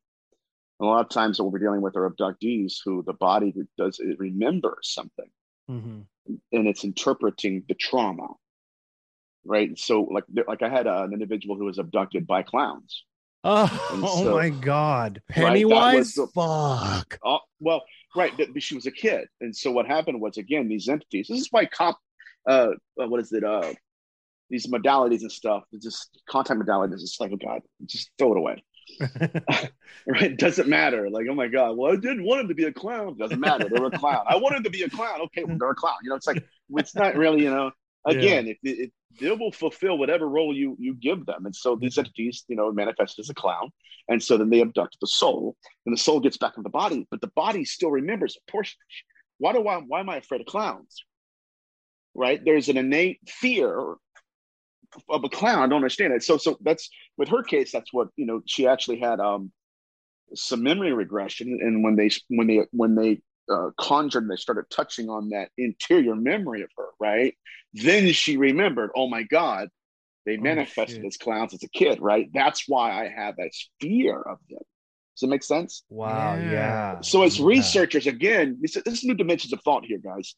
[0.79, 4.17] A lot of times, what we're dealing with are abductees who the body does it
[4.19, 5.29] remembers something
[5.67, 6.01] hmm
[6.51, 8.27] and it's interpreting the trauma,
[9.45, 9.77] right?
[9.77, 13.03] So, like, like I had uh, an individual who was abducted by clowns.
[13.43, 15.21] oh And Oh my god.
[15.29, 17.83] pennywise the- fuck Uh, well,
[18.15, 18.35] right.
[18.37, 21.27] th- She was a kid, and so what happened was again these entities.
[21.29, 21.97] This is why cop,
[22.47, 23.43] Uh, uh, what is it?
[23.43, 23.73] Uh,
[24.49, 25.63] these modalities and stuff.
[25.81, 27.01] Just contact modalities.
[27.01, 28.63] It's like, oh god, just throw it away.
[30.07, 30.37] right?
[30.37, 31.09] Doesn't matter.
[31.09, 33.17] Like, oh my god, well, I didn't want him to be a clown.
[33.17, 33.69] Doesn't matter.
[33.69, 34.25] They're a clown.
[34.27, 35.21] I wanted to be a clown.
[35.21, 35.95] Okay, well, they're a clown.
[36.03, 37.43] You know, it's like it's not really.
[37.43, 37.71] You know,
[38.05, 41.45] again, it, it, they will fulfill whatever role you you give them.
[41.45, 43.71] And so these entities, you know, manifest as a clown,
[44.07, 45.55] and so then they abduct the soul,
[45.85, 48.77] and the soul gets back in the body, but the body still remembers a portion.
[49.37, 49.77] Why do I?
[49.77, 51.03] Why am I afraid of clowns?
[52.13, 52.43] Right?
[52.43, 53.95] There's an innate fear
[55.09, 55.59] of a clown.
[55.59, 56.23] I don't understand it.
[56.23, 57.71] So, so that's with her case.
[57.71, 58.41] That's what you know.
[58.45, 59.51] She actually had um
[60.33, 63.21] some memory regression, and when they when they when they
[63.51, 66.87] uh, conjured, and they started touching on that interior memory of her.
[66.99, 67.35] Right?
[67.73, 68.91] Then she remembered.
[68.95, 69.69] Oh my God,
[70.25, 71.05] they Oh, manifested shit.
[71.05, 71.99] as clowns as a kid.
[72.01, 72.29] Right?
[72.33, 74.59] That's why I have that fear of them.
[75.15, 75.83] Does it make sense?
[75.89, 76.49] wow Yeah.
[76.51, 77.45] yeah, So as Yeah.
[77.45, 80.35] researchers, again, this, this is new dimensions of thought here, guys.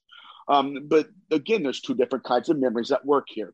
[0.48, 3.53] Um, but again, there's two different kinds of memories that work here.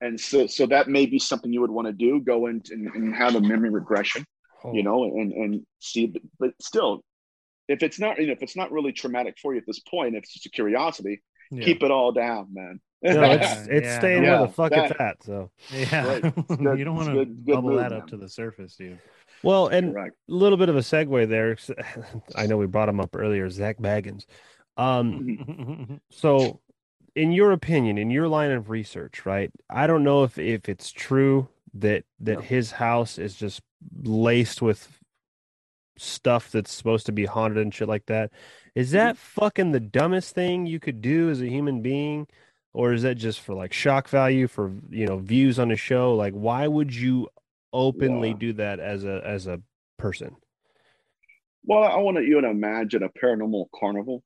[0.00, 2.88] And so, so that may be something you would want to do, go in and,
[2.94, 4.24] and have a memory regression,
[4.64, 7.02] Oh, you know, and, and see, but, but still,
[7.68, 10.14] if it's not, you know, if it's not really traumatic for you at this point,
[10.14, 11.64] if it's just a curiosity, yeah.
[11.64, 12.80] keep it all down, man.
[13.02, 14.38] no, it's it's Yeah, staying no.
[14.38, 16.20] where the fuck Yeah, it's at so Yeah.
[16.48, 16.78] Good.
[16.78, 18.08] you don't want to good- good bubble that up man.
[18.08, 18.98] to the surface, dude.
[19.42, 21.56] well and a little bit of a segue there
[22.36, 24.24] i know we brought him up earlier zak bagans
[24.78, 26.60] um So,
[27.14, 29.50] in your opinion, in your line of research, right?
[29.70, 32.46] I don't know if if it's true that that Yeah.
[32.46, 33.60] his house is just
[34.02, 35.00] laced with
[35.98, 38.30] stuff that's supposed to be haunted and shit like that.
[38.74, 39.40] Is that mm-hmm.
[39.40, 42.26] fucking the dumbest thing you could do as a human being?
[42.72, 46.14] Or is that just for like shock value for you know views on a show?
[46.14, 47.28] Like why would you
[47.72, 48.36] openly Yeah.
[48.38, 49.62] do that as a as a
[49.98, 50.36] person?
[51.64, 54.22] Well, I want you to imagine a paranormal carnival.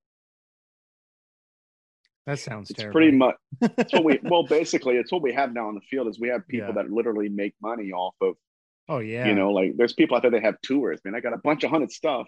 [2.27, 2.93] That sounds It's terrible.
[2.93, 6.09] pretty much it's what we well basically it's what we have now in the field
[6.09, 6.75] is we have people Yeah.
[6.75, 8.35] that literally make money off of
[8.91, 9.27] Oh yeah.
[9.29, 11.65] you know like there's people out there that have tours man i got a bunch
[11.65, 12.27] of hundred stuff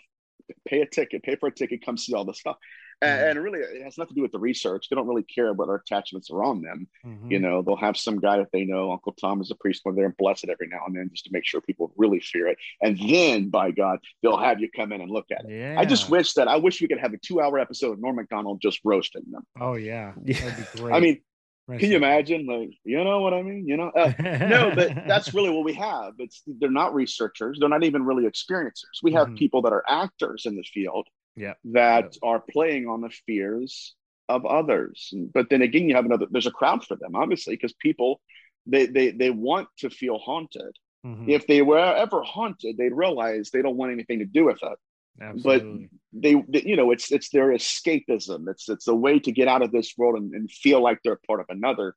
[0.66, 2.56] pay a ticket pay for a ticket come see all the stuff
[3.00, 3.30] and, Mhm.
[3.30, 5.68] and really it has nothing to do with the research they don't really care what
[5.68, 7.30] our attachments are on them Mhm.
[7.30, 9.94] you know they'll have some guy that they know uncle tom is a priest over
[9.96, 12.46] there and bless it every now and then just to make sure people really fear
[12.48, 15.76] it and then by god they'll have you come in and look at it Yeah.
[15.78, 18.16] i just wish that i wish we could have a two hour episode of norm
[18.16, 20.12] macdonald just roasting them Oh yeah.
[20.24, 20.40] Yeah.
[20.40, 20.94] That'd be great.
[20.94, 21.20] I mean,
[21.68, 22.46] Can you imagine?
[22.46, 23.66] Like, you know what I mean?
[23.68, 26.14] You know, uh, no, but that's really what we have.
[26.18, 27.58] It's they're not researchers.
[27.60, 28.98] They're not even really experiencers.
[29.02, 29.38] We have Mhm.
[29.38, 31.06] people that are actors in the field
[31.36, 31.54] Yeah.
[31.72, 33.94] that are playing on the fears
[34.28, 35.12] of others.
[35.32, 36.26] But then again, you have another.
[36.30, 38.20] There's a crowd for them, obviously, because people
[38.66, 40.76] they they they want to feel haunted.
[41.06, 41.28] Mhm.
[41.28, 44.78] If they were ever haunted, they'd realize they don't want anything to do with it.
[45.20, 45.88] Absolutely.
[46.12, 48.48] But they, they- you know, it's it's their escapism.
[48.48, 51.20] It's it's a way to get out of this world and, and feel like they're
[51.26, 51.94] part of another.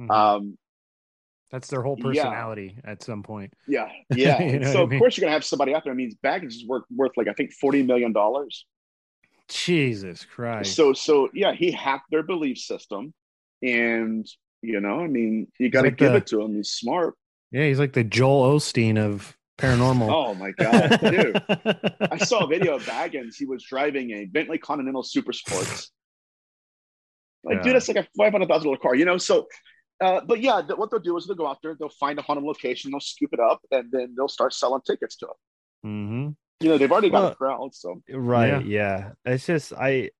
[0.00, 0.10] Mhm.
[0.10, 0.58] Um,
[1.50, 2.04] That's their whole yeah.
[2.04, 3.54] personality at some point.
[3.66, 4.42] yeah, yeah.
[4.42, 4.98] You know so of mean?
[4.98, 5.92] course you're gonna have somebody out there.
[5.92, 8.66] I mean, Bagans is worth worth like I think forty million dollars.
[9.48, 10.74] Jesus Christ.
[10.74, 13.14] So so yeah, he hacked their belief system,
[13.62, 14.26] and
[14.60, 16.54] you know, I mean, you got to like give the- it to him.
[16.56, 17.14] He's smart.
[17.50, 20.10] yeah, he's like the Joel Osteen of paranormal.
[20.10, 21.42] Oh my god, dude!
[22.12, 23.34] I saw a video of Bagans.
[23.36, 25.90] He was driving a Bentley Continental Super Sports.
[27.44, 27.62] Like, Yeah.
[27.62, 29.18] dude, that's like a five hundred thousand dollar car, you know.
[29.18, 29.46] So,
[30.00, 32.22] uh, but yeah, th- what they'll do is they'll go out there, they'll find a
[32.22, 35.36] haunted location, they'll scoop it up, and then they'll start selling tickets to it.
[35.82, 36.28] hmm
[36.60, 38.64] You know, they've already got Well, a crowd, so Right.
[38.66, 39.12] Yeah.
[39.24, 40.10] It's just I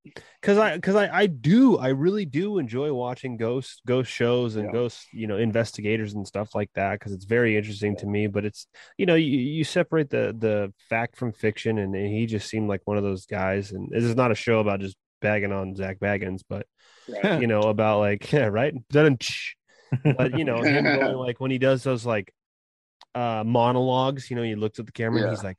[0.41, 4.67] cuz I cuz I I do I really do enjoy watching ghost ghost shows and
[4.67, 4.73] Yeah.
[4.73, 8.45] ghost, you know, investigators and stuff like that cuz it's very interesting to me, but
[8.45, 12.49] it's you know, you you separate the the fact from fiction and, and he just
[12.49, 15.53] seemed like one of those guys and this is not a show about just bagging
[15.53, 16.67] on Zak Bagans, but
[17.09, 17.41] right.
[17.41, 18.75] you know, about like yeah, right?
[18.91, 19.57] Dun-dun-tsh.
[20.05, 22.33] But you know, him going like when he does those like
[23.17, 25.59] uh monologues, you know, he looks at the camera and he's like,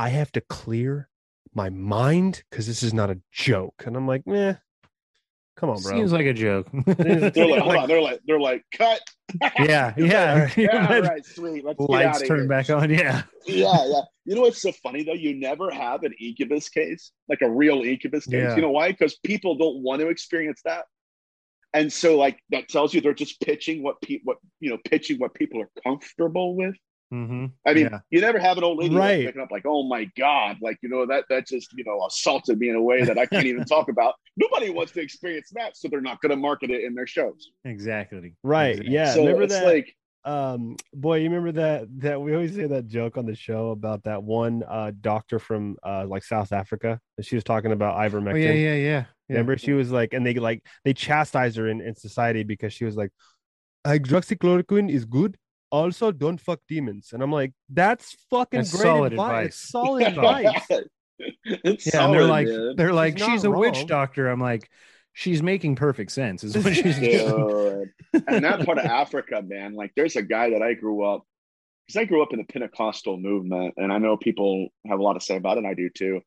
[0.00, 1.10] I have to clear
[1.52, 3.82] my mind because this is not a joke.
[3.84, 4.54] And I'm like, eh,
[5.58, 5.92] come on, bro.
[5.92, 6.68] Seems like a joke.
[6.86, 9.02] they're like, hold on, they're like, they're like, cut.
[9.58, 10.48] yeah, yeah.
[10.56, 11.66] yeah, all right, sweet.
[11.66, 12.48] Let's Lights out turn here.
[12.48, 12.88] back on.
[12.88, 13.24] Yeah.
[13.44, 14.00] yeah, yeah.
[14.24, 15.12] You know what's so funny though?
[15.12, 18.42] You never have an incubus case, like a real incubus case.
[18.42, 18.56] Yeah.
[18.56, 18.92] You know why?
[18.92, 20.86] Because people don't want to experience that.
[21.74, 25.18] And so like that tells you they're just pitching what people what you know, pitching
[25.18, 26.74] what people are comfortable with.
[27.12, 27.46] Mm-hmm.
[27.66, 27.98] I mean, Yeah.
[28.10, 29.26] you never have an old lady like, Right.
[29.26, 32.58] picking up like, oh my God, like, you know, that that just, you know, assaulted
[32.58, 34.14] me in a way that I can't even talk about.
[34.36, 37.50] Nobody wants to experience that, so they're not gonna market it in their shows.
[37.64, 38.34] Exactly.
[38.42, 38.76] Right.
[38.76, 38.92] Exactly.
[38.94, 39.12] Yeah.
[39.14, 39.64] so remember it's that?
[39.66, 39.94] like
[40.26, 44.02] um boy, you remember that that we always say that joke on the show about
[44.04, 47.00] that one uh doctor from uh like South Africa.
[47.16, 48.34] And she was talking about ivermectin.
[48.34, 48.74] Oh yeah, yeah, yeah.
[48.76, 49.04] yeah.
[49.30, 52.84] Remember, she was like, and they like they chastised her in, in society because she
[52.84, 53.10] was like,
[53.86, 55.36] hydroxychloroquine is good.
[55.70, 57.10] Also, don't fuck demons.
[57.12, 59.28] And I'm like, that's fucking That's great solid advice.
[59.38, 59.46] advice.
[59.46, 60.80] It's solid advice.
[61.18, 62.74] it's Yeah, and they're like, man.
[62.76, 64.28] they're like, She's she's, not a witch doctor.
[64.28, 64.68] I'm like,
[65.12, 66.42] she's making perfect sense.
[66.44, 67.90] Is what she's doing.
[68.26, 71.24] And that part of Africa, man, like there's a guy that I grew up
[71.86, 75.14] because I grew up in the Pentecostal movement, and I know people have a lot
[75.14, 75.58] to say about it.
[75.58, 76.20] and I do too.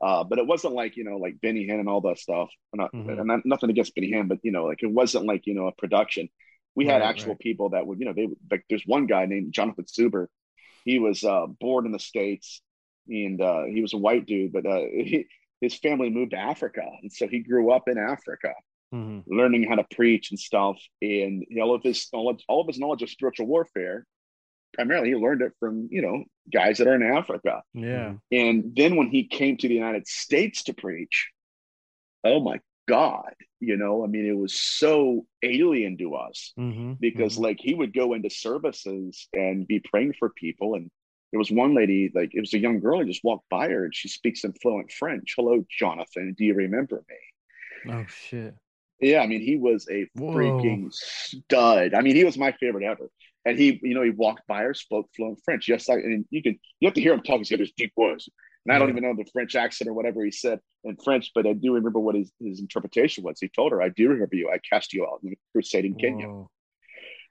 [0.00, 2.48] Uh, but it wasn't like you know, like Benny Hinn and all that stuff.
[2.72, 3.18] Not, Mhm.
[3.18, 5.66] and not, nothing against Benny Hinn, but you know, like it wasn't like you know
[5.66, 6.28] a production.
[6.74, 7.38] We had Right, actual right.
[7.40, 8.64] people that would, you know, they would like.
[8.68, 10.26] There's one guy named Jonathan Zuber.
[10.84, 12.62] He was uh, born in the states,
[13.08, 15.26] and uh, he was a white dude, but uh, he,
[15.60, 18.54] his family moved to Africa, and so he grew up in Africa
[18.94, 19.24] Mhm.
[19.26, 20.78] learning how to preach and stuff.
[21.02, 24.06] And all of his knowledge, all of his knowledge of spiritual warfare,
[24.72, 27.62] primarily he learned it from you know guys that are in Africa.
[27.74, 28.14] Yeah.
[28.32, 31.28] And then when he came to the United States to preach,
[32.24, 36.94] oh my God, you know, I mean, it was so alien to us Mm-hmm.
[37.00, 40.74] because like he would go into services and be praying for people.
[40.74, 40.90] And
[41.30, 43.84] there was one lady like it was a young girl who just walked by her
[43.84, 45.34] and she speaks in fluent french.
[45.36, 47.92] Hello jonathan do you remember me?
[47.92, 48.54] Oh shit.
[49.00, 50.32] yeah i mean he was a Whoa.
[50.34, 51.94] freaking stud.
[51.94, 53.10] I mean he was my favorite ever.
[53.44, 56.42] And he you know he walked by her spoke fluent french yes I, and you
[56.42, 58.28] can you have to hear him talk he's got this deep voice
[58.66, 61.46] and i don't even know the french accent or whatever he said in french but
[61.46, 64.50] i do remember what his, his interpretation was he told her i do remember you
[64.50, 66.50] i cast you out in the crusade in kenya Whoa.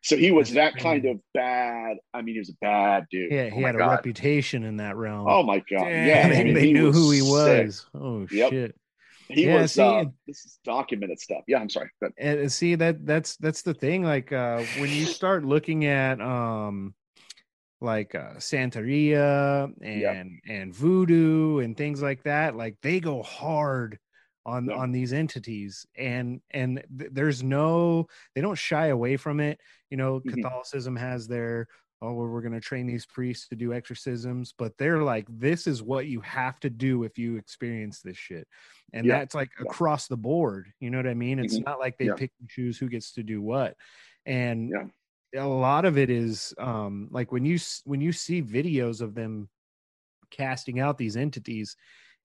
[0.01, 1.97] so he was that kind of bad.
[2.13, 3.31] I mean, he was a bad dude.
[3.33, 3.91] Yeah, Oh he my had a God.
[3.91, 5.27] reputation in that realm.
[5.27, 5.91] Oh my god!
[5.91, 7.65] Dang, yeah, they, I mean, they he knew who he sick.
[7.67, 7.85] was.
[7.93, 8.49] Oh Yep.
[8.49, 8.75] shit.
[9.29, 9.71] He Yeah, was.
[9.73, 11.43] see, uh, this is documented stuff.
[11.47, 11.89] Yeah, I'm sorry.
[11.99, 15.85] But and and see that that's that's the thing like uh when you start looking
[15.85, 16.93] at um
[17.81, 23.99] like uh santeria and and voodoo and things like that like they go hard
[24.45, 24.75] on Yeah.
[24.77, 29.59] on these entities and and th- there's no they don't shy away from it
[29.91, 30.33] you know Mhm.
[30.33, 31.67] catholicism has their
[32.01, 35.67] oh well, we're going to train these priests to do exorcisms but they're like this
[35.67, 38.47] is what you have to do if you experience this shit
[38.93, 39.19] and Yeah.
[39.19, 41.65] that's like across the board you know what i mean it's Mhm.
[41.65, 43.75] not like they pick and choose who gets to do what
[44.25, 44.87] and Yeah.
[45.35, 49.49] A lot of it is um like when you when you see videos of them
[50.29, 51.75] casting out these entities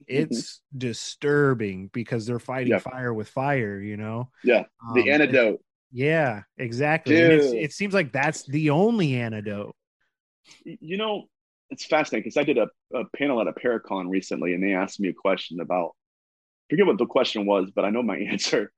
[0.09, 2.79] it's disturbing because they're fighting Yeah.
[2.79, 5.61] fire with fire you know yeah, Um, the it- antidote.
[5.95, 7.15] Yeah, exactly.
[7.15, 9.77] It seems like that's the only antidote.
[10.65, 11.27] You know,
[11.69, 15.01] it's fascinating because I did a, a panel at a Paracon recently, and they asked
[15.01, 15.91] me a question about.
[16.71, 18.73] Forget what the question was, but I know my answer.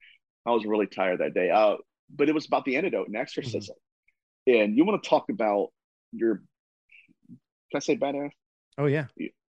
[0.44, 1.50] I was really tired that day.
[1.50, 1.76] Uh,
[2.12, 3.76] but it was about the antidote and exorcism.
[4.46, 5.68] And you want to talk about
[6.12, 6.36] your?
[7.70, 8.30] Can I say badass?
[8.78, 9.06] Oh yeah.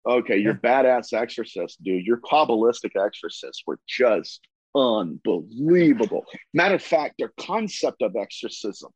[0.07, 2.05] Okay, your badass exorcist, dude.
[2.05, 4.41] Your Kabbalistic exorcists were just
[4.75, 6.25] unbelievable.
[6.53, 8.91] Matter of fact, their concept of exorcism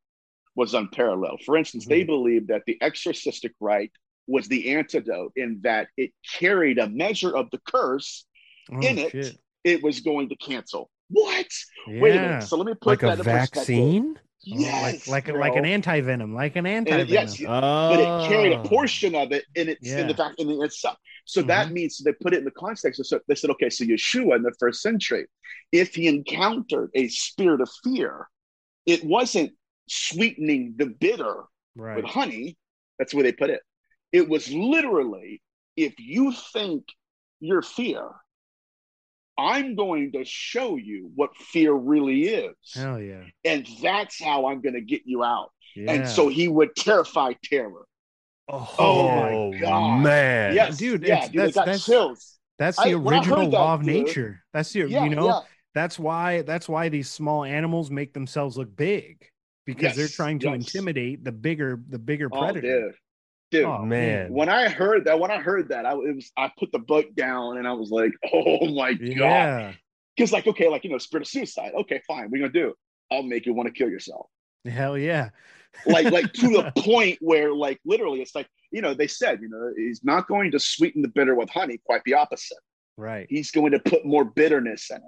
[0.55, 1.41] was unparalleled.
[1.45, 2.07] For instance, they mm-hmm.
[2.07, 3.91] believed that the exorcistic rite
[4.27, 8.25] was the antidote in that it carried a measure of the curse
[8.71, 9.11] Oh, in it.
[9.11, 9.37] shit.
[9.63, 10.89] It was going to cancel.
[11.09, 11.47] What?
[11.87, 12.43] Wait a minute.
[12.43, 13.53] So let me put Like that a in perspective.
[13.55, 14.19] vaccine?
[14.51, 17.07] Oh, yes, like like like an anti venom, like an anti venom.
[17.07, 18.63] yes, but it carried a Oh.
[18.63, 20.97] portion of it in its in the fact in itself.
[21.25, 21.73] So that mm-hmm.
[21.75, 22.99] means they put it in the context.
[22.99, 25.27] Of, So they said, okay, so Yeshua in the first century,
[25.71, 28.27] if he encountered a spirit of fear,
[28.85, 29.51] it wasn't
[29.87, 31.43] sweetening the bitter
[31.75, 31.95] Right.
[31.97, 32.57] with honey.
[32.97, 33.61] That's where they put it.
[34.11, 35.41] It was literally,
[35.77, 36.85] if you think
[37.39, 38.09] you're fear,
[39.39, 42.55] I'm going to show you what fear really is.
[42.73, 43.23] Hell yeah.
[43.45, 45.51] And that's how I'm going to get you out.
[45.75, 45.91] Yeah.
[45.93, 47.85] And so he would terrify terror.
[48.49, 50.01] Oh, oh my oh, God.
[50.01, 50.55] man.
[50.55, 52.35] Yes, dude, yeah, dude, that's- that's- chills.
[52.57, 54.43] That's the I original that, law of dude- nature.
[54.51, 55.39] That's the Yeah, you know yeah.
[55.73, 59.25] that's why that's why these small animals make themselves look big
[59.65, 60.55] because they're trying to yes.
[60.55, 62.87] intimidate the bigger the bigger Oh, predator.
[62.87, 62.95] dude.
[63.51, 64.31] Dude, Oh, man.
[64.31, 67.13] when I heard that, when I heard that, I it was I put the book
[67.15, 69.01] down and I was like, oh my god.
[69.17, 69.73] Yeah.
[70.15, 71.71] Because like, okay, like you know, spirit of suicide.
[71.81, 72.73] Okay, fine, we're gonna do.
[73.11, 74.27] I'll make you want to kill yourself.
[74.65, 75.29] Hell yeah.
[75.85, 79.49] Like, like to the point where, like, literally, it's like you know, they said, you
[79.49, 81.79] know, he's not going to sweeten the bitter with honey.
[81.85, 82.57] Quite the opposite.
[82.97, 83.25] Right.
[83.29, 85.03] He's going to put more bitterness in it,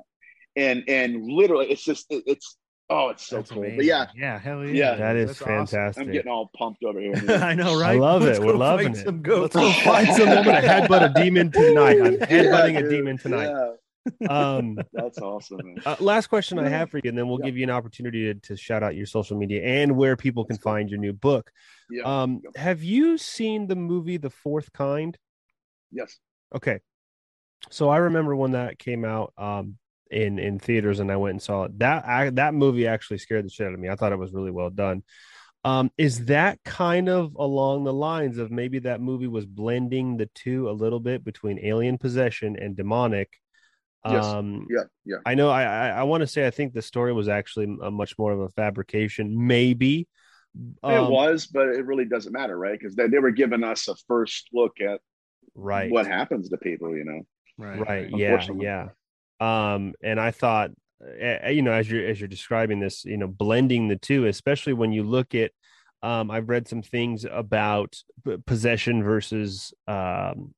[0.56, 2.58] and and literally, it's just it, it's
[2.92, 3.60] oh, it's so That's cool.
[3.60, 3.78] amazing.
[3.78, 4.72] But yeah, Yeah, hell yeah.
[4.74, 4.96] Yeah.
[4.96, 5.66] That is That's awesome.
[5.68, 6.06] fantastic.
[6.06, 7.14] I'm getting all pumped over here.
[7.30, 7.96] I know, right?
[7.96, 8.44] I love Let's it.
[8.46, 9.06] We're go loving fight it.
[9.06, 9.56] Some goats.
[9.56, 10.30] Let's go find some.
[10.30, 12.02] I'm gonna headbutt a demon tonight.
[12.02, 13.50] I'm headbutting a demon tonight.
[14.20, 15.58] Yeah, Um, that's awesome.
[15.64, 15.78] Man.
[15.86, 17.46] uh, last question I have for you, and then we'll Yeah.
[17.48, 20.58] give you an opportunity to, to shout out your social media and where people can
[20.58, 21.52] find your new book.
[21.90, 22.04] Yeah.
[22.04, 25.18] Um, have you seen the movie The Fourth Kind?
[25.92, 26.18] yes.
[26.56, 26.80] Okay.
[27.70, 29.78] So I remember when that came out um
[30.12, 31.80] in in theaters and I went and saw it.
[31.80, 33.90] That I, that movie actually scared the shit out of me.
[33.90, 35.04] I thought it was really well done.
[35.64, 40.30] Um is that kind of along the lines of maybe that movie was blending the
[40.34, 43.30] two a little bit between alien possession and demonic?
[44.06, 44.26] Yes.
[44.26, 44.84] Um Yeah.
[45.06, 45.18] Yeah.
[45.26, 47.92] I know I I, I want to say I think the story was actually a
[47.92, 50.08] much more of a fabrication maybe.
[50.84, 52.78] it Um, was, but it really doesn't matter, right?
[52.78, 55.00] Because they, they were giving us a first look at
[55.56, 55.92] right.
[55.92, 57.22] what happens to people, you know.
[57.58, 58.10] right Right.
[58.10, 58.90] yeah yeah
[59.42, 60.70] um and i thought
[61.02, 64.74] uh, you know as you're as you're describing this you know blending the two especially
[64.74, 65.52] when you look at
[66.04, 67.96] um i've read some things about
[68.46, 70.54] possession versus um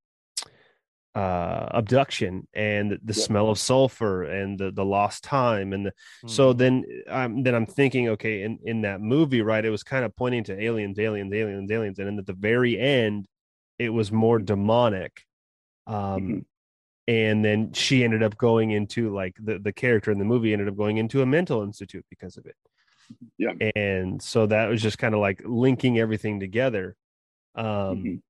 [1.15, 5.93] uh abduction and the, smell of sulfur and the the lost time and the
[6.25, 10.03] so then um then i'm thinking okay in in that movie right it was kind
[10.03, 13.27] of pointing to aliens aliens aliens aliens and then at the very end
[13.77, 15.21] it was more demonic
[15.85, 16.45] um Mhm.
[17.07, 20.67] And then she ended up going into like the the character in the movie ended
[20.69, 22.55] up going into a mental institute because of it
[23.37, 23.53] Yeah.
[23.75, 26.95] and so that was just kind of like linking everything together
[27.55, 28.21] um Mhm.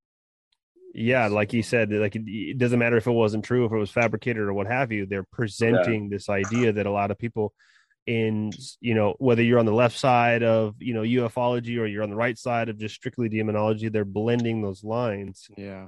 [0.92, 3.76] yeah like you said like it, it doesn't matter if it wasn't true if it
[3.78, 7.52] was fabricated or what have you they're presenting this idea that a lot of people
[8.06, 12.02] in you know whether you're on the left side of you know ufology or you're
[12.02, 15.86] on the right side of just strictly demonology they're blending those lines Yeah.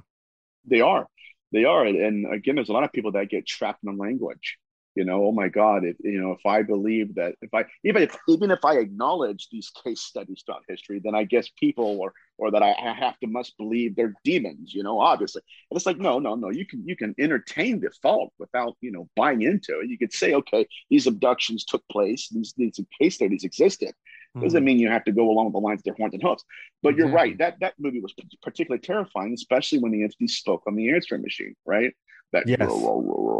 [0.69, 1.07] They are.
[1.51, 1.85] They are.
[1.85, 4.57] And, again, there's a lot of people that get trapped in the language.
[4.95, 8.01] You know, oh my God, if you know, if I believe that if I even
[8.01, 12.13] if even if I acknowledge these case studies throughout history, then I guess people or
[12.39, 15.43] or that I, I have to must believe they're demons, you know, obviously.
[15.69, 18.91] And it's like, no, no, no, you can you can entertain the thought without, you
[18.91, 19.87] know, buying into it.
[19.87, 23.93] You could say, okay, these abductions took place, these these case studies existed.
[24.41, 26.43] Doesn't mean you have to go along with the lines of their horns and hoofs.
[26.83, 27.37] But you're right.
[27.39, 31.55] That that movie was particularly terrifying, especially when the entity spoke on the answering machine,
[31.65, 31.93] right?
[32.33, 32.59] That Yes.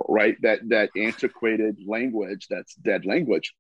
[0.10, 3.54] right that that antiquated language, that's dead language.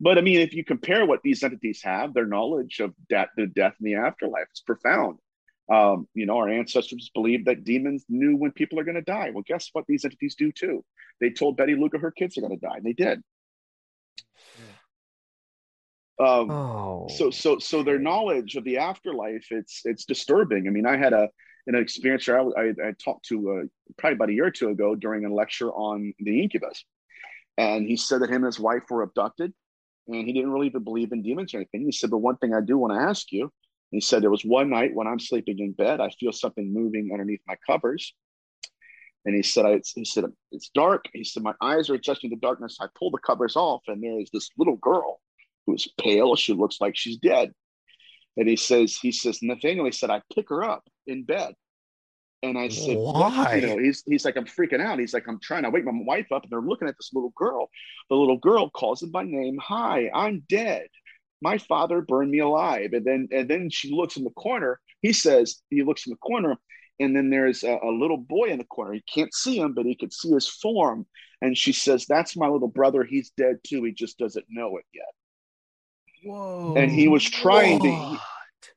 [0.00, 3.46] But I mean, if you compare what these entities have, their knowledge of death, the
[3.46, 5.18] death and the afterlife is profound.
[5.70, 9.30] Um, you know, our ancestors believed that demons knew when people are going to die.
[9.32, 9.86] Well, guess what?
[9.86, 10.84] These entities do too.
[11.20, 13.22] They told Betty Luca her kids are going to die, and they did.
[16.22, 20.86] Um, oh so so so their knowledge of the afterlife it's it's disturbing i mean
[20.86, 21.28] i had a
[21.66, 24.68] an experience where i, I, I talked to uh, probably about a year or two
[24.68, 26.84] ago during a lecture on the incubus
[27.58, 29.52] and he said that him and his wife were abducted
[30.08, 31.84] and he didn't really even believe in demons or anything.
[31.84, 33.52] He said, "But one thing I do want to ask you."
[33.90, 37.10] He said, "There was one night when I'm sleeping in bed, I feel something moving
[37.12, 38.14] underneath my covers."
[39.24, 41.04] And he said, I, he said, it's dark.
[41.12, 42.78] He said, my eyes are adjusting to darkness.
[42.80, 45.20] I pull the covers off, and there's this little girl
[45.66, 46.36] who's pale.
[46.36, 47.52] She looks like she's dead.
[48.36, 51.54] And he says, he says, Nathaniel, he said, I pick her up in bed.
[52.42, 53.32] And I said, what?
[53.32, 53.54] Why?
[53.54, 54.98] You know, he's he's like, I'm freaking out.
[54.98, 57.32] He's like, I'm trying to wake my wife up, and they're looking at this little
[57.36, 57.68] girl.
[58.10, 59.58] The little girl calls him by name.
[59.62, 60.88] Hi, I'm dead.
[61.40, 62.94] My father burned me alive.
[62.94, 64.80] And then and then she looks in the corner.
[65.02, 66.56] He says, he looks in the corner,
[66.98, 68.94] and then there's a, a little boy in the corner.
[68.94, 71.06] He can't see him, but he can see his form.
[71.40, 73.04] And she says, That's my little brother.
[73.04, 73.84] He's dead too.
[73.84, 75.04] He just doesn't know it yet.
[76.24, 76.74] Whoa.
[76.76, 78.18] And he was trying to,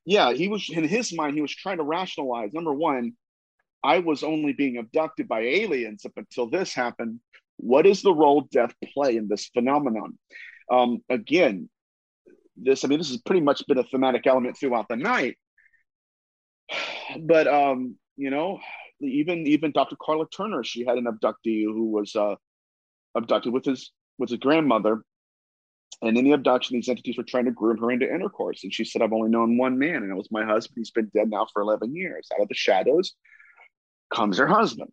[0.05, 3.13] yeah, he was in his mind, he was trying to rationalize number one,
[3.84, 7.19] I was only being abducted by aliens up until this happened.
[7.57, 10.17] What is the role death play in this phenomenon?
[10.72, 11.69] Um, again,
[12.57, 15.38] this, I mean, this has pretty much been a thematic element throughout the night.
[17.19, 18.59] But um, you know,
[18.99, 19.95] even even Dr.
[19.95, 22.35] Karla Turner, she had an abductee who was uh,
[23.13, 25.03] abducted with his with his grandmother,
[26.01, 28.63] and in the abduction, these entities were trying to groom her into intercourse.
[28.63, 30.76] And she said, "I've only known one man, and it was my husband.
[30.77, 32.30] He's been dead now for eleven years.
[32.34, 33.13] Out of the shadows
[34.13, 34.91] comes her husband."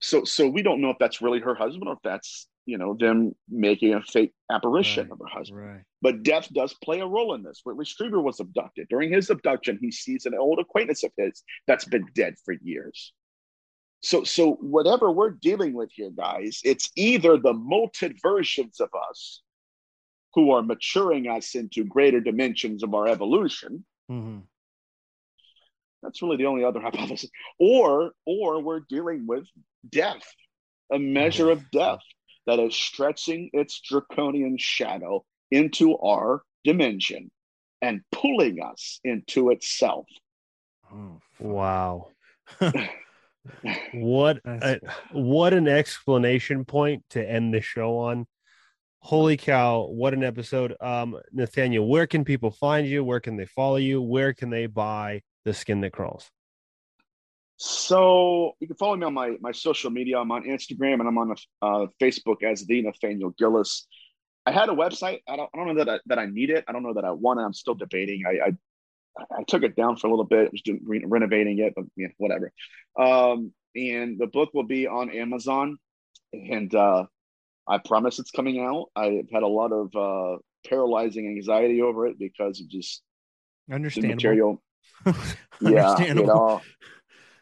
[0.00, 2.94] So, so we don't know if that's really her husband or if that's you know
[2.94, 5.60] them making a fake apparition of her husband.
[5.60, 5.82] Right.
[6.00, 7.60] But death does play a role in this.
[7.64, 8.88] Whitley Strieber was abducted.
[8.88, 13.12] During his abduction, he sees an old acquaintance of his that's been dead for years.
[14.00, 19.42] So, so whatever we're dealing with here, guys, it's either the molted versions of us
[20.34, 23.84] who are maturing us into greater dimensions of our evolution.
[24.10, 24.42] Mhm.
[26.02, 27.30] That's really the only other hypothesis.
[27.58, 29.46] Or, or we're dealing with
[29.88, 30.22] death,
[30.92, 32.00] a measure of death
[32.46, 37.30] that is stretching its draconian shadow into our dimension
[37.82, 40.06] and pulling us into itself.
[40.92, 42.08] Oh, Wow.
[43.92, 44.80] what a,
[45.12, 48.26] what an explanation point to end the show on.
[49.00, 50.74] Holy cow, what an episode.
[50.80, 53.04] Um Nathaniel, where can people find you?
[53.04, 54.02] Where can they follow you?
[54.02, 56.30] Where can they buy the skin that crawls?
[57.56, 60.18] So you can follow me on my my social media.
[60.18, 63.86] I'm on Instagram and I'm on uh, Facebook as the Nathaniel Gillis.
[64.46, 65.20] I had a website.
[65.28, 66.64] I don't, I don't know that I, that I need it.
[66.68, 67.42] I don't know that I want it.
[67.42, 68.22] I'm still debating.
[68.26, 68.52] I, I
[69.38, 70.52] I took it down for a little bit.
[70.64, 72.52] Doing, re- renovating it, but yeah, whatever.
[72.98, 75.78] Um, and the book will be on Amazon,
[76.32, 77.06] and uh,
[77.68, 78.86] I promise it's coming out.
[78.96, 83.02] I've had a lot of uh, paralyzing anxiety over it because of just
[83.70, 84.14] Understandable.
[84.14, 84.62] material.
[85.06, 85.12] yeah,
[85.60, 86.26] you Understandable.
[86.26, 86.60] know.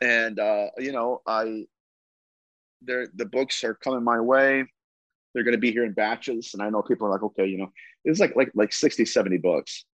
[0.03, 1.65] And uh, you know, I
[2.83, 4.63] they're the books are coming my way.
[5.33, 7.57] They're going to be here in batches, and I know people are like, okay, you
[7.57, 7.73] know,
[8.05, 9.87] it's like like like 60, 70 books.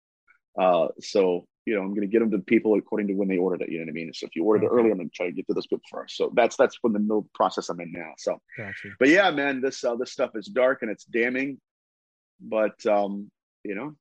[0.57, 3.37] Uh, so you know, I'm going to get them to people according to when they
[3.37, 3.69] ordered it.
[3.69, 4.13] You know what I mean?
[4.13, 4.75] So if you ordered Okay.
[4.75, 6.17] it early, I'm going to try to get to this book first.
[6.17, 8.11] So that's that's when the middle process I'm in now.
[8.17, 8.89] So, Gotcha.
[8.99, 11.59] but yeah, man, this uh, this stuff is dark and it's damning,
[12.41, 13.31] but um,
[13.63, 13.93] you know,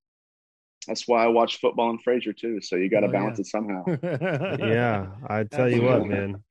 [0.89, 2.61] that's why I watch football and Frasier too.
[2.61, 3.43] So you got to Oh, balance yeah.
[3.43, 3.85] it somehow.
[4.59, 6.43] yeah i tell you what man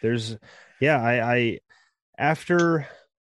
[0.00, 0.36] there's
[0.80, 1.58] yeah i i
[2.18, 2.86] after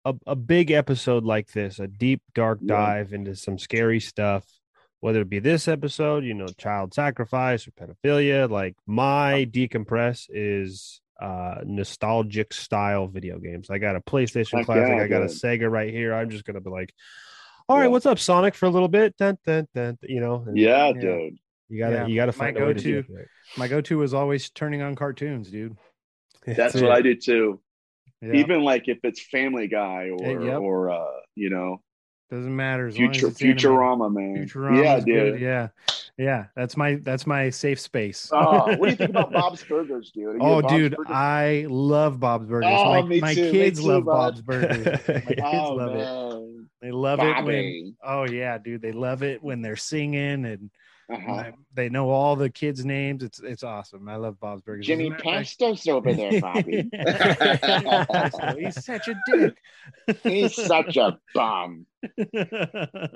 [0.06, 2.76] a, a big episode like this a deep dark Yeah.
[2.76, 4.46] dive into some scary stuff
[5.02, 11.02] whether it be this episode you know child sacrifice or pedophilia like my decompress is
[11.22, 15.26] uh nostalgic style video games i got a playstation Heck classic yeah, i got a
[15.26, 16.94] sega right here i'm just gonna be like
[17.70, 17.90] all right Yeah.
[17.90, 20.94] what's up sonic for a little bit dun, dun, dun, you know and Yeah, Yeah.
[21.02, 21.38] dude.
[21.70, 22.08] you gotta Yeah.
[22.08, 24.82] you gotta My find a way to go-to- do it My go-to is always turning
[24.82, 25.76] on cartoons, dude.
[26.48, 27.60] That's what I do too.
[28.22, 28.34] Yeah.
[28.34, 30.60] Even like if it's Family Guy or yep.
[30.60, 31.06] or uh,
[31.36, 31.82] you know,
[32.32, 32.88] Doesn't matter.
[32.88, 33.70] As long as Future it's animated.
[33.70, 34.48] Futurama, man.
[34.48, 35.42] Futurama yeah, is good, dude.
[35.42, 35.68] Yeah,
[36.18, 36.46] yeah.
[36.56, 38.30] That's my that's my safe space.
[38.32, 40.28] Oh, what do you think about Bob's Burgers, dude?
[40.28, 42.70] Are you a Oh, dude, Burgers- I love Bob's Burgers.
[42.72, 44.06] Oh, my me my too, me kids too, love.
[44.06, 44.86] Bob's Burgers.
[45.08, 46.68] My kids oh, love it.
[46.82, 47.98] They love it when.
[48.02, 50.72] Oh yeah, dude, they love it when they're singing and
[51.12, 51.32] Uh-huh.
[51.34, 53.24] I- they know all the kids' names.
[53.24, 54.08] It's it's awesome.
[54.10, 54.86] I love Bob's Burgers.
[54.86, 56.90] Jimmy As a matter of Pesto's over there, Bobby.
[58.60, 59.58] He's such a dick.
[60.24, 61.86] He's such a bum.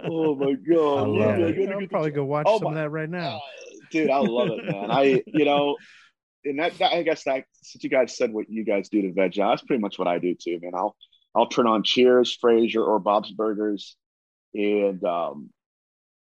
[0.08, 0.98] Oh my god!
[0.98, 1.58] I love Yeah, it.
[1.58, 3.42] you gotta I'll probably go watch Oh some my- of that right now.
[3.92, 5.78] dude i love it man i you know
[6.44, 9.12] and that, that i guess that since you guys said what you guys do to
[9.14, 10.96] veg out, that's pretty much what i do too man i'll
[11.36, 13.96] i'll turn on cheers frasier or bob's burgers
[14.56, 15.50] and um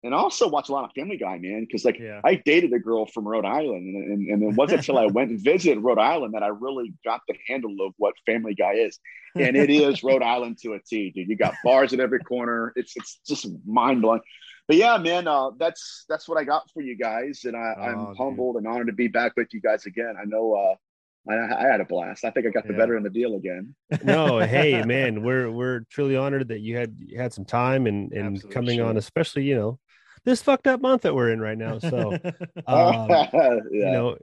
[0.04, 2.22] and I also watch a lot of Family Guy, man, because like Yeah.
[2.24, 5.32] I dated a girl from Rhode Island, and, and, and it wasn't until I went
[5.32, 9.00] and visited Rhode Island that I really got the handle of what Family Guy is,
[9.40, 11.28] and it is Rhode Island to a T, dude.
[11.30, 12.74] You got bars at every corner.
[12.76, 14.22] It's it's just mind blowing.
[14.68, 17.82] But yeah, man, uh, that's that's what I got for you guys, and I, Oh,
[17.84, 18.18] I'm dude.
[18.18, 20.16] humbled and honored to be back with you guys again.
[20.22, 22.26] I know uh, I, I had a blast.
[22.26, 22.80] I think I got the Yeah.
[22.80, 23.76] better of the deal again.
[24.04, 28.12] no, hey man, we're we're truly honored that you had you had some time and
[28.12, 29.80] and Absolutely, coming on, especially you know
[30.24, 31.80] this fucked up month that we're in right now.
[31.80, 32.12] So
[32.68, 34.18] um, yeah, you know,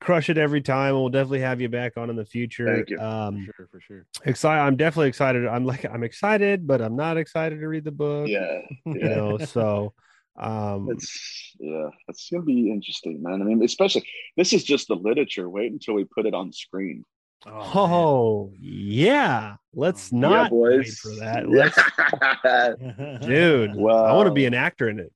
[0.00, 0.94] crush it every time.
[0.94, 2.74] We'll definitely have you back on in the future.
[2.76, 2.98] Thank you.
[2.98, 4.06] Um, for sure, for sure.
[4.24, 4.60] excited.
[4.60, 5.46] I'm definitely excited.
[5.46, 8.28] I'm like I'm excited, but I'm not excited to read the book.
[8.28, 9.94] yeah, You know, so
[10.38, 13.40] um, It's yeah, it's gonna be interesting, man.
[13.42, 14.06] I mean, especially
[14.36, 15.48] this is just the literature.
[15.48, 17.04] Wait until we put it on screen.
[17.46, 19.56] oh yeah.
[19.74, 20.98] Let's Yeah, not yeah, wait boys.
[20.98, 21.48] for that.
[21.48, 21.78] Let's,
[22.44, 23.18] Yeah.
[23.20, 23.70] dude.
[23.70, 23.74] I
[24.12, 25.12] want to be an actor in it.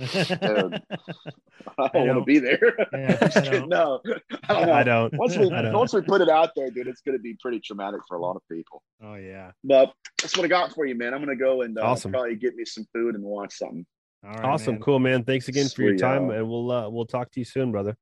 [0.00, 0.82] Dude,
[1.78, 2.58] I I don't want to be there.
[2.92, 3.68] Yeah, I'm just I kidding.
[3.68, 3.68] don't.
[4.06, 4.18] no,
[4.48, 4.72] I don't know.
[4.72, 5.14] I don't.
[5.18, 5.72] Once we I don't.
[5.72, 8.36] once we put it out there, dude, it's gonna be pretty traumatic for a lot
[8.36, 8.82] of people.
[9.02, 9.52] oh yeah.
[9.64, 11.14] But that's what I got for you, man.
[11.14, 12.12] I'm gonna go and uh, Awesome.
[12.12, 13.86] probably get me some food and watch something.
[14.24, 14.82] All right, Awesome, man.
[14.82, 15.24] cool, man.
[15.24, 17.72] Thanks again for your Sweet, time, uh, and we'll uh, we'll talk to you soon,
[17.72, 17.96] brother.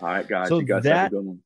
[0.00, 0.48] All right, guys.
[0.48, 1.38] So you guys have that- a good one.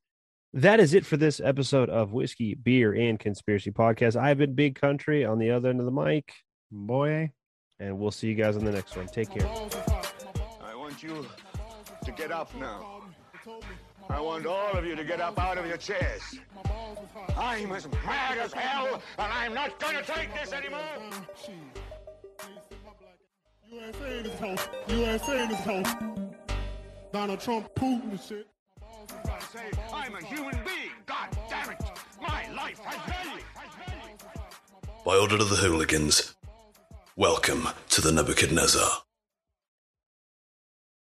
[0.53, 4.17] That is it for this episode of Whiskey, Beer, and Conspiracy Podcast.
[4.17, 6.33] I've been Big Country on the other end of the mic,
[6.69, 7.31] Boy.
[7.81, 9.07] And we'll see you guys on the next one.
[9.07, 9.47] Take care.
[10.63, 11.25] I want you
[12.05, 13.01] to get up now.
[14.07, 16.21] I want all of you to get up out of your chairs.
[17.35, 20.81] I'm as mad as hell, and I'm not gonna take this anymore.
[23.71, 24.67] USA in his house.
[24.87, 25.95] USA in his house.
[27.11, 28.47] Donald Trump, Putin and shit.
[29.25, 30.91] I say I'm a human being.
[31.07, 31.81] God damn it!
[32.21, 33.43] My life has value.
[35.03, 36.35] By order of the hooligans,
[37.21, 39.03] welcome to the Nebuchadnezzar.